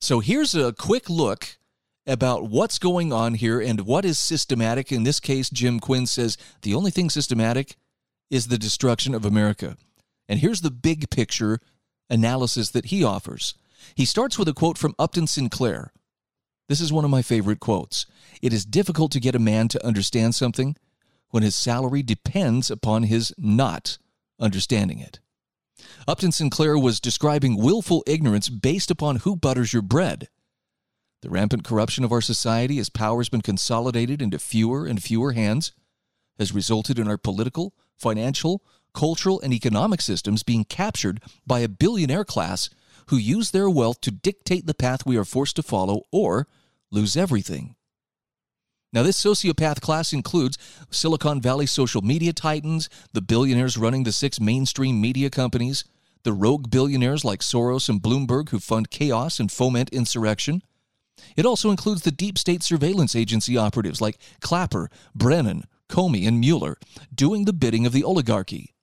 So 0.00 0.20
here's 0.20 0.54
a 0.54 0.72
quick 0.72 1.08
look 1.08 1.56
about 2.06 2.50
what's 2.50 2.78
going 2.78 3.12
on 3.12 3.34
here 3.34 3.60
and 3.60 3.80
what 3.80 4.04
is 4.04 4.18
systematic. 4.18 4.92
In 4.92 5.04
this 5.04 5.18
case, 5.20 5.48
Jim 5.48 5.80
Quinn 5.80 6.06
says 6.06 6.36
the 6.62 6.74
only 6.74 6.90
thing 6.90 7.08
systematic 7.08 7.76
is 8.30 8.48
the 8.48 8.58
destruction 8.58 9.14
of 9.14 9.24
America. 9.24 9.76
And 10.28 10.40
here's 10.40 10.60
the 10.60 10.70
big 10.70 11.10
picture 11.10 11.60
analysis 12.10 12.70
that 12.70 12.86
he 12.86 13.02
offers. 13.02 13.54
He 13.94 14.04
starts 14.04 14.38
with 14.38 14.48
a 14.48 14.54
quote 14.54 14.78
from 14.78 14.94
Upton 14.98 15.26
Sinclair. 15.26 15.92
This 16.68 16.80
is 16.80 16.92
one 16.92 17.04
of 17.04 17.10
my 17.10 17.22
favorite 17.22 17.60
quotes. 17.60 18.06
It 18.40 18.52
is 18.52 18.64
difficult 18.64 19.12
to 19.12 19.20
get 19.20 19.34
a 19.34 19.40
man 19.40 19.68
to 19.68 19.86
understand 19.86 20.34
something 20.34 20.76
when 21.30 21.42
his 21.42 21.54
salary 21.54 22.02
depends 22.02 22.70
upon 22.70 23.04
his 23.04 23.34
not 23.36 23.98
understanding 24.40 25.00
it. 25.00 25.20
Upton 26.06 26.32
Sinclair 26.32 26.78
was 26.78 27.00
describing 27.00 27.56
willful 27.56 28.02
ignorance 28.06 28.48
based 28.48 28.90
upon 28.90 29.16
who 29.16 29.36
butters 29.36 29.72
your 29.72 29.82
bread. 29.82 30.28
The 31.22 31.30
rampant 31.30 31.64
corruption 31.64 32.04
of 32.04 32.12
our 32.12 32.20
society 32.20 32.78
as 32.78 32.88
power 32.88 33.18
has 33.18 33.28
been 33.28 33.40
consolidated 33.40 34.20
into 34.20 34.38
fewer 34.38 34.86
and 34.86 35.02
fewer 35.02 35.32
hands 35.32 35.72
has 36.38 36.52
resulted 36.52 36.98
in 36.98 37.08
our 37.08 37.16
political, 37.16 37.74
financial, 37.96 38.62
cultural, 38.94 39.40
and 39.40 39.52
economic 39.52 40.00
systems 40.00 40.42
being 40.42 40.64
captured 40.64 41.20
by 41.46 41.60
a 41.60 41.68
billionaire 41.68 42.24
class 42.24 42.70
who 43.08 43.16
use 43.16 43.50
their 43.50 43.68
wealth 43.68 44.00
to 44.00 44.10
dictate 44.10 44.66
the 44.66 44.74
path 44.74 45.04
we 45.04 45.16
are 45.16 45.24
forced 45.24 45.56
to 45.56 45.62
follow 45.62 46.02
or 46.10 46.46
lose 46.90 47.16
everything. 47.16 47.74
Now, 48.92 49.02
this 49.02 49.22
sociopath 49.22 49.80
class 49.80 50.12
includes 50.12 50.56
Silicon 50.90 51.40
Valley 51.40 51.66
social 51.66 52.00
media 52.00 52.32
titans, 52.32 52.88
the 53.12 53.20
billionaires 53.20 53.76
running 53.76 54.04
the 54.04 54.12
six 54.12 54.38
mainstream 54.38 55.00
media 55.00 55.30
companies, 55.30 55.84
the 56.22 56.32
rogue 56.32 56.70
billionaires 56.70 57.24
like 57.24 57.40
Soros 57.40 57.88
and 57.88 58.00
Bloomberg 58.00 58.50
who 58.50 58.60
fund 58.60 58.90
chaos 58.90 59.40
and 59.40 59.50
foment 59.50 59.90
insurrection. 59.90 60.62
It 61.36 61.44
also 61.44 61.70
includes 61.70 62.02
the 62.02 62.10
deep 62.10 62.38
state 62.38 62.62
surveillance 62.62 63.16
agency 63.16 63.56
operatives 63.56 64.00
like 64.00 64.18
Clapper, 64.40 64.90
Brennan, 65.14 65.64
Comey, 65.88 66.26
and 66.26 66.40
Mueller 66.40 66.76
doing 67.14 67.44
the 67.44 67.52
bidding 67.52 67.86
of 67.86 67.92
the 67.92 68.04
oligarchy. 68.04 68.73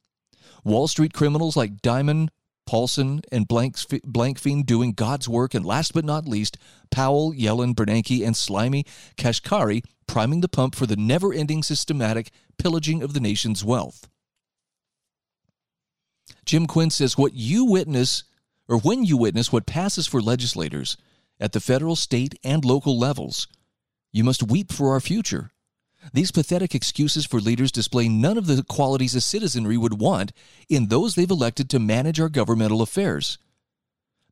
Wall 0.63 0.87
Street 0.87 1.13
criminals 1.13 1.57
like 1.57 1.81
Dimon, 1.81 2.29
Paulson, 2.65 3.21
and 3.31 3.47
Blankfein 3.47 4.65
doing 4.65 4.93
God's 4.93 5.27
work, 5.27 5.53
and 5.53 5.65
last 5.65 5.93
but 5.93 6.05
not 6.05 6.27
least, 6.27 6.57
Powell, 6.89 7.33
Yellen, 7.33 7.73
Bernanke, 7.73 8.25
and 8.25 8.37
slimy 8.37 8.85
Kashkari 9.17 9.83
priming 10.07 10.41
the 10.41 10.47
pump 10.47 10.75
for 10.75 10.85
the 10.85 10.95
never 10.95 11.33
ending 11.33 11.63
systematic 11.63 12.31
pillaging 12.57 13.01
of 13.01 13.13
the 13.13 13.19
nation's 13.19 13.63
wealth. 13.63 14.07
Jim 16.45 16.67
Quinn 16.67 16.89
says 16.89 17.17
what 17.17 17.33
you 17.33 17.65
witness, 17.65 18.23
or 18.67 18.77
when 18.77 19.03
you 19.03 19.17
witness 19.17 19.51
what 19.51 19.65
passes 19.65 20.07
for 20.07 20.21
legislators 20.21 20.97
at 21.39 21.53
the 21.53 21.59
federal, 21.59 21.95
state, 21.95 22.35
and 22.43 22.63
local 22.63 22.97
levels, 22.97 23.47
you 24.13 24.23
must 24.23 24.43
weep 24.43 24.71
for 24.71 24.91
our 24.91 24.99
future. 24.99 25.51
These 26.13 26.31
pathetic 26.31 26.73
excuses 26.73 27.25
for 27.25 27.39
leaders 27.39 27.71
display 27.71 28.09
none 28.09 28.37
of 28.37 28.47
the 28.47 28.63
qualities 28.63 29.15
a 29.15 29.21
citizenry 29.21 29.77
would 29.77 29.99
want 29.99 30.33
in 30.67 30.87
those 30.87 31.15
they've 31.15 31.29
elected 31.29 31.69
to 31.69 31.79
manage 31.79 32.19
our 32.19 32.29
governmental 32.29 32.81
affairs. 32.81 33.37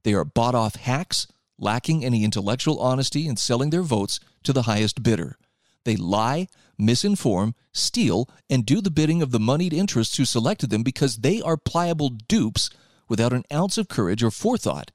They 0.03 0.13
are 0.13 0.25
bought 0.25 0.55
off 0.55 0.75
hacks, 0.75 1.27
lacking 1.57 2.03
any 2.03 2.23
intellectual 2.23 2.79
honesty 2.79 3.27
and 3.27 3.37
selling 3.37 3.69
their 3.69 3.81
votes 3.81 4.19
to 4.43 4.53
the 4.53 4.63
highest 4.63 5.03
bidder. 5.03 5.37
They 5.83 5.95
lie, 5.95 6.47
misinform, 6.79 7.53
steal, 7.73 8.29
and 8.49 8.65
do 8.65 8.81
the 8.81 8.91
bidding 8.91 9.21
of 9.21 9.31
the 9.31 9.39
moneyed 9.39 9.73
interests 9.73 10.17
who 10.17 10.25
selected 10.25 10.69
them 10.69 10.83
because 10.83 11.17
they 11.17 11.41
are 11.41 11.57
pliable 11.57 12.09
dupes 12.09 12.69
without 13.07 13.33
an 13.33 13.43
ounce 13.51 13.77
of 13.77 13.87
courage 13.87 14.23
or 14.23 14.31
forethought 14.31 14.91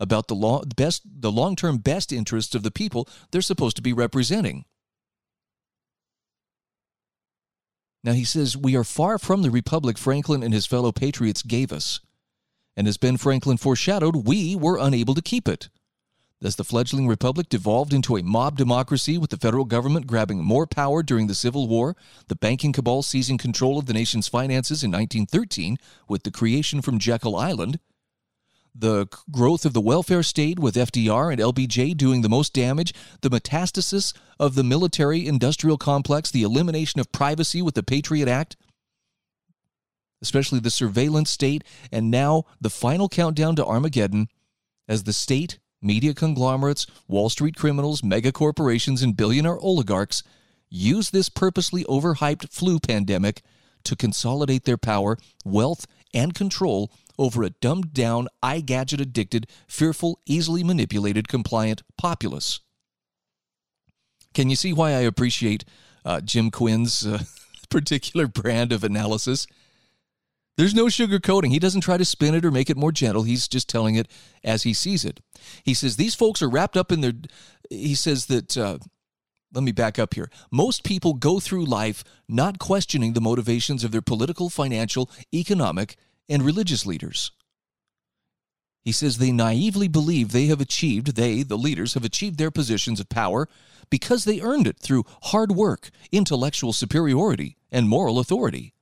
about 0.00 0.28
the, 0.28 0.34
long, 0.34 0.64
best, 0.76 1.02
the 1.04 1.32
long-term 1.32 1.78
best 1.78 2.12
interests 2.12 2.54
of 2.54 2.62
the 2.62 2.70
people 2.70 3.08
they're 3.30 3.42
supposed 3.42 3.76
to 3.76 3.82
be 3.82 3.92
representing. 3.92 4.64
Now 8.08 8.14
he 8.14 8.24
says, 8.24 8.56
We 8.56 8.74
are 8.74 8.84
far 8.84 9.18
from 9.18 9.42
the 9.42 9.50
republic 9.50 9.98
Franklin 9.98 10.42
and 10.42 10.54
his 10.54 10.64
fellow 10.64 10.92
patriots 10.92 11.42
gave 11.42 11.70
us. 11.70 12.00
And 12.74 12.88
as 12.88 12.96
Ben 12.96 13.18
Franklin 13.18 13.58
foreshadowed, 13.58 14.26
we 14.26 14.56
were 14.56 14.78
unable 14.78 15.14
to 15.14 15.20
keep 15.20 15.46
it. 15.46 15.68
As 16.42 16.56
the 16.56 16.64
fledgling 16.64 17.06
republic 17.06 17.50
devolved 17.50 17.92
into 17.92 18.16
a 18.16 18.22
mob 18.22 18.56
democracy 18.56 19.18
with 19.18 19.28
the 19.28 19.36
federal 19.36 19.66
government 19.66 20.06
grabbing 20.06 20.42
more 20.42 20.66
power 20.66 21.02
during 21.02 21.26
the 21.26 21.34
Civil 21.34 21.68
War, 21.68 21.96
the 22.28 22.34
banking 22.34 22.72
cabal 22.72 23.02
seizing 23.02 23.36
control 23.36 23.78
of 23.78 23.84
the 23.84 23.92
nation's 23.92 24.26
finances 24.26 24.82
in 24.82 24.90
1913 24.90 25.76
with 26.08 26.22
the 26.22 26.30
creation 26.30 26.80
from 26.80 26.98
Jekyll 26.98 27.36
Island, 27.36 27.78
the 28.78 29.06
growth 29.30 29.64
of 29.64 29.72
the 29.72 29.80
welfare 29.80 30.22
state 30.22 30.58
with 30.58 30.76
FDR 30.76 31.32
and 31.32 31.40
LBJ 31.40 31.96
doing 31.96 32.22
the 32.22 32.28
most 32.28 32.52
damage, 32.52 32.94
the 33.22 33.30
metastasis 33.30 34.14
of 34.38 34.54
the 34.54 34.64
military 34.64 35.26
industrial 35.26 35.76
complex, 35.76 36.30
the 36.30 36.42
elimination 36.42 37.00
of 37.00 37.10
privacy 37.10 37.60
with 37.60 37.74
the 37.74 37.82
Patriot 37.82 38.28
Act, 38.28 38.56
especially 40.22 40.60
the 40.60 40.70
surveillance 40.70 41.30
state, 41.30 41.64
and 41.90 42.10
now 42.10 42.44
the 42.60 42.70
final 42.70 43.08
countdown 43.08 43.56
to 43.56 43.64
Armageddon 43.64 44.28
as 44.86 45.02
the 45.02 45.12
state, 45.12 45.58
media 45.82 46.14
conglomerates, 46.14 46.86
Wall 47.08 47.28
Street 47.28 47.56
criminals, 47.56 48.02
mega 48.02 48.32
corporations, 48.32 49.02
and 49.02 49.16
billionaire 49.16 49.58
oligarchs 49.58 50.22
use 50.70 51.10
this 51.10 51.28
purposely 51.28 51.84
overhyped 51.84 52.50
flu 52.50 52.78
pandemic 52.78 53.42
to 53.84 53.96
consolidate 53.96 54.64
their 54.64 54.76
power, 54.76 55.16
wealth, 55.44 55.86
and 56.14 56.34
control 56.34 56.90
over 57.18 57.42
a 57.42 57.50
dumbed 57.50 57.92
down, 57.92 58.28
eye 58.42 58.60
gadget 58.60 59.00
addicted, 59.00 59.46
fearful, 59.66 60.20
easily 60.26 60.62
manipulated, 60.62 61.28
compliant 61.28 61.82
populace. 61.96 62.60
Can 64.34 64.50
you 64.50 64.56
see 64.56 64.72
why 64.72 64.90
I 64.90 65.00
appreciate 65.00 65.64
uh, 66.04 66.20
Jim 66.20 66.50
Quinn's 66.50 67.06
uh, 67.06 67.22
particular 67.70 68.26
brand 68.26 68.72
of 68.72 68.84
analysis? 68.84 69.46
There's 70.56 70.74
no 70.74 70.86
sugarcoating. 70.86 71.50
He 71.50 71.60
doesn't 71.60 71.82
try 71.82 71.96
to 71.96 72.04
spin 72.04 72.34
it 72.34 72.44
or 72.44 72.50
make 72.50 72.68
it 72.68 72.76
more 72.76 72.90
gentle. 72.90 73.22
He's 73.22 73.46
just 73.46 73.68
telling 73.68 73.94
it 73.94 74.08
as 74.42 74.64
he 74.64 74.74
sees 74.74 75.04
it. 75.04 75.20
He 75.62 75.72
says 75.72 75.96
these 75.96 76.16
folks 76.16 76.42
are 76.42 76.48
wrapped 76.48 76.76
up 76.76 76.90
in 76.90 77.00
their. 77.00 77.12
He 77.70 77.94
says 77.94 78.26
that. 78.26 78.56
Uh, 78.56 78.78
let 79.52 79.64
me 79.64 79.72
back 79.72 79.98
up 79.98 80.12
here. 80.12 80.28
Most 80.50 80.84
people 80.84 81.14
go 81.14 81.40
through 81.40 81.64
life 81.64 82.04
not 82.28 82.58
questioning 82.58 83.14
the 83.14 83.20
motivations 83.20 83.82
of 83.82 83.92
their 83.92 84.02
political, 84.02 84.50
financial, 84.50 85.10
economic, 85.32 85.96
and 86.28 86.42
religious 86.42 86.84
leaders. 86.86 87.32
He 88.82 88.92
says 88.92 89.18
they 89.18 89.32
naively 89.32 89.88
believe 89.88 90.32
they 90.32 90.46
have 90.46 90.60
achieved, 90.60 91.14
they, 91.14 91.42
the 91.42 91.58
leaders, 91.58 91.94
have 91.94 92.04
achieved 92.04 92.38
their 92.38 92.50
positions 92.50 93.00
of 93.00 93.08
power 93.08 93.48
because 93.90 94.24
they 94.24 94.40
earned 94.40 94.66
it 94.66 94.78
through 94.78 95.04
hard 95.24 95.52
work, 95.52 95.90
intellectual 96.12 96.72
superiority, 96.72 97.56
and 97.70 97.88
moral 97.88 98.18
authority. 98.18 98.72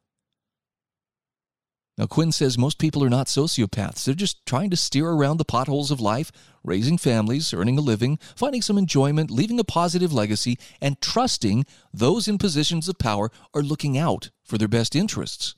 Now, 1.99 2.07
Quinn 2.07 2.31
says 2.31 2.59
most 2.59 2.79
people 2.79 3.03
are 3.03 3.11
not 3.11 3.27
sociopaths. 3.27 4.05
They're 4.05 4.15
just 4.15 4.45
trying 4.45 4.69
to 4.69 4.77
steer 4.77 5.09
around 5.09 5.39
the 5.39 5.47
potholes 5.47 5.91
of 5.91 5.99
life, 5.99 6.31
raising 6.63 6.99
families, 6.99 7.55
earning 7.55 7.79
a 7.79 7.81
living, 7.81 8.19
finding 8.37 8.61
some 8.61 8.77
enjoyment, 8.77 9.31
leaving 9.31 9.59
a 9.59 9.65
positive 9.65 10.13
legacy, 10.13 10.59
and 10.81 11.01
trusting 11.01 11.65
those 11.95 12.29
in 12.29 12.37
positions 12.37 12.87
of 12.87 12.99
power 12.99 13.31
are 13.55 13.63
looking 13.63 13.97
out 13.97 14.31
for 14.45 14.59
their 14.59 14.69
best 14.69 14.95
interests. 14.95 15.55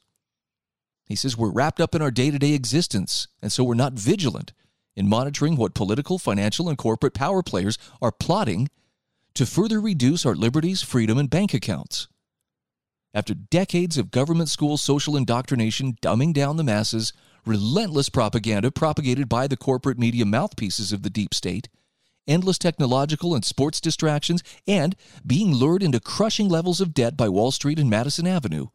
He 1.08 1.16
says 1.16 1.38
we're 1.38 1.50
wrapped 1.50 1.80
up 1.80 1.94
in 1.94 2.02
our 2.02 2.10
day 2.10 2.30
to 2.30 2.38
day 2.38 2.52
existence, 2.52 3.28
and 3.40 3.50
so 3.50 3.64
we're 3.64 3.74
not 3.74 3.94
vigilant 3.94 4.52
in 4.94 5.08
monitoring 5.08 5.56
what 5.56 5.74
political, 5.74 6.18
financial, 6.18 6.68
and 6.68 6.76
corporate 6.76 7.14
power 7.14 7.42
players 7.42 7.78
are 8.02 8.12
plotting 8.12 8.68
to 9.32 9.46
further 9.46 9.80
reduce 9.80 10.26
our 10.26 10.34
liberties, 10.34 10.82
freedom, 10.82 11.16
and 11.16 11.30
bank 11.30 11.54
accounts. 11.54 12.08
After 13.14 13.32
decades 13.32 13.96
of 13.96 14.10
government 14.10 14.50
school 14.50 14.76
social 14.76 15.16
indoctrination 15.16 15.96
dumbing 16.02 16.34
down 16.34 16.58
the 16.58 16.64
masses, 16.64 17.14
relentless 17.46 18.10
propaganda 18.10 18.70
propagated 18.70 19.30
by 19.30 19.46
the 19.46 19.56
corporate 19.56 19.98
media 19.98 20.26
mouthpieces 20.26 20.92
of 20.92 21.02
the 21.02 21.10
deep 21.10 21.32
state, 21.32 21.70
endless 22.26 22.58
technological 22.58 23.34
and 23.34 23.46
sports 23.46 23.80
distractions, 23.80 24.42
and 24.66 24.94
being 25.26 25.54
lured 25.54 25.82
into 25.82 26.00
crushing 26.00 26.50
levels 26.50 26.82
of 26.82 26.92
debt 26.92 27.16
by 27.16 27.30
Wall 27.30 27.50
Street 27.50 27.78
and 27.78 27.88
Madison 27.88 28.26
Avenue, 28.26 28.66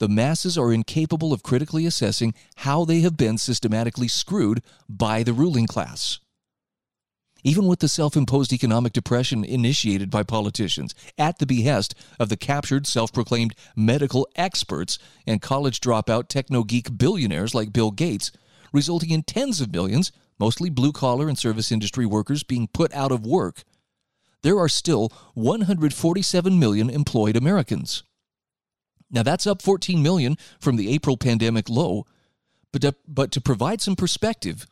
the 0.00 0.08
masses 0.08 0.58
are 0.58 0.72
incapable 0.72 1.32
of 1.32 1.42
critically 1.42 1.86
assessing 1.86 2.34
how 2.56 2.84
they 2.84 3.00
have 3.00 3.16
been 3.16 3.38
systematically 3.38 4.08
screwed 4.08 4.62
by 4.88 5.22
the 5.22 5.34
ruling 5.34 5.66
class. 5.66 6.18
Even 7.44 7.66
with 7.66 7.78
the 7.78 7.88
self 7.88 8.16
imposed 8.16 8.52
economic 8.52 8.92
depression 8.92 9.44
initiated 9.44 10.10
by 10.10 10.22
politicians 10.22 10.94
at 11.16 11.38
the 11.38 11.46
behest 11.46 11.94
of 12.18 12.30
the 12.30 12.36
captured, 12.36 12.86
self 12.86 13.12
proclaimed 13.12 13.54
medical 13.76 14.26
experts 14.36 14.98
and 15.26 15.40
college 15.40 15.80
dropout 15.80 16.28
techno 16.28 16.64
geek 16.64 16.98
billionaires 16.98 17.54
like 17.54 17.72
Bill 17.72 17.90
Gates, 17.90 18.32
resulting 18.72 19.10
in 19.10 19.22
tens 19.22 19.60
of 19.60 19.72
millions, 19.72 20.12
mostly 20.38 20.70
blue 20.70 20.92
collar 20.92 21.28
and 21.28 21.38
service 21.38 21.70
industry 21.70 22.06
workers, 22.06 22.42
being 22.42 22.68
put 22.68 22.92
out 22.94 23.12
of 23.12 23.26
work, 23.26 23.64
there 24.42 24.58
are 24.58 24.68
still 24.68 25.12
147 25.34 26.58
million 26.58 26.88
employed 26.88 27.36
Americans. 27.36 28.02
Now 29.10 29.22
that's 29.22 29.46
up 29.46 29.62
14 29.62 30.02
million 30.02 30.36
from 30.60 30.76
the 30.76 30.92
April 30.92 31.16
pandemic 31.16 31.68
low, 31.68 32.06
but 32.72 32.82
to, 32.82 32.94
but 33.06 33.32
to 33.32 33.40
provide 33.40 33.80
some 33.80 33.96
perspective, 33.96 34.66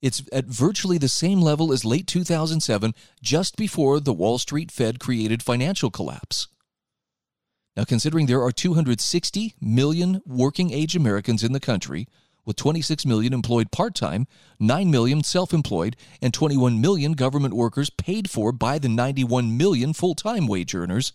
it's 0.00 0.22
at 0.32 0.46
virtually 0.46 0.98
the 0.98 1.08
same 1.08 1.40
level 1.40 1.72
as 1.72 1.84
late 1.84 2.06
2007, 2.06 2.94
just 3.22 3.56
before 3.56 4.00
the 4.00 4.12
Wall 4.12 4.38
Street 4.38 4.70
Fed 4.70 5.00
created 5.00 5.42
financial 5.42 5.90
collapse. 5.90 6.48
Now, 7.76 7.84
considering 7.84 8.26
there 8.26 8.42
are 8.42 8.52
260 8.52 9.54
million 9.60 10.20
working 10.26 10.72
age 10.72 10.96
Americans 10.96 11.44
in 11.44 11.52
the 11.52 11.60
country, 11.60 12.08
with 12.44 12.56
26 12.56 13.06
million 13.06 13.32
employed 13.32 13.70
part 13.70 13.94
time, 13.94 14.26
9 14.58 14.90
million 14.90 15.22
self 15.22 15.52
employed, 15.52 15.96
and 16.22 16.32
21 16.32 16.80
million 16.80 17.12
government 17.12 17.54
workers 17.54 17.90
paid 17.90 18.30
for 18.30 18.52
by 18.52 18.78
the 18.78 18.88
91 18.88 19.56
million 19.56 19.92
full 19.92 20.14
time 20.14 20.46
wage 20.46 20.74
earners, 20.74 21.12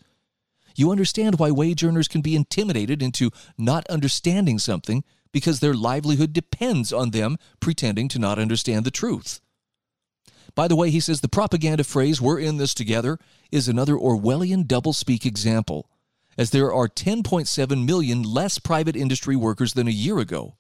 you 0.75 0.91
understand 0.91 1.39
why 1.39 1.51
wage 1.51 1.83
earners 1.83 2.07
can 2.07 2.21
be 2.21 2.35
intimidated 2.35 3.01
into 3.01 3.31
not 3.57 3.85
understanding 3.87 4.59
something 4.59 5.03
because 5.31 5.59
their 5.59 5.73
livelihood 5.73 6.33
depends 6.33 6.93
on 6.93 7.11
them 7.11 7.37
pretending 7.59 8.07
to 8.09 8.19
not 8.19 8.39
understand 8.39 8.85
the 8.85 8.91
truth. 8.91 9.41
By 10.55 10.67
the 10.67 10.75
way, 10.75 10.91
he 10.91 10.99
says 10.99 11.21
the 11.21 11.27
propaganda 11.27 11.83
phrase, 11.83 12.21
we're 12.21 12.39
in 12.39 12.57
this 12.57 12.73
together, 12.73 13.17
is 13.51 13.67
another 13.67 13.95
Orwellian 13.95 14.65
doublespeak 14.65 15.25
example, 15.25 15.89
as 16.37 16.51
there 16.51 16.71
are 16.71 16.87
10.7 16.87 17.85
million 17.85 18.21
less 18.21 18.59
private 18.59 18.95
industry 18.95 19.35
workers 19.35 19.73
than 19.73 19.87
a 19.87 19.91
year 19.91 20.19
ago. 20.19 20.55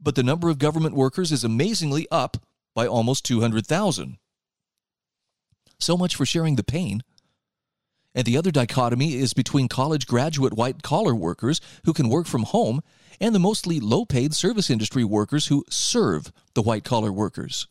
But 0.00 0.14
the 0.14 0.22
number 0.22 0.48
of 0.48 0.58
government 0.58 0.94
workers 0.94 1.32
is 1.32 1.42
amazingly 1.42 2.06
up 2.10 2.36
by 2.74 2.86
almost 2.86 3.24
200,000. 3.24 4.18
So 5.80 5.96
much 5.96 6.14
for 6.14 6.26
sharing 6.26 6.54
the 6.54 6.64
pain. 6.64 7.02
And 8.18 8.26
the 8.26 8.36
other 8.36 8.50
dichotomy 8.50 9.14
is 9.14 9.32
between 9.32 9.68
college 9.68 10.08
graduate 10.08 10.54
white 10.54 10.82
collar 10.82 11.14
workers 11.14 11.60
who 11.84 11.92
can 11.92 12.08
work 12.08 12.26
from 12.26 12.42
home 12.42 12.80
and 13.20 13.32
the 13.32 13.38
mostly 13.38 13.78
low 13.78 14.04
paid 14.04 14.34
service 14.34 14.70
industry 14.70 15.04
workers 15.04 15.46
who 15.46 15.64
serve 15.70 16.32
the 16.54 16.62
white 16.62 16.82
collar 16.82 17.12
workers. 17.12 17.68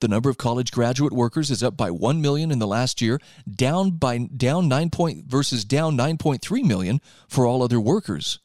The 0.00 0.08
number 0.08 0.28
of 0.28 0.36
college 0.36 0.72
graduate 0.72 1.14
workers 1.14 1.50
is 1.50 1.62
up 1.62 1.74
by 1.74 1.90
1 1.90 2.20
million 2.20 2.50
in 2.50 2.58
the 2.58 2.66
last 2.66 3.00
year, 3.00 3.18
down 3.50 3.92
by 3.92 4.18
down 4.18 4.68
9 4.68 4.90
point 4.90 5.24
versus 5.24 5.64
down 5.64 5.96
9.3 5.96 6.64
million 6.66 7.00
for 7.26 7.46
all 7.46 7.62
other 7.62 7.80
workers. 7.80 8.40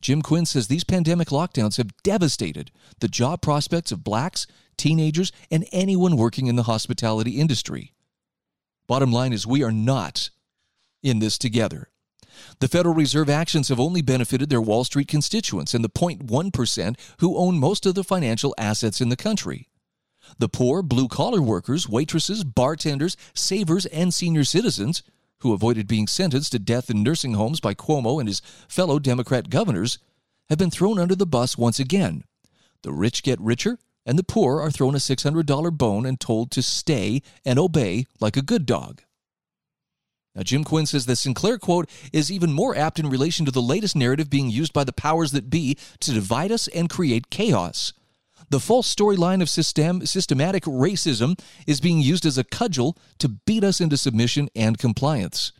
Jim 0.00 0.22
Quinn 0.22 0.44
says 0.44 0.66
these 0.66 0.82
pandemic 0.82 1.28
lockdowns 1.28 1.76
have 1.76 1.96
devastated 2.02 2.72
the 2.98 3.06
job 3.06 3.42
prospects 3.42 3.92
of 3.92 4.02
blacks, 4.02 4.48
teenagers, 4.76 5.30
and 5.52 5.68
anyone 5.70 6.16
working 6.16 6.48
in 6.48 6.56
the 6.56 6.64
hospitality 6.64 7.38
industry. 7.38 7.92
Bottom 8.86 9.12
line 9.12 9.32
is, 9.32 9.46
we 9.46 9.62
are 9.62 9.72
not 9.72 10.30
in 11.02 11.18
this 11.18 11.38
together. 11.38 11.88
The 12.60 12.68
Federal 12.68 12.94
Reserve 12.94 13.30
actions 13.30 13.68
have 13.68 13.80
only 13.80 14.02
benefited 14.02 14.50
their 14.50 14.60
Wall 14.60 14.84
Street 14.84 15.08
constituents 15.08 15.74
and 15.74 15.84
the 15.84 15.88
0.1% 15.88 16.96
who 17.20 17.36
own 17.36 17.58
most 17.58 17.86
of 17.86 17.94
the 17.94 18.04
financial 18.04 18.54
assets 18.58 19.00
in 19.00 19.08
the 19.08 19.16
country. 19.16 19.68
The 20.38 20.48
poor, 20.48 20.82
blue 20.82 21.08
collar 21.08 21.40
workers, 21.40 21.88
waitresses, 21.88 22.44
bartenders, 22.44 23.16
savers, 23.34 23.86
and 23.86 24.12
senior 24.12 24.44
citizens 24.44 25.02
who 25.40 25.52
avoided 25.52 25.86
being 25.86 26.06
sentenced 26.06 26.52
to 26.52 26.58
death 26.58 26.90
in 26.90 27.02
nursing 27.02 27.34
homes 27.34 27.60
by 27.60 27.74
Cuomo 27.74 28.18
and 28.18 28.28
his 28.28 28.42
fellow 28.68 28.98
Democrat 28.98 29.50
governors 29.50 29.98
have 30.48 30.58
been 30.58 30.70
thrown 30.70 30.98
under 30.98 31.14
the 31.14 31.26
bus 31.26 31.58
once 31.58 31.78
again. 31.78 32.24
The 32.82 32.92
rich 32.92 33.22
get 33.22 33.40
richer, 33.40 33.78
and 34.06 34.18
the 34.18 34.24
poor 34.24 34.60
are 34.60 34.70
thrown 34.70 34.94
a 34.94 34.98
$600 34.98 35.76
bone 35.76 36.06
and 36.06 36.18
told 36.18 36.50
to 36.52 36.62
stay 36.62 37.20
and 37.44 37.58
obey 37.58 38.06
like 38.20 38.36
a 38.36 38.42
good 38.42 38.64
dog. 38.64 39.02
Now, 40.36 40.42
Jim 40.42 40.64
Quinn 40.64 40.86
says 40.86 41.06
the 41.06 41.16
Sinclair 41.16 41.58
quote 41.58 41.90
is 42.12 42.30
even 42.30 42.52
more 42.52 42.76
apt 42.76 42.98
in 42.98 43.08
relation 43.08 43.44
to 43.46 43.50
the 43.50 43.62
latest 43.62 43.96
narrative 43.96 44.30
being 44.30 44.50
used 44.50 44.72
by 44.72 44.84
the 44.84 44.92
powers 44.92 45.32
that 45.32 45.50
be 45.50 45.76
to 46.00 46.12
divide 46.12 46.52
us 46.52 46.68
and 46.68 46.90
create 46.90 47.30
chaos. 47.30 47.92
The 48.50 48.60
false 48.60 48.94
storyline 48.94 49.42
of 49.42 49.48
system, 49.48 50.06
systematic 50.06 50.64
racism 50.64 51.40
is 51.66 51.80
being 51.80 52.00
used 52.00 52.24
as 52.24 52.38
a 52.38 52.44
cudgel 52.44 52.96
to 53.18 53.28
beat 53.28 53.64
us 53.64 53.80
into 53.80 53.96
submission 53.96 54.48
and 54.54 54.78
compliance. 54.78 55.52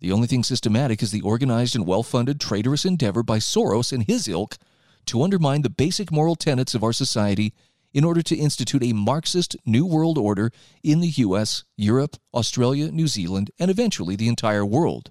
The 0.00 0.12
only 0.12 0.26
thing 0.26 0.42
systematic 0.42 1.00
is 1.00 1.12
the 1.12 1.22
organized 1.22 1.76
and 1.76 1.86
well 1.86 2.02
funded 2.02 2.40
traitorous 2.40 2.84
endeavor 2.84 3.22
by 3.22 3.38
Soros 3.38 3.92
and 3.92 4.02
his 4.02 4.26
ilk 4.26 4.58
to 5.06 5.22
undermine 5.22 5.62
the 5.62 5.70
basic 5.70 6.12
moral 6.12 6.36
tenets 6.36 6.74
of 6.74 6.82
our 6.84 6.92
society 6.92 7.52
in 7.92 8.04
order 8.04 8.22
to 8.22 8.36
institute 8.36 8.82
a 8.82 8.92
Marxist 8.92 9.56
New 9.66 9.84
World 9.86 10.18
Order 10.18 10.50
in 10.82 11.00
the 11.00 11.08
US, 11.08 11.64
Europe, 11.76 12.16
Australia, 12.32 12.90
New 12.90 13.06
Zealand, 13.06 13.50
and 13.58 13.70
eventually 13.70 14.16
the 14.16 14.28
entire 14.28 14.64
world. 14.64 15.10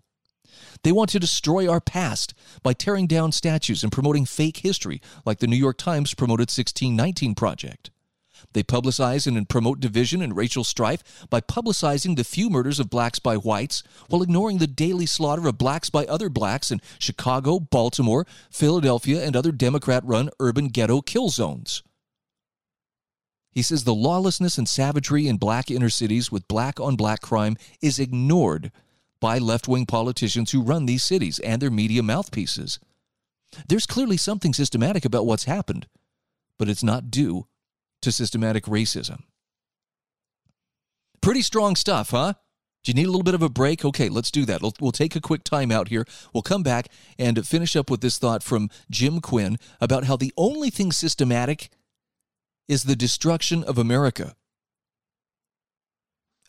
They 0.84 0.92
want 0.92 1.12
to 1.12 1.20
destroy 1.20 1.70
our 1.70 1.82
past 1.82 2.34
by 2.64 2.74
tearing 2.74 3.08
down 3.08 3.32
statues 3.32 3.84
and 3.84 3.92
promoting 3.92 4.26
fake 4.26 4.58
history, 4.58 5.02
like 5.26 5.40
the 5.40 5.48
New 5.48 5.56
York 5.56 5.78
Times 5.78 6.14
promoted 6.14 6.50
1619 6.50 7.36
Project. 7.36 7.92
They 8.54 8.64
publicize 8.64 9.28
and 9.28 9.48
promote 9.48 9.80
division 9.80 10.22
and 10.22 10.36
racial 10.36 10.64
strife 10.64 11.28
by 11.30 11.42
publicizing 11.42 12.16
the 12.16 12.24
few 12.24 12.50
murders 12.50 12.80
of 12.80 12.90
blacks 12.90 13.20
by 13.20 13.36
whites 13.36 13.84
while 14.10 14.22
ignoring 14.22 14.58
the 14.58 14.68
daily 14.68 15.06
slaughter 15.06 15.48
of 15.48 15.58
blacks 15.58 15.90
by 15.90 16.06
other 16.06 16.30
blacks 16.30 16.72
in 16.72 16.82
Chicago, 17.00 17.60
Baltimore, 17.60 18.26
Philadelphia, 18.50 19.24
and 19.24 19.36
other 19.36 19.52
Democrat 19.52 20.04
run 20.06 20.30
urban 20.40 20.68
ghetto 20.68 21.02
kill 21.02 21.30
zones. 21.30 21.84
He 23.52 23.62
says 23.62 23.84
the 23.84 23.94
lawlessness 23.94 24.58
and 24.58 24.68
savagery 24.68 25.28
in 25.28 25.38
black 25.38 25.70
inner 25.70 25.90
cities 25.90 26.32
with 26.32 26.48
black 26.48 26.80
on 26.80 26.96
black 26.96 27.22
crime 27.22 27.58
is 27.82 28.00
ignored 28.00 28.72
by 29.20 29.38
left 29.38 29.68
wing 29.68 29.86
politicians 29.86 30.52
who 30.52 30.62
run 30.62 30.86
these 30.86 31.04
cities 31.04 31.40
and 31.40 31.62
their 31.62 31.70
media 31.70 32.02
mouthpieces. 32.02 32.80
There's 33.68 33.86
clearly 33.86 34.18
something 34.18 34.54
systematic 34.54 35.04
about 35.04 35.26
what's 35.26 35.44
happened, 35.44 35.88
but 36.58 36.70
it's 36.70 36.84
not 36.84 37.12
due 37.12 37.46
to 38.02 38.12
systematic 38.12 38.66
racism. 38.66 39.24
Pretty 41.22 41.42
strong 41.42 41.76
stuff, 41.76 42.12
huh? 42.12 42.34
Do 42.84 42.90
you 42.90 42.96
need 42.96 43.06
a 43.06 43.12
little 43.12 43.24
bit 43.24 43.36
of 43.36 43.44
a 43.44 43.50
break? 43.50 43.86
Okay, 43.86 44.10
let's 44.10 44.32
do 44.32 44.44
that. 44.46 44.62
We'll, 44.62 44.74
we'll, 44.80 44.92
take 44.92 45.16
a 45.16 45.22
quick 45.22 45.44
time 45.44 45.72
out 45.72 45.90
here. 45.90 46.06
We'll 46.34 46.42
come 46.42 46.64
back 46.64 46.88
and 47.20 47.46
finish 47.46 47.76
up 47.76 47.92
with 47.92 48.02
this 48.02 48.18
thought 48.18 48.42
from 48.42 48.70
Jim 48.90 49.22
Quinn 49.22 49.58
about 49.80 50.06
how 50.06 50.16
the 50.16 50.34
only 50.36 50.72
thing 50.72 50.92
systematic 50.92 51.70
is 52.68 52.84
the 52.84 52.96
destruction 52.96 53.64
of 53.64 53.78
America. 53.78 54.36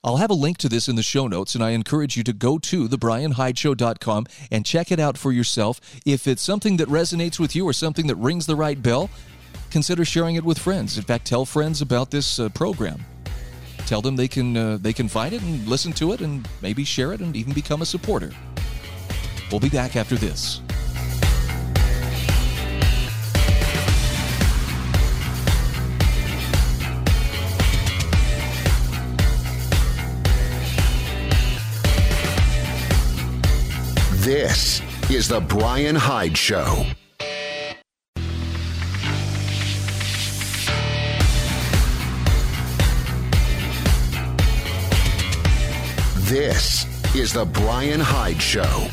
I'll 0.05 0.17
have 0.17 0.31
a 0.31 0.35
link 0.35 0.59
to 0.59 0.69
this 0.69 0.89
in 0.89 0.97
the 0.97 1.03
show 1.03 1.29
notes, 1.29 1.55
and 1.55 1.63
I 1.63 1.71
encourage 1.71 2.17
you 2.17 2.25
to 2.25 2.33
go 2.33 2.59
to 2.59 2.89
thebrianhydeshow.com 2.89 4.27
and 4.51 4.67
check 4.67 4.91
it 4.91 4.99
out 4.99 5.17
for 5.17 5.31
yourself. 5.31 5.81
If 6.05 6.27
it's 6.27 6.43
something 6.43 6.77
that 6.79 6.89
resonates 6.89 7.39
with 7.39 7.55
you 7.55 7.67
or 7.67 7.73
something 7.73 8.09
that 8.09 8.17
rings 8.17 8.47
the 8.47 8.57
right 8.57 8.83
bell, 8.83 9.11
consider 9.71 10.05
sharing 10.05 10.37
it 10.37 10.45
with 10.45 10.59
friends. 10.59 10.99
In 10.99 11.05
fact, 11.05 11.27
tell 11.27 11.45
friends 11.45 11.81
about 11.83 12.11
this 12.11 12.39
uh, 12.39 12.49
program. 12.51 13.05
Tell 13.87 14.01
them 14.03 14.17
they 14.17 14.29
can 14.29 14.57
uh, 14.57 14.79
they 14.81 14.93
can 14.93 15.09
find 15.09 15.35
it 15.35 15.43
and 15.43 15.67
listen 15.67 15.93
to 15.95 16.13
it, 16.13 16.21
and 16.21 16.49
maybe 16.61 16.85
share 16.85 17.13
it, 17.13 17.21
and 17.21 17.37
even 17.37 17.53
become 17.53 17.83
a 17.83 17.87
supporter. 17.87 18.33
We'll 19.51 19.61
be 19.61 19.69
back 19.69 19.97
after 19.97 20.17
this. 20.17 20.63
This 34.23 34.81
is 35.11 35.27
the 35.27 35.41
Brian 35.41 35.97
Hyde 35.97 36.39
Show. 36.39 36.87
This 46.33 46.87
is 47.15 47.35
the 47.35 47.45
Brian 47.45 48.01
Hyde 48.01 48.41
Show. 48.41 48.89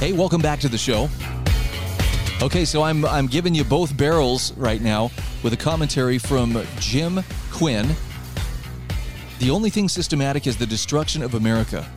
Hey, 0.00 0.10
welcome 0.10 0.42
back 0.42 0.58
to 0.58 0.68
the 0.68 0.76
show. 0.76 1.08
Okay, 2.42 2.64
so 2.64 2.82
I'm 2.82 3.04
I'm 3.04 3.28
giving 3.28 3.54
you 3.54 3.62
both 3.62 3.96
barrels 3.96 4.52
right 4.56 4.82
now 4.82 5.12
with 5.44 5.52
a 5.52 5.56
commentary 5.56 6.18
from 6.18 6.60
Jim 6.80 7.20
Quinn. 7.52 7.88
The 9.38 9.50
only 9.52 9.70
thing 9.70 9.88
systematic 9.88 10.48
is 10.48 10.56
the 10.56 10.66
destruction 10.66 11.22
of 11.22 11.34
America. 11.34 11.88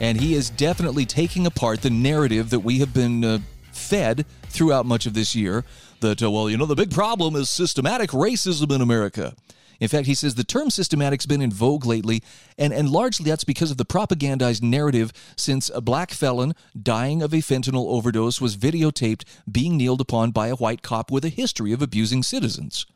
And 0.00 0.20
he 0.20 0.34
is 0.34 0.50
definitely 0.50 1.06
taking 1.06 1.46
apart 1.46 1.82
the 1.82 1.90
narrative 1.90 2.50
that 2.50 2.58
we 2.58 2.80
have 2.80 2.92
been 2.92 3.24
uh, 3.24 3.38
fed 3.70 4.26
throughout 4.48 4.84
much 4.84 5.06
of 5.06 5.14
this 5.14 5.36
year 5.36 5.64
that, 6.00 6.20
uh, 6.20 6.28
well, 6.28 6.50
you 6.50 6.56
know, 6.56 6.66
the 6.66 6.74
big 6.74 6.90
problem 6.90 7.36
is 7.36 7.48
systematic 7.48 8.10
racism 8.10 8.74
in 8.74 8.80
America. 8.80 9.36
In 9.80 9.88
fact, 9.88 10.06
he 10.06 10.14
says 10.14 10.34
the 10.34 10.44
term 10.44 10.70
systematic's 10.70 11.26
been 11.26 11.42
in 11.42 11.50
vogue 11.50 11.84
lately, 11.84 12.22
and, 12.58 12.72
and 12.72 12.90
largely 12.90 13.28
that's 13.28 13.44
because 13.44 13.70
of 13.70 13.76
the 13.76 13.84
propagandized 13.84 14.62
narrative 14.62 15.12
since 15.36 15.70
a 15.74 15.80
black 15.80 16.10
felon 16.10 16.54
dying 16.80 17.22
of 17.22 17.32
a 17.32 17.38
fentanyl 17.38 17.86
overdose 17.88 18.40
was 18.40 18.56
videotaped 18.56 19.24
being 19.50 19.76
kneeled 19.76 20.00
upon 20.00 20.30
by 20.30 20.48
a 20.48 20.56
white 20.56 20.82
cop 20.82 21.10
with 21.10 21.24
a 21.24 21.28
history 21.28 21.72
of 21.72 21.82
abusing 21.82 22.22
citizens. 22.22 22.86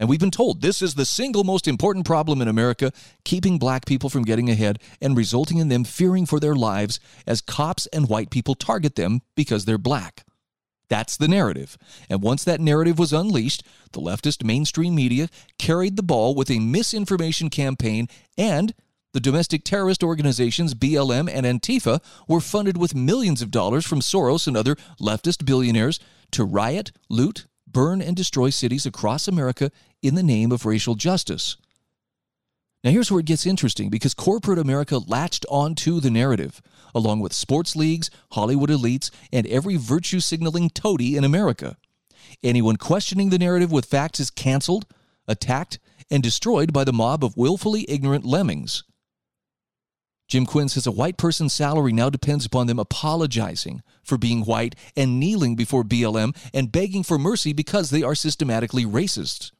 And 0.00 0.08
we've 0.08 0.20
been 0.20 0.30
told 0.30 0.60
this 0.60 0.82
is 0.82 0.94
the 0.94 1.06
single 1.06 1.44
most 1.44 1.68
important 1.68 2.04
problem 2.04 2.42
in 2.42 2.48
America, 2.48 2.92
keeping 3.24 3.58
black 3.58 3.86
people 3.86 4.10
from 4.10 4.24
getting 4.24 4.50
ahead 4.50 4.80
and 5.00 5.16
resulting 5.16 5.58
in 5.58 5.68
them 5.68 5.84
fearing 5.84 6.26
for 6.26 6.40
their 6.40 6.56
lives 6.56 6.98
as 7.26 7.40
cops 7.40 7.86
and 7.86 8.08
white 8.08 8.30
people 8.30 8.56
target 8.56 8.96
them 8.96 9.22
because 9.36 9.64
they're 9.64 9.78
black. 9.78 10.23
That's 10.88 11.16
the 11.16 11.28
narrative. 11.28 11.78
And 12.10 12.22
once 12.22 12.44
that 12.44 12.60
narrative 12.60 12.98
was 12.98 13.12
unleashed, 13.12 13.62
the 13.92 14.00
leftist 14.00 14.44
mainstream 14.44 14.94
media 14.94 15.28
carried 15.58 15.96
the 15.96 16.02
ball 16.02 16.34
with 16.34 16.50
a 16.50 16.58
misinformation 16.58 17.50
campaign, 17.50 18.08
and 18.36 18.74
the 19.12 19.20
domestic 19.20 19.64
terrorist 19.64 20.02
organizations 20.02 20.74
BLM 20.74 21.30
and 21.32 21.46
Antifa 21.46 22.02
were 22.28 22.40
funded 22.40 22.76
with 22.76 22.94
millions 22.94 23.40
of 23.40 23.50
dollars 23.50 23.86
from 23.86 24.00
Soros 24.00 24.46
and 24.46 24.56
other 24.56 24.76
leftist 25.00 25.46
billionaires 25.46 26.00
to 26.32 26.44
riot, 26.44 26.90
loot, 27.08 27.46
burn 27.66 28.02
and 28.02 28.16
destroy 28.16 28.50
cities 28.50 28.86
across 28.86 29.28
America 29.28 29.70
in 30.02 30.16
the 30.16 30.22
name 30.22 30.52
of 30.52 30.66
racial 30.66 30.96
justice. 30.96 31.56
Now, 32.82 32.90
here's 32.90 33.10
where 33.10 33.20
it 33.20 33.26
gets 33.26 33.46
interesting 33.46 33.88
because 33.88 34.14
corporate 34.14 34.58
America 34.58 34.98
latched 34.98 35.46
onto 35.48 36.00
the 36.00 36.10
narrative, 36.10 36.60
along 36.94 37.20
with 37.20 37.32
sports 37.32 37.74
leagues, 37.74 38.10
Hollywood 38.32 38.70
elites, 38.70 39.10
and 39.32 39.46
every 39.46 39.76
virtue 39.76 40.20
signaling 40.20 40.70
toady 40.70 41.16
in 41.16 41.24
America. 41.24 41.76
Anyone 42.42 42.76
questioning 42.76 43.30
the 43.30 43.38
narrative 43.38 43.72
with 43.72 43.86
facts 43.86 44.20
is 44.20 44.30
canceled, 44.30 44.86
attacked, 45.26 45.78
and 46.10 46.22
destroyed 46.22 46.72
by 46.72 46.84
the 46.84 46.92
mob 46.92 47.24
of 47.24 47.36
willfully 47.36 47.86
ignorant 47.88 48.24
lemmings. 48.24 48.84
Jim 50.26 50.46
Quinn 50.46 50.68
says 50.68 50.86
a 50.86 50.92
white 50.92 51.18
person's 51.18 51.52
salary 51.52 51.92
now 51.92 52.08
depends 52.08 52.46
upon 52.46 52.66
them 52.66 52.78
apologizing 52.78 53.82
for 54.02 54.16
being 54.16 54.42
white 54.42 54.74
and 54.96 55.20
kneeling 55.20 55.54
before 55.54 55.84
BLM 55.84 56.34
and 56.54 56.72
begging 56.72 57.02
for 57.02 57.18
mercy 57.18 57.52
because 57.52 57.90
they 57.90 58.02
are 58.02 58.14
systematically 58.14 58.84
racist. 58.84 59.52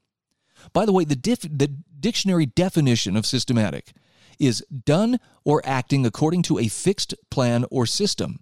By 0.73 0.87
the 0.87 0.93
way, 0.93 1.05
the, 1.05 1.17
dif- 1.17 1.43
the 1.43 1.69
dictionary 2.01 2.47
definition 2.47 3.17
of 3.17 3.27
systematic 3.27 3.93
is 4.39 4.65
done 4.85 5.19
or 5.45 5.63
acting 5.65 6.05
according 6.07 6.43
to 6.43 6.59
a 6.59 6.69
fixed 6.69 7.15
plan 7.31 7.65
or 7.71 7.87
system, 7.87 8.41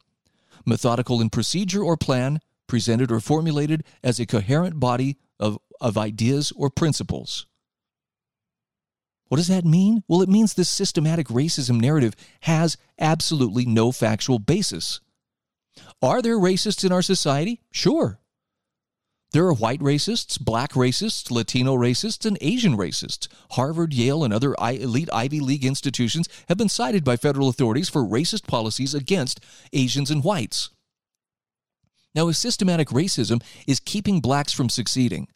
methodical 0.65 1.21
in 1.21 1.31
procedure 1.31 1.83
or 1.83 1.97
plan, 1.97 2.41
presented 2.67 3.11
or 3.11 3.21
formulated 3.21 3.85
as 4.03 4.19
a 4.19 4.27
coherent 4.27 4.81
body 4.81 5.19
of, 5.39 5.59
of 5.81 5.99
ideas 5.99 6.53
or 6.57 6.71
principles. 6.71 7.47
What 9.29 9.39
does 9.39 9.49
that 9.49 9.65
mean? 9.65 10.03
Well, 10.09 10.23
it 10.23 10.29
means 10.29 10.55
this 10.55 10.69
systematic 10.69 11.29
racism 11.29 11.81
narrative 11.81 12.15
has 12.43 12.77
absolutely 12.99 13.65
no 13.65 13.91
factual 13.91 14.39
basis. 14.39 15.01
Are 16.03 16.21
there 16.21 16.37
racists 16.37 16.85
in 16.85 16.93
our 16.93 17.03
society? 17.03 17.63
Sure. 17.71 18.19
There 19.33 19.47
are 19.47 19.55
white 19.55 19.81
racists, 19.81 20.39
black 20.39 20.73
racists, 20.73 21.31
Latino 21.31 21.75
racists, 21.75 22.27
and 22.27 22.37
Asian 22.43 22.77
racists. 22.77 23.29
Harvard, 23.53 23.95
Yale, 23.95 24.25
and 24.25 24.33
other 24.33 24.55
elite 24.61 25.09
Ivy 25.11 25.41
League 25.41 25.65
institutions 25.65 26.29
have 26.49 26.59
been 26.59 26.69
cited 26.69 27.03
by 27.03 27.17
federal 27.17 27.49
authorities 27.49 27.89
for 27.89 28.03
racist 28.03 28.47
policies 28.47 28.95
against 28.95 29.41
Asians 29.73 30.11
and 30.11 30.23
whites. 30.23 30.69
Now, 32.15 32.29
if 32.29 32.37
systematic 32.37 32.89
racism 32.89 33.43
is 33.67 33.81
keeping 33.81 34.21
blacks 34.21 34.53
from 34.53 34.69
succeeding, 34.69 35.29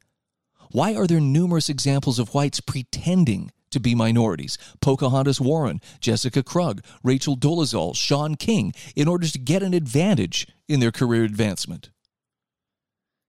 why 0.73 0.95
are 0.95 1.07
there 1.07 1.21
numerous 1.21 1.71
examples 1.71 2.18
of 2.18 2.35
whites 2.35 2.61
pretending 2.61 3.51
to 3.71 3.81
be 3.81 3.95
minorities 3.95 4.59
Pocahontas 4.83 5.41
Warren, 5.41 5.81
Jessica 6.01 6.43
Krug, 6.43 6.85
Rachel 7.03 7.35
Dolezal, 7.35 7.97
Shaun 7.97 8.35
King 8.35 8.75
in 8.95 9.09
order 9.09 9.27
to 9.27 9.39
get 9.39 9.62
an 9.62 9.73
advantage 9.73 10.47
in 10.68 10.81
their 10.81 10.93
career 10.93 11.25
advancement. 11.25 11.91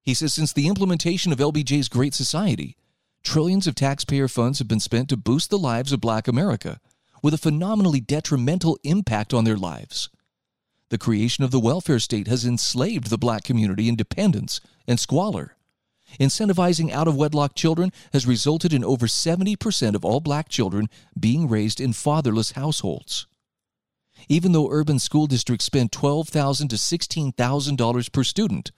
He 0.08 0.14
says 0.14 0.34
since 0.34 0.54
the 0.54 0.70
implementation 0.70 1.34
of 1.34 1.40
LBJ's 1.40 1.90
Great 1.90 2.14
Society, 2.14 2.78
trillions 3.24 3.68
of 3.68 3.76
taxpayer 3.76 4.30
funds 4.30 4.58
have 4.60 4.68
been 4.70 4.80
spent 4.80 5.10
to 5.10 5.18
boost 5.18 5.50
the 5.50 5.58
lives 5.58 5.92
of 5.92 6.00
black 6.00 6.30
America, 6.30 6.80
with 7.22 7.34
a 7.34 7.38
phenomenally 7.38 8.00
detrimental 8.00 8.80
impact 8.86 9.34
on 9.34 9.44
their 9.44 9.58
lives. 9.58 10.08
The 10.92 10.98
creation 10.98 11.44
of 11.44 11.52
the 11.52 11.60
welfare 11.60 12.00
state 12.00 12.30
has 12.30 12.46
enslaved 12.46 13.10
the 13.10 13.18
black 13.18 13.44
community 13.44 13.90
in 13.90 13.98
dependence 13.98 14.62
and 14.88 14.98
squalor. 14.98 15.58
Incentivizing 16.18 16.90
out 16.90 17.10
of 17.10 17.18
wedlock 17.18 17.54
children 17.54 17.92
has 18.14 18.26
resulted 18.26 18.72
in 18.72 18.86
over 18.86 19.08
70% 19.08 19.94
of 19.94 20.06
all 20.06 20.22
black 20.22 20.48
children 20.48 20.88
being 21.20 21.50
raised 21.50 21.82
in 21.82 21.92
fatherless 21.92 22.52
households. 22.52 23.28
even 24.30 24.54
though 24.54 24.72
urban 24.72 25.00
school 25.00 25.28
districts 25.28 25.66
spend 25.66 25.92
12,000 25.92 26.70
to 26.70 26.78
$16,000 26.78 28.12
per 28.14 28.24
student. 28.24 28.72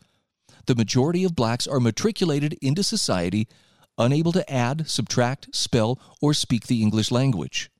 The 0.69 0.75
majority 0.75 1.23
of 1.23 1.35
blacks 1.35 1.65
are 1.65 1.79
matriculated 1.79 2.55
into 2.61 2.83
society 2.83 3.47
unable 3.97 4.31
to 4.33 4.47
add, 4.47 4.87
subtract, 4.87 5.47
spell, 5.51 5.99
or 6.21 6.31
speak 6.35 6.67
the 6.67 6.83
English 6.83 7.09
language. 7.09 7.71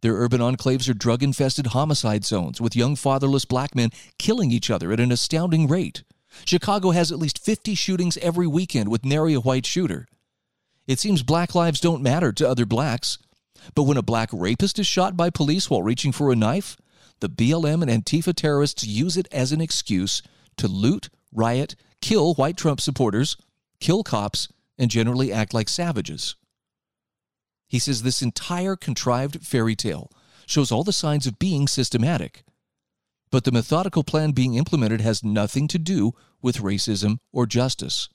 Their 0.00 0.14
urban 0.14 0.40
enclaves 0.40 0.88
are 0.88 0.94
drug 0.94 1.22
infested 1.22 1.66
homicide 1.66 2.24
zones, 2.24 2.58
with 2.58 2.74
young 2.74 2.96
fatherless 2.96 3.44
black 3.44 3.74
men 3.74 3.90
killing 4.18 4.50
each 4.50 4.70
other 4.70 4.92
at 4.92 4.98
an 4.98 5.12
astounding 5.12 5.68
rate. 5.68 6.02
Chicago 6.46 6.92
has 6.92 7.12
at 7.12 7.18
least 7.18 7.38
50 7.38 7.74
shootings 7.74 8.16
every 8.22 8.46
weekend 8.46 8.88
with 8.88 9.04
nary 9.04 9.34
a 9.34 9.40
white 9.40 9.66
shooter. 9.66 10.08
It 10.86 11.00
seems 11.00 11.22
black 11.22 11.54
lives 11.54 11.80
don't 11.80 12.00
matter 12.00 12.32
to 12.32 12.48
other 12.48 12.64
blacks. 12.64 13.18
But 13.74 13.82
when 13.82 13.98
a 13.98 14.02
black 14.02 14.30
rapist 14.32 14.78
is 14.78 14.86
shot 14.86 15.18
by 15.18 15.28
police 15.28 15.68
while 15.68 15.82
reaching 15.82 16.12
for 16.12 16.32
a 16.32 16.34
knife, 16.34 16.78
the 17.20 17.28
BLM 17.28 17.86
and 17.86 17.90
Antifa 17.90 18.34
terrorists 18.34 18.84
use 18.84 19.18
it 19.18 19.28
as 19.30 19.52
an 19.52 19.60
excuse 19.60 20.22
to 20.56 20.66
loot, 20.66 21.10
riot, 21.30 21.76
kill 22.00 22.34
white 22.34 22.56
Trump 22.56 22.80
supporters, 22.80 23.36
kill 23.80 24.02
cops, 24.02 24.48
and 24.78 24.90
generally 24.90 25.32
act 25.32 25.52
like 25.52 25.68
savages. 25.68 26.36
He 27.68 27.78
says 27.78 28.02
this 28.02 28.22
entire 28.22 28.76
contrived 28.76 29.46
fairy 29.46 29.76
tale 29.76 30.10
shows 30.46 30.72
all 30.72 30.82
the 30.82 30.92
signs 30.92 31.26
of 31.26 31.38
being 31.38 31.68
systematic. 31.68 32.42
But 33.30 33.44
the 33.44 33.52
methodical 33.52 34.02
plan 34.02 34.32
being 34.32 34.54
implemented 34.54 35.00
has 35.02 35.22
nothing 35.22 35.68
to 35.68 35.78
do 35.78 36.12
with 36.42 36.58
racism 36.58 37.18
or 37.32 37.46
justice. 37.46 38.08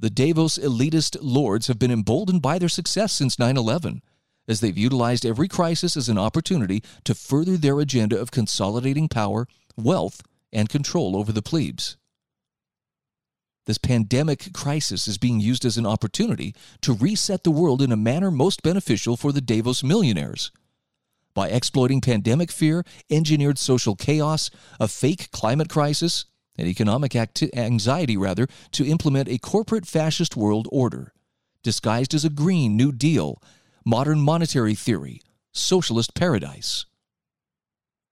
The 0.00 0.10
Davos 0.10 0.58
elitist 0.58 1.18
lords 1.20 1.66
have 1.66 1.78
been 1.78 1.90
emboldened 1.90 2.42
by 2.42 2.58
their 2.58 2.68
success 2.68 3.12
since 3.12 3.38
9 3.38 3.56
11, 3.56 4.02
as 4.48 4.60
they've 4.60 4.78
utilized 4.78 5.26
every 5.26 5.46
crisis 5.46 5.96
as 5.96 6.08
an 6.08 6.18
opportunity 6.18 6.82
to 7.04 7.14
further 7.14 7.56
their 7.56 7.78
agenda 7.78 8.18
of 8.18 8.30
consolidating 8.30 9.08
power, 9.08 9.46
wealth, 9.76 10.22
and 10.52 10.68
control 10.68 11.16
over 11.16 11.30
the 11.30 11.42
plebes. 11.42 11.97
This 13.68 13.76
pandemic 13.76 14.54
crisis 14.54 15.06
is 15.06 15.18
being 15.18 15.40
used 15.40 15.66
as 15.66 15.76
an 15.76 15.84
opportunity 15.84 16.54
to 16.80 16.94
reset 16.94 17.44
the 17.44 17.50
world 17.50 17.82
in 17.82 17.92
a 17.92 17.98
manner 17.98 18.30
most 18.30 18.62
beneficial 18.62 19.14
for 19.14 19.30
the 19.30 19.42
Davos 19.42 19.84
millionaires. 19.84 20.50
By 21.34 21.50
exploiting 21.50 22.00
pandemic 22.00 22.50
fear, 22.50 22.82
engineered 23.10 23.58
social 23.58 23.94
chaos, 23.94 24.48
a 24.80 24.88
fake 24.88 25.30
climate 25.32 25.68
crisis, 25.68 26.24
and 26.56 26.66
economic 26.66 27.14
acti- 27.14 27.54
anxiety, 27.54 28.16
rather, 28.16 28.48
to 28.72 28.86
implement 28.86 29.28
a 29.28 29.36
corporate 29.36 29.84
fascist 29.84 30.34
world 30.34 30.66
order, 30.72 31.12
disguised 31.62 32.14
as 32.14 32.24
a 32.24 32.30
Green 32.30 32.74
New 32.74 32.90
Deal, 32.90 33.42
modern 33.84 34.18
monetary 34.18 34.74
theory, 34.74 35.20
socialist 35.52 36.14
paradise. 36.14 36.86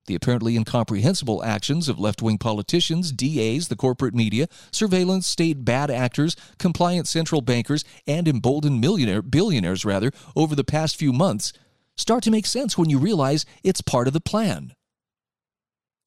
The 0.07 0.15
apparently 0.15 0.57
incomprehensible 0.57 1.45
actions 1.45 1.89
of 1.89 1.99
left 1.99 2.23
wing 2.23 2.39
politicians, 2.39 3.11
DAs, 3.11 3.69
the 3.69 3.77
corporate 3.77 4.15
media, 4.15 4.49
surveillance 4.71 5.27
state 5.27 5.65
bad 5.65 5.91
actors, 5.91 6.37
compliant 6.59 7.09
central 7.09 7.41
bankers, 7.41 7.85
and 8.07 8.29
emboldened 8.29 8.81
millionaire, 8.81 9.23
billionaires 9.23 9.85
rather, 9.85 10.13
over 10.37 10.55
the 10.55 10.65
past 10.65 10.97
few 10.97 11.13
months 11.13 11.53
start 11.97 12.23
to 12.25 12.31
make 12.31 12.47
sense 12.47 12.77
when 12.79 12.91
you 12.91 12.99
realize 12.99 13.45
it's 13.65 13.81
part 13.81 14.07
of 14.07 14.13
the 14.13 14.21
plan. 14.21 14.75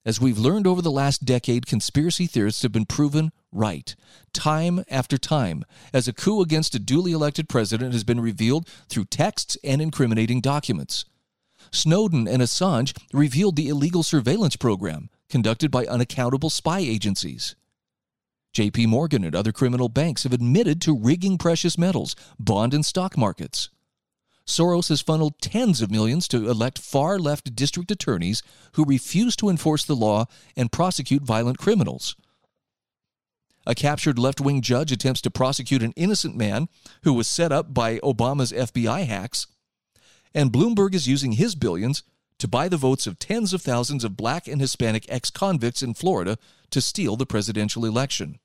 As 0.06 0.22
we've 0.22 0.38
learned 0.38 0.66
over 0.66 0.82
the 0.82 0.92
last 0.92 1.26
decade, 1.26 1.66
conspiracy 1.66 2.26
theorists 2.26 2.62
have 2.62 2.72
been 2.72 2.86
proven 2.86 3.32
right, 3.52 3.96
time 4.34 4.84
after 4.90 5.18
time, 5.18 5.66
as 5.94 6.08
a 6.08 6.14
coup 6.14 6.42
against 6.42 6.74
a 6.74 6.80
duly 6.80 7.12
elected 7.12 7.50
president 7.50 7.92
has 7.92 8.06
been 8.06 8.22
revealed 8.22 8.68
through 8.88 9.06
texts 9.06 9.58
and 9.62 9.82
incriminating 9.82 10.40
documents. 10.40 11.04
Snowden 11.72 12.28
and 12.28 12.42
Assange 12.42 12.98
revealed 13.14 13.56
the 13.56 13.70
illegal 13.70 14.04
surveillance 14.04 14.56
program 14.56 15.10
conducted 15.30 15.70
by 15.72 15.86
unaccountable 15.86 16.50
spy 16.50 16.80
agencies. 16.80 17.56
JP 18.54 18.88
Morgan 18.88 19.24
and 19.24 19.36
other 19.36 19.52
criminal 19.52 19.90
banks 19.90 20.24
have 20.24 20.34
admitted 20.34 20.82
to 20.82 20.98
rigging 20.98 21.38
precious 21.38 21.78
metals, 21.78 22.16
bond 22.40 22.74
and 22.74 22.86
stock 22.86 23.18
markets. 23.18 23.70
Soros 24.46 24.90
has 24.90 25.02
funneled 25.02 25.40
tens 25.40 25.80
of 25.80 25.92
millions 25.92 26.28
to 26.28 26.50
elect 26.50 26.80
far 26.80 27.20
left 27.20 27.56
district 27.56 27.92
attorneys 27.92 28.42
who 28.74 28.84
refuse 28.84 29.36
to 29.36 29.50
enforce 29.50 29.86
the 29.86 29.96
law 29.96 30.26
and 30.56 30.72
prosecute 30.72 31.22
violent 31.22 31.60
criminals. 31.60 32.16
A 33.68 33.76
captured 33.76 34.18
left 34.18 34.42
wing 34.42 34.62
judge 34.62 34.92
attempts 34.92 35.22
to 35.22 35.30
prosecute 35.30 35.84
an 35.84 35.94
innocent 35.96 36.36
man 36.36 36.68
who 37.04 37.14
was 37.14 37.28
set 37.28 37.52
up 37.52 37.72
by 37.72 38.00
Obama's 38.00 38.52
FBI 38.52 39.06
hacks 39.06 39.46
and 40.34 40.52
Bloomberg 40.52 40.94
is 40.94 41.08
using 41.08 41.34
his 41.34 41.56
billions 41.56 42.04
to 42.40 42.48
buy 42.48 42.70
the 42.70 42.78
votes 42.78 43.06
of 43.06 43.20
tens 43.20 43.54
of 43.54 43.62
thousands 43.62 44.04
of 44.04 44.18
black 44.18 44.48
and 44.48 44.62
Hispanic 44.62 45.06
ex 45.10 45.30
convicts 45.30 45.84
in 45.84 45.94
Florida 45.94 46.38
to 46.72 46.82
steal 46.82 47.16
the 47.16 47.26
presidential 47.26 47.86
election. 47.86 48.40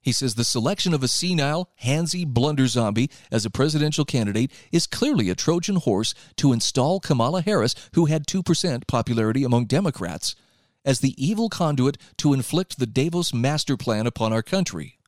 He 0.00 0.10
says 0.10 0.34
the 0.34 0.44
selection 0.44 0.92
of 0.94 1.04
a 1.04 1.08
senile, 1.08 1.70
handsy 1.84 2.26
blunder 2.26 2.66
zombie 2.66 3.08
as 3.30 3.44
a 3.44 3.50
presidential 3.50 4.04
candidate 4.04 4.50
is 4.72 4.88
clearly 4.88 5.30
a 5.30 5.36
Trojan 5.36 5.76
horse 5.76 6.12
to 6.36 6.52
install 6.52 6.98
Kamala 6.98 7.40
Harris, 7.40 7.76
who 7.94 8.06
had 8.06 8.26
2% 8.26 8.88
popularity 8.88 9.44
among 9.44 9.66
Democrats, 9.66 10.34
as 10.84 10.98
the 10.98 11.14
evil 11.24 11.48
conduit 11.48 11.98
to 12.16 12.34
inflict 12.34 12.78
the 12.78 12.86
Davos 12.86 13.32
master 13.32 13.76
plan 13.76 14.08
upon 14.08 14.32
our 14.32 14.42
country. 14.42 14.98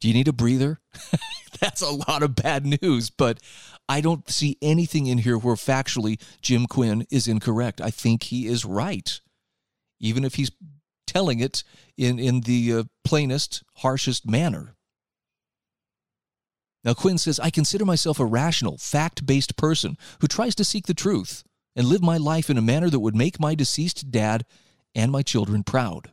Do 0.00 0.08
you 0.08 0.14
need 0.14 0.28
a 0.28 0.32
breather? 0.32 0.80
That's 1.60 1.82
a 1.82 1.90
lot 1.90 2.22
of 2.22 2.36
bad 2.36 2.64
news, 2.82 3.10
but 3.10 3.40
I 3.88 4.00
don't 4.00 4.28
see 4.30 4.56
anything 4.62 5.06
in 5.06 5.18
here 5.18 5.38
where 5.38 5.56
factually 5.56 6.20
Jim 6.40 6.66
Quinn 6.66 7.06
is 7.10 7.26
incorrect. 7.26 7.80
I 7.80 7.90
think 7.90 8.24
he 8.24 8.46
is 8.46 8.64
right, 8.64 9.20
even 9.98 10.24
if 10.24 10.34
he's 10.34 10.50
telling 11.06 11.40
it 11.40 11.64
in, 11.96 12.18
in 12.18 12.42
the 12.42 12.72
uh, 12.72 12.84
plainest, 13.02 13.64
harshest 13.76 14.28
manner. 14.28 14.76
Now, 16.84 16.94
Quinn 16.94 17.18
says, 17.18 17.40
I 17.40 17.50
consider 17.50 17.84
myself 17.84 18.20
a 18.20 18.24
rational, 18.24 18.78
fact 18.78 19.26
based 19.26 19.56
person 19.56 19.96
who 20.20 20.28
tries 20.28 20.54
to 20.56 20.64
seek 20.64 20.86
the 20.86 20.94
truth 20.94 21.42
and 21.74 21.86
live 21.86 22.02
my 22.02 22.18
life 22.18 22.50
in 22.50 22.58
a 22.58 22.62
manner 22.62 22.88
that 22.90 23.00
would 23.00 23.16
make 23.16 23.40
my 23.40 23.54
deceased 23.54 24.10
dad 24.10 24.44
and 24.94 25.10
my 25.10 25.22
children 25.22 25.64
proud. 25.64 26.12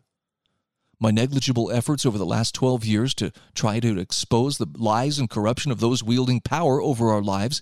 My 1.00 1.12
negligible 1.12 1.72
efforts 1.72 2.06
over 2.06 2.18
the 2.18 2.26
last 2.26 2.56
12 2.56 2.86
years 2.86 3.14
to 3.16 3.32
try 3.54 3.80
to 3.80 4.00
expose 4.00 4.58
the 4.58 4.68
lies 4.78 5.20
and 5.20 5.30
corruption 5.30 5.72
of 5.72 5.80
those 5.80 6.04
wielding 6.04 6.42
power 6.42 6.82
over 6.82 7.10
our 7.10 7.22
lives 7.22 7.62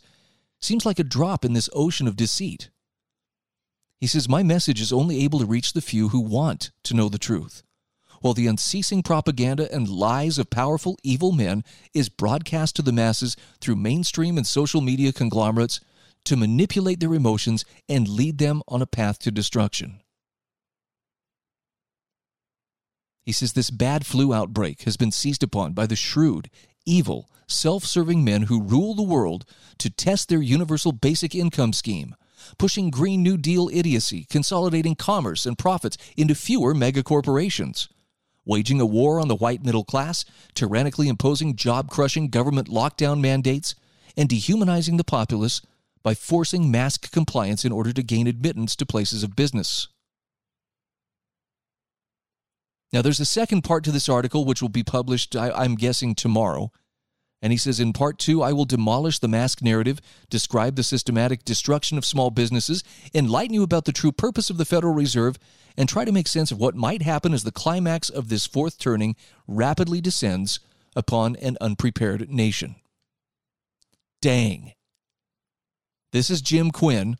seems 0.61 0.85
like 0.85 0.99
a 0.99 1.03
drop 1.03 1.43
in 1.43 1.53
this 1.53 1.69
ocean 1.73 2.07
of 2.07 2.15
deceit. 2.15 2.69
He 3.99 4.07
says, 4.07 4.29
My 4.29 4.43
message 4.43 4.81
is 4.81 4.93
only 4.93 5.23
able 5.23 5.39
to 5.39 5.45
reach 5.45 5.73
the 5.73 5.81
few 5.81 6.09
who 6.09 6.19
want 6.19 6.71
to 6.83 6.93
know 6.93 7.09
the 7.09 7.17
truth, 7.17 7.63
while 8.21 8.33
the 8.33 8.47
unceasing 8.47 9.01
propaganda 9.01 9.73
and 9.73 9.87
lies 9.87 10.37
of 10.37 10.49
powerful, 10.49 10.97
evil 11.03 11.31
men 11.31 11.63
is 11.93 12.09
broadcast 12.09 12.75
to 12.75 12.81
the 12.81 12.91
masses 12.91 13.35
through 13.59 13.77
mainstream 13.77 14.37
and 14.37 14.45
social 14.45 14.81
media 14.81 15.11
conglomerates 15.11 15.79
to 16.25 16.37
manipulate 16.37 16.99
their 16.99 17.13
emotions 17.13 17.65
and 17.89 18.07
lead 18.07 18.37
them 18.37 18.61
on 18.67 18.81
a 18.81 18.85
path 18.85 19.19
to 19.19 19.31
destruction. 19.31 20.02
He 23.23 23.31
says 23.31 23.53
this 23.53 23.69
bad 23.69 24.05
flu 24.05 24.33
outbreak 24.33 24.81
has 24.83 24.97
been 24.97 25.11
seized 25.11 25.43
upon 25.43 25.73
by 25.73 25.87
the 25.87 25.95
shrewd, 25.95 26.49
evil, 26.85 27.29
self 27.47 27.85
serving 27.85 28.23
men 28.23 28.43
who 28.43 28.61
rule 28.61 28.93
the 28.93 29.01
world 29.01 29.45
to 29.77 29.89
test 29.89 30.27
their 30.27 30.41
universal 30.41 30.91
basic 30.91 31.33
income 31.33 31.71
scheme, 31.71 32.15
pushing 32.57 32.89
Green 32.89 33.23
New 33.23 33.37
Deal 33.37 33.69
idiocy, 33.71 34.25
consolidating 34.29 34.95
commerce 34.95 35.45
and 35.45 35.57
profits 35.57 35.97
into 36.17 36.35
fewer 36.35 36.73
megacorporations, 36.73 37.87
waging 38.45 38.81
a 38.81 38.85
war 38.85 39.19
on 39.21 39.29
the 39.29 39.35
white 39.35 39.63
middle 39.63 39.85
class, 39.85 40.25
tyrannically 40.53 41.07
imposing 41.07 41.55
job 41.55 41.89
crushing 41.89 42.27
government 42.27 42.67
lockdown 42.67 43.21
mandates, 43.21 43.75
and 44.17 44.27
dehumanizing 44.27 44.97
the 44.97 45.03
populace 45.03 45.61
by 46.03 46.13
forcing 46.13 46.69
mask 46.69 47.09
compliance 47.11 47.63
in 47.63 47.71
order 47.71 47.93
to 47.93 48.03
gain 48.03 48.27
admittance 48.27 48.75
to 48.75 48.85
places 48.85 49.23
of 49.23 49.35
business. 49.35 49.87
Now, 52.93 53.01
there's 53.01 53.19
a 53.19 53.25
second 53.25 53.63
part 53.63 53.83
to 53.85 53.91
this 53.91 54.07
article, 54.07 54.45
which 54.45 54.61
will 54.61 54.69
be 54.69 54.83
published, 54.83 55.35
I, 55.35 55.65
am 55.65 55.73
guessing, 55.73 56.13
tomorrow. 56.13 56.71
And 57.41 57.51
he 57.51 57.57
says, 57.57 57.79
in 57.79 57.91
part 57.91 58.19
two, 58.19 58.43
I 58.43 58.53
will 58.53 58.65
demolish 58.65 59.17
the 59.17 59.27
mask 59.27 59.63
narrative, 59.63 59.99
describe 60.29 60.75
the 60.75 60.83
systematic 60.83 61.43
destruction 61.43 61.97
of 61.97 62.05
small 62.05 62.29
businesses, 62.29 62.83
enlighten 63.13 63.55
you 63.55 63.63
about 63.63 63.85
the 63.85 63.91
true 63.91 64.11
purpose 64.11 64.51
of 64.51 64.57
the 64.57 64.63
Federal 64.63 64.93
Reserve, 64.93 65.39
and 65.75 65.89
try 65.89 66.05
to 66.05 66.11
make 66.11 66.27
sense 66.27 66.51
of 66.51 66.59
what 66.59 66.75
might 66.75 67.01
happen 67.01 67.33
as 67.33 67.43
the 67.43 67.51
climax 67.51 68.09
of 68.09 68.29
this 68.29 68.45
fourth 68.45 68.77
turning 68.77 69.15
rapidly 69.47 69.99
descends 69.99 70.59
upon 70.95 71.35
an 71.37 71.57
unprepared 71.59 72.29
nation. 72.29 72.75
Dang. 74.21 74.73
This 76.11 76.29
is 76.29 76.43
Jim 76.43 76.69
Quinn 76.69 77.17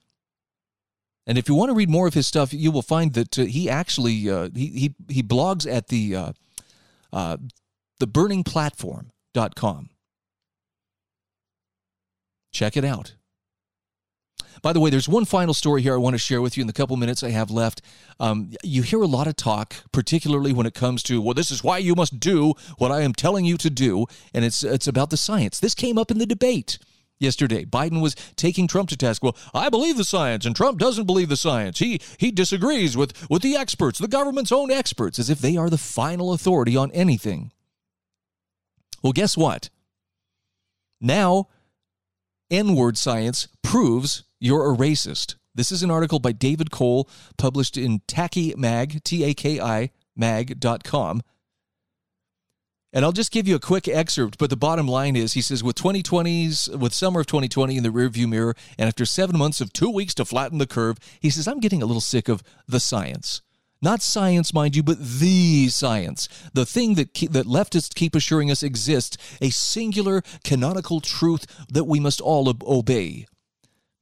and 1.26 1.38
if 1.38 1.48
you 1.48 1.56
want 1.56 1.70
to 1.70 1.76
read 1.76 1.90
more 1.90 2.08
of 2.08 2.14
his 2.14 2.28
stuff, 2.28 2.54
you 2.54 2.72
will 2.72 2.82
find 2.82 3.14
that 3.14 3.40
uh, 3.40 3.44
he 3.44 3.70
actually 3.70 4.30
uh, 4.30 4.50
he, 4.54 4.68
he 4.68 5.14
he 5.16 5.24
blogs 5.24 5.72
at 5.72 5.88
the 5.88 6.16
uh, 6.16 6.32
uh, 7.12 7.38
the 8.00 8.08
burningplatform.com. 8.08 9.90
Check 12.52 12.78
it 12.78 12.86
out. 12.86 13.16
By 14.62 14.72
the 14.72 14.80
way, 14.80 14.90
there's 14.90 15.10
one 15.10 15.26
final 15.26 15.54
story 15.54 15.82
here 15.82 15.94
I 15.94 15.98
want 15.98 16.14
to 16.14 16.20
share 16.20 16.42
with 16.42 16.56
you 16.56 16.62
in 16.62 16.68
the 16.68 16.74
couple 16.74 16.96
minutes 16.96 17.24
I 17.24 17.32
have 17.32 17.52
left. 17.52 17.82
Um, 18.20 18.52
you 18.64 18.82
hear 18.82 19.02
a 19.02 19.08
lot 19.08 19.28
of 19.28 19.36
talk, 19.36 19.76
particularly 19.92 20.54
when 20.54 20.66
it 20.66 20.74
comes 20.74 21.04
to, 21.04 21.22
well, 21.22 21.34
this 21.34 21.52
is 21.52 21.64
why 21.64 21.80
you 21.80 21.96
must 21.96 22.20
do 22.20 22.54
what 22.78 22.92
I 22.92 23.02
am 23.02 23.14
telling 23.14 23.44
you 23.44 23.58
to 23.58 23.70
do, 23.70 24.06
and 24.34 24.46
it's 24.46 24.64
it's 24.64 24.88
about 24.88 25.10
the 25.10 25.18
science. 25.18 25.60
This 25.60 25.76
came 25.76 25.98
up 25.98 26.12
in 26.12 26.18
the 26.18 26.26
debate 26.26 26.78
yesterday. 27.24 27.66
Biden 27.66 28.02
was 28.02 28.16
taking 28.36 28.68
Trump 28.68 28.90
to 28.90 28.98
task. 28.98 29.24
Well, 29.24 29.38
I 29.54 29.70
believe 29.70 29.98
the 29.98 30.04
science, 30.04 30.46
and 30.46 30.56
Trump 30.56 30.80
doesn't 30.80 31.06
believe 31.06 31.30
the 31.30 31.38
science. 31.38 31.80
He 31.80 32.02
he 32.18 32.32
disagrees 32.32 32.96
with 32.96 33.30
with 33.30 33.42
the 33.42 33.56
experts, 33.56 34.00
the 34.00 34.08
government's 34.08 34.52
own 34.52 34.72
experts, 34.72 35.20
as 35.20 35.30
if 35.30 35.40
they 35.40 35.58
are 35.58 35.70
the 35.70 35.78
final 35.78 36.34
authority 36.34 36.76
on 36.76 36.92
anything. 36.92 37.52
Well, 39.02 39.14
guess 39.14 39.36
what? 39.36 39.70
Now, 41.02 41.50
N 42.50 42.76
word 42.76 42.98
science 42.98 43.48
proves 43.62 44.24
you're 44.40 44.72
a 44.72 44.78
racist. 44.78 45.36
This 45.56 45.72
is 45.72 45.84
an 45.84 45.92
article 45.92 46.20
by 46.20 46.32
David 46.32 46.72
Cole 46.72 47.10
published 47.38 47.78
in 47.78 48.02
Taki 48.08 48.54
Mag, 48.58 49.04
T 49.04 49.24
A 49.24 49.34
K 49.34 49.60
I, 49.60 49.92
mag.com. 50.16 51.22
And 52.96 53.04
I'll 53.04 53.12
just 53.12 53.32
give 53.32 53.48
you 53.48 53.56
a 53.56 53.60
quick 53.60 53.88
excerpt, 53.88 54.38
but 54.38 54.52
the 54.52 54.56
bottom 54.56 54.88
line 54.88 55.16
is 55.16 55.34
he 55.34 55.42
says, 55.42 55.64
with 55.64 55.76
2020s, 55.76 56.78
with 56.78 56.94
summer 56.94 57.22
of 57.22 57.26
2020 57.26 57.76
in 57.76 57.82
the 57.82 57.90
rearview 57.90 58.30
mirror, 58.30 58.56
and 58.78 58.88
after 58.88 59.04
seven 59.04 59.36
months 59.36 59.60
of 59.60 59.74
two 59.74 59.90
weeks 59.90 60.14
to 60.14 60.26
flatten 60.26 60.60
the 60.60 60.68
curve, 60.68 61.00
he 61.20 61.32
says, 61.32 61.48
I'm 61.48 61.60
getting 61.60 61.82
a 61.82 61.88
little 61.88 62.02
sick 62.02 62.30
of 62.30 62.44
the 62.68 62.80
science. 62.80 63.42
Not 63.82 64.04
science, 64.04 64.54
mind 64.54 64.76
you, 64.76 64.84
but 64.84 65.00
the 65.00 65.70
science. 65.70 66.30
The 66.54 66.68
thing 66.68 66.94
that, 66.94 67.14
that 67.32 67.48
leftists 67.48 67.96
keep 67.96 68.14
assuring 68.14 68.52
us 68.52 68.62
exists, 68.62 69.18
a 69.42 69.50
singular 69.50 70.22
canonical 70.44 71.02
truth 71.02 71.48
that 71.70 71.86
we 71.86 72.00
must 72.00 72.22
all 72.22 72.48
ob- 72.48 72.64
obey. 72.64 73.26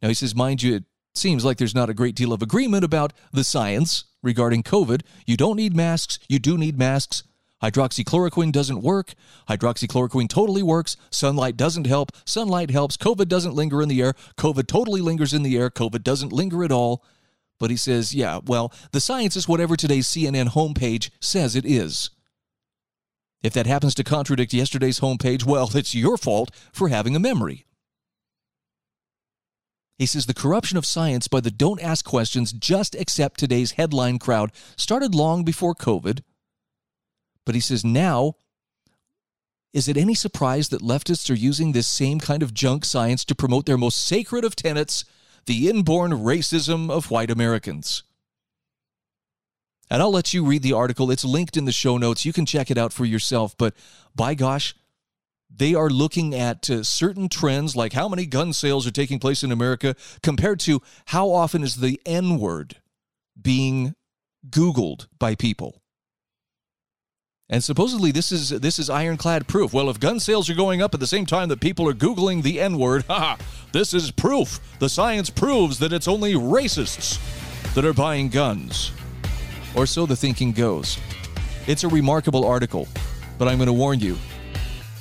Now, 0.01 0.09
he 0.09 0.13
says, 0.13 0.35
mind 0.35 0.61
you, 0.61 0.75
it 0.75 0.83
seems 1.15 1.45
like 1.45 1.57
there's 1.57 1.73
not 1.73 1.89
a 1.89 1.95
great 1.95 2.13
deal 2.13 2.33
of 2.33 2.41
agreement 2.41 2.83
about 2.83 3.13
the 3.31 3.43
science 3.43 4.03
regarding 4.21 4.63
COVID. 4.63 5.01
You 5.25 5.37
don't 5.37 5.55
need 5.55 5.75
masks, 5.75 6.19
you 6.27 6.39
do 6.39 6.57
need 6.57 6.77
masks. 6.77 7.23
Hydroxychloroquine 7.61 8.51
doesn't 8.51 8.81
work. 8.81 9.13
Hydroxychloroquine 9.47 10.27
totally 10.27 10.63
works. 10.63 10.97
Sunlight 11.11 11.57
doesn't 11.57 11.87
help. 11.87 12.11
Sunlight 12.25 12.71
helps. 12.71 12.97
COVID 12.97 13.27
doesn't 13.27 13.53
linger 13.53 13.81
in 13.81 13.89
the 13.89 14.01
air. 14.01 14.13
COVID 14.37 14.67
totally 14.67 15.01
lingers 15.01 15.33
in 15.33 15.43
the 15.43 15.57
air. 15.57 15.69
COVID 15.69 16.03
doesn't 16.03 16.33
linger 16.33 16.63
at 16.63 16.71
all. 16.71 17.03
But 17.59 17.69
he 17.69 17.77
says, 17.77 18.15
yeah, 18.15 18.39
well, 18.43 18.73
the 18.91 18.99
science 18.99 19.35
is 19.35 19.47
whatever 19.47 19.75
today's 19.75 20.07
CNN 20.07 20.49
homepage 20.49 21.11
says 21.19 21.55
it 21.55 21.65
is. 21.65 22.09
If 23.43 23.53
that 23.53 23.67
happens 23.67 23.93
to 23.95 24.03
contradict 24.03 24.53
yesterday's 24.53 24.99
homepage, 24.99 25.45
well, 25.45 25.69
it's 25.75 25.93
your 25.93 26.17
fault 26.17 26.51
for 26.73 26.89
having 26.89 27.15
a 27.15 27.19
memory. 27.19 27.65
He 29.99 30.07
says 30.07 30.25
the 30.25 30.33
corruption 30.33 30.79
of 30.79 30.85
science 30.87 31.27
by 31.27 31.41
the 31.41 31.51
don't 31.51 31.79
ask 31.79 32.03
questions, 32.03 32.51
just 32.51 32.95
accept 32.95 33.39
today's 33.39 33.73
headline 33.73 34.17
crowd 34.17 34.51
started 34.75 35.13
long 35.13 35.43
before 35.43 35.75
COVID. 35.75 36.21
But 37.45 37.55
he 37.55 37.61
says 37.61 37.83
now, 37.83 38.35
is 39.73 39.87
it 39.87 39.97
any 39.97 40.13
surprise 40.13 40.69
that 40.69 40.81
leftists 40.81 41.29
are 41.29 41.35
using 41.35 41.71
this 41.71 41.87
same 41.87 42.19
kind 42.19 42.43
of 42.43 42.53
junk 42.53 42.85
science 42.85 43.23
to 43.25 43.35
promote 43.35 43.65
their 43.65 43.77
most 43.77 44.05
sacred 44.05 44.43
of 44.43 44.55
tenets 44.55 45.05
the 45.45 45.69
inborn 45.69 46.11
racism 46.11 46.89
of 46.89 47.11
white 47.11 47.31
Americans. 47.31 48.03
And 49.89 50.01
I'll 50.01 50.11
let 50.11 50.33
you 50.33 50.45
read 50.45 50.63
the 50.63 50.73
article. 50.73 51.11
It's 51.11 51.25
linked 51.25 51.57
in 51.57 51.65
the 51.65 51.71
show 51.71 51.97
notes. 51.97 52.25
You 52.25 52.31
can 52.31 52.45
check 52.45 52.71
it 52.71 52.77
out 52.77 52.93
for 52.93 53.05
yourself. 53.05 53.57
But 53.57 53.73
by 54.15 54.35
gosh, 54.35 54.73
they 55.53 55.75
are 55.75 55.89
looking 55.89 56.33
at 56.33 56.69
uh, 56.69 56.83
certain 56.83 57.27
trends 57.27 57.75
like 57.75 57.91
how 57.91 58.07
many 58.07 58.25
gun 58.25 58.53
sales 58.53 58.87
are 58.87 58.91
taking 58.91 59.19
place 59.19 59.43
in 59.43 59.51
America 59.51 59.95
compared 60.23 60.61
to 60.61 60.81
how 61.07 61.29
often 61.31 61.61
is 61.61 61.77
the 61.77 61.99
N 62.05 62.39
word 62.39 62.77
being 63.39 63.95
Googled 64.49 65.07
by 65.19 65.35
people. 65.35 65.80
And 67.51 67.61
supposedly 67.61 68.11
this 68.11 68.31
is 68.31 68.49
this 68.49 68.79
is 68.79 68.89
ironclad 68.89 69.45
proof. 69.45 69.73
Well, 69.73 69.89
if 69.89 69.99
gun 69.99 70.21
sales 70.21 70.49
are 70.49 70.55
going 70.55 70.81
up 70.81 70.93
at 70.93 71.01
the 71.01 71.07
same 71.07 71.25
time 71.25 71.49
that 71.49 71.59
people 71.59 71.87
are 71.87 71.93
googling 71.93 72.43
the 72.43 72.61
N-word, 72.61 73.03
this 73.73 73.93
is 73.93 74.09
proof. 74.09 74.61
The 74.79 74.87
science 74.87 75.29
proves 75.29 75.77
that 75.79 75.91
it's 75.91 76.07
only 76.07 76.33
racists 76.33 77.19
that 77.73 77.83
are 77.83 77.93
buying 77.93 78.29
guns. 78.29 78.93
Or 79.75 79.85
so 79.85 80.05
the 80.05 80.15
thinking 80.15 80.53
goes. 80.53 80.97
It's 81.67 81.83
a 81.83 81.89
remarkable 81.89 82.45
article, 82.45 82.87
but 83.37 83.49
I'm 83.49 83.57
going 83.57 83.67
to 83.67 83.73
warn 83.73 83.99
you. 83.99 84.17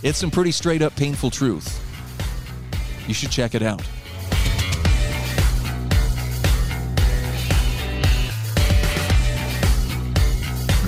It's 0.03 0.19
some 0.19 0.31
pretty 0.31 0.53
straight 0.53 0.83
up 0.83 0.97
painful 0.97 1.31
truth. 1.31 1.79
You 3.07 3.15
should 3.15 3.31
check 3.31 3.55
it 3.55 3.63
out. 3.63 3.83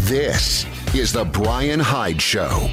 This 0.08 0.66
is 0.95 1.12
The 1.12 1.24
Brian 1.24 1.80
Hyde 1.80 2.20
Show. 2.20 2.68